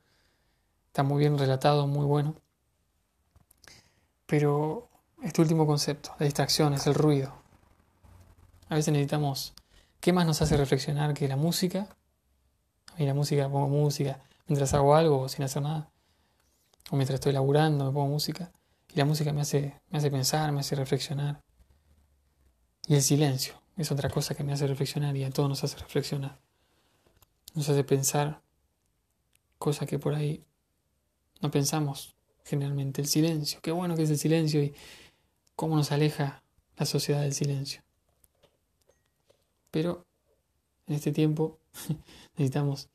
Está 0.89 1.05
muy 1.05 1.21
bien 1.21 1.39
relatado, 1.39 1.87
muy 1.87 2.05
bueno. 2.05 2.35
Pero 4.27 4.89
este 5.23 5.41
último 5.41 5.65
concepto, 5.65 6.17
la 6.19 6.25
distracción, 6.25 6.75
es 6.75 6.89
el 6.89 6.95
ruido. 6.95 7.33
A 8.71 8.75
veces 8.75 8.93
necesitamos, 8.93 9.55
¿qué 10.01 10.13
más 10.13 10.27
nos 10.27 10.43
hace 10.43 10.57
reflexionar 10.57 11.15
que 11.15 11.29
la 11.29 11.37
música? 11.37 11.87
A 12.93 12.99
mí 12.99 13.07
la 13.07 13.15
música, 13.15 13.49
pongo 13.49 13.69
música 13.69 14.19
mientras 14.49 14.75
hago 14.75 14.97
algo 14.97 15.29
sin 15.29 15.45
hacer 15.45 15.63
nada. 15.63 15.92
O 16.93 16.97
mientras 16.97 17.15
estoy 17.15 17.33
laburando, 17.33 17.87
me 17.87 17.91
pongo 17.91 18.09
música. 18.09 18.53
Y 18.95 18.99
la 18.99 19.07
música 19.07 19.33
me 19.33 19.41
hace, 19.41 19.81
me 19.89 19.97
hace 19.97 20.11
pensar, 20.11 20.53
me 20.53 20.61
hace 20.61 20.77
reflexionar. 20.77 21.41
Y 22.87 22.95
el 22.95 23.01
silencio 23.01 23.55
es 23.79 23.91
otra 23.91 24.11
cosa 24.11 24.35
que 24.35 24.45
me 24.45 24.53
hace 24.53 24.67
reflexionar 24.67 25.17
y 25.17 25.25
a 25.25 25.31
todos 25.31 25.49
nos 25.49 25.65
hace 25.65 25.79
reflexionar. 25.79 26.39
Nos 27.55 27.67
hace 27.71 27.83
pensar 27.83 28.43
cosas 29.59 29.89
que 29.89 29.99
por 29.99 30.15
ahí 30.15 30.45
no 31.41 31.51
pensamos 31.51 32.15
generalmente. 32.45 33.01
El 33.01 33.09
silencio, 33.09 33.61
qué 33.63 33.73
bueno 33.73 33.97
que 33.97 34.03
es 34.03 34.11
el 34.11 34.19
silencio 34.19 34.63
y 34.63 34.75
cómo 35.57 35.77
nos 35.77 35.93
aleja 35.93 36.43
la 36.77 36.85
sociedad 36.85 37.23
del 37.23 37.33
silencio. 37.33 37.81
Pero 39.71 40.05
en 40.87 40.97
este 40.97 41.11
tiempo 41.11 41.59
necesitamos 42.37 42.91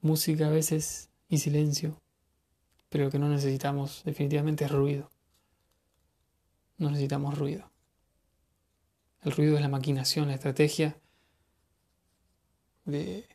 música 0.00 0.48
a 0.48 0.50
veces 0.50 1.10
y 1.28 1.38
silencio, 1.38 1.96
pero 2.90 3.04
lo 3.04 3.10
que 3.10 3.18
no 3.18 3.28
necesitamos 3.28 4.02
definitivamente 4.04 4.64
es 4.66 4.70
ruido. 4.70 5.08
No 6.76 6.90
necesitamos 6.90 7.38
ruido. 7.38 7.70
El 9.22 9.32
ruido 9.32 9.54
es 9.56 9.62
la 9.62 9.68
maquinación, 9.68 10.28
la 10.28 10.34
estrategia 10.34 10.98
de, 12.84 13.28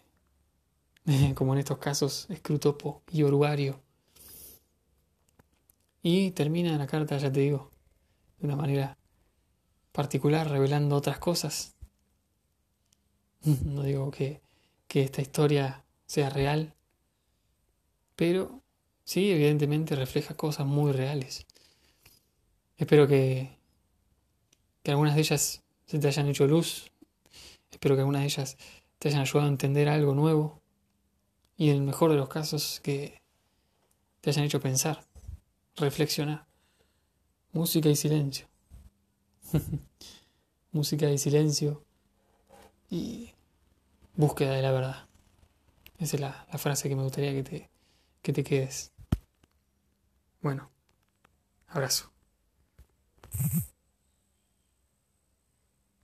como 1.35 1.53
en 1.53 1.59
estos 1.59 1.77
casos, 1.77 2.27
escrutopo 2.29 3.01
y 3.11 3.23
oruario. 3.23 3.81
Y 6.03 6.31
termina 6.31 6.77
la 6.77 6.85
carta, 6.85 7.17
ya 7.17 7.31
te 7.31 7.39
digo, 7.39 7.71
de 8.39 8.47
una 8.47 8.55
manera 8.55 8.97
particular, 9.91 10.49
revelando 10.49 10.95
otras 10.95 11.17
cosas. 11.17 11.71
No 13.63 13.83
digo 13.83 14.09
que, 14.09 14.41
que 14.87 15.03
esta 15.03 15.21
historia 15.21 15.85
sea 16.07 16.31
real, 16.31 16.73
pero 18.15 18.64
sí, 19.05 19.31
evidentemente 19.31 19.95
refleja 19.95 20.35
cosas 20.35 20.67
muy 20.67 20.91
reales. 20.91 21.45
Espero 22.77 23.07
que, 23.07 23.57
que 24.83 24.91
algunas 24.91 25.15
de 25.15 25.21
ellas 25.21 25.63
se 25.85 25.99
te 25.99 26.07
hayan 26.07 26.27
hecho 26.27 26.45
luz, 26.45 26.91
espero 27.71 27.95
que 27.95 28.01
algunas 28.01 28.21
de 28.21 28.27
ellas 28.27 28.57
te 28.99 29.07
hayan 29.07 29.21
ayudado 29.21 29.47
a 29.47 29.51
entender 29.51 29.87
algo 29.87 30.13
nuevo 30.13 30.61
y 31.57 31.69
en 31.69 31.77
el 31.77 31.81
mejor 31.83 32.11
de 32.11 32.17
los 32.17 32.27
casos 32.27 32.81
que 32.83 33.21
te 34.21 34.31
hayan 34.31 34.45
hecho 34.45 34.59
pensar, 34.59 35.05
reflexionar. 35.77 36.45
Música 37.53 37.87
y 37.87 37.95
silencio. 37.95 38.47
Música 40.71 41.09
y 41.09 41.17
silencio 41.17 41.85
y 42.89 43.31
búsqueda 44.15 44.55
de 44.55 44.61
la 44.61 44.71
verdad. 44.71 45.07
Esa 45.99 46.17
es 46.17 46.21
la, 46.21 46.47
la 46.51 46.57
frase 46.57 46.89
que 46.89 46.95
me 46.95 47.03
gustaría 47.03 47.31
que 47.31 47.43
te, 47.43 47.69
que 48.21 48.33
te 48.33 48.43
quedes. 48.43 48.94
Bueno, 50.45 50.69
abrazo. 51.69 52.11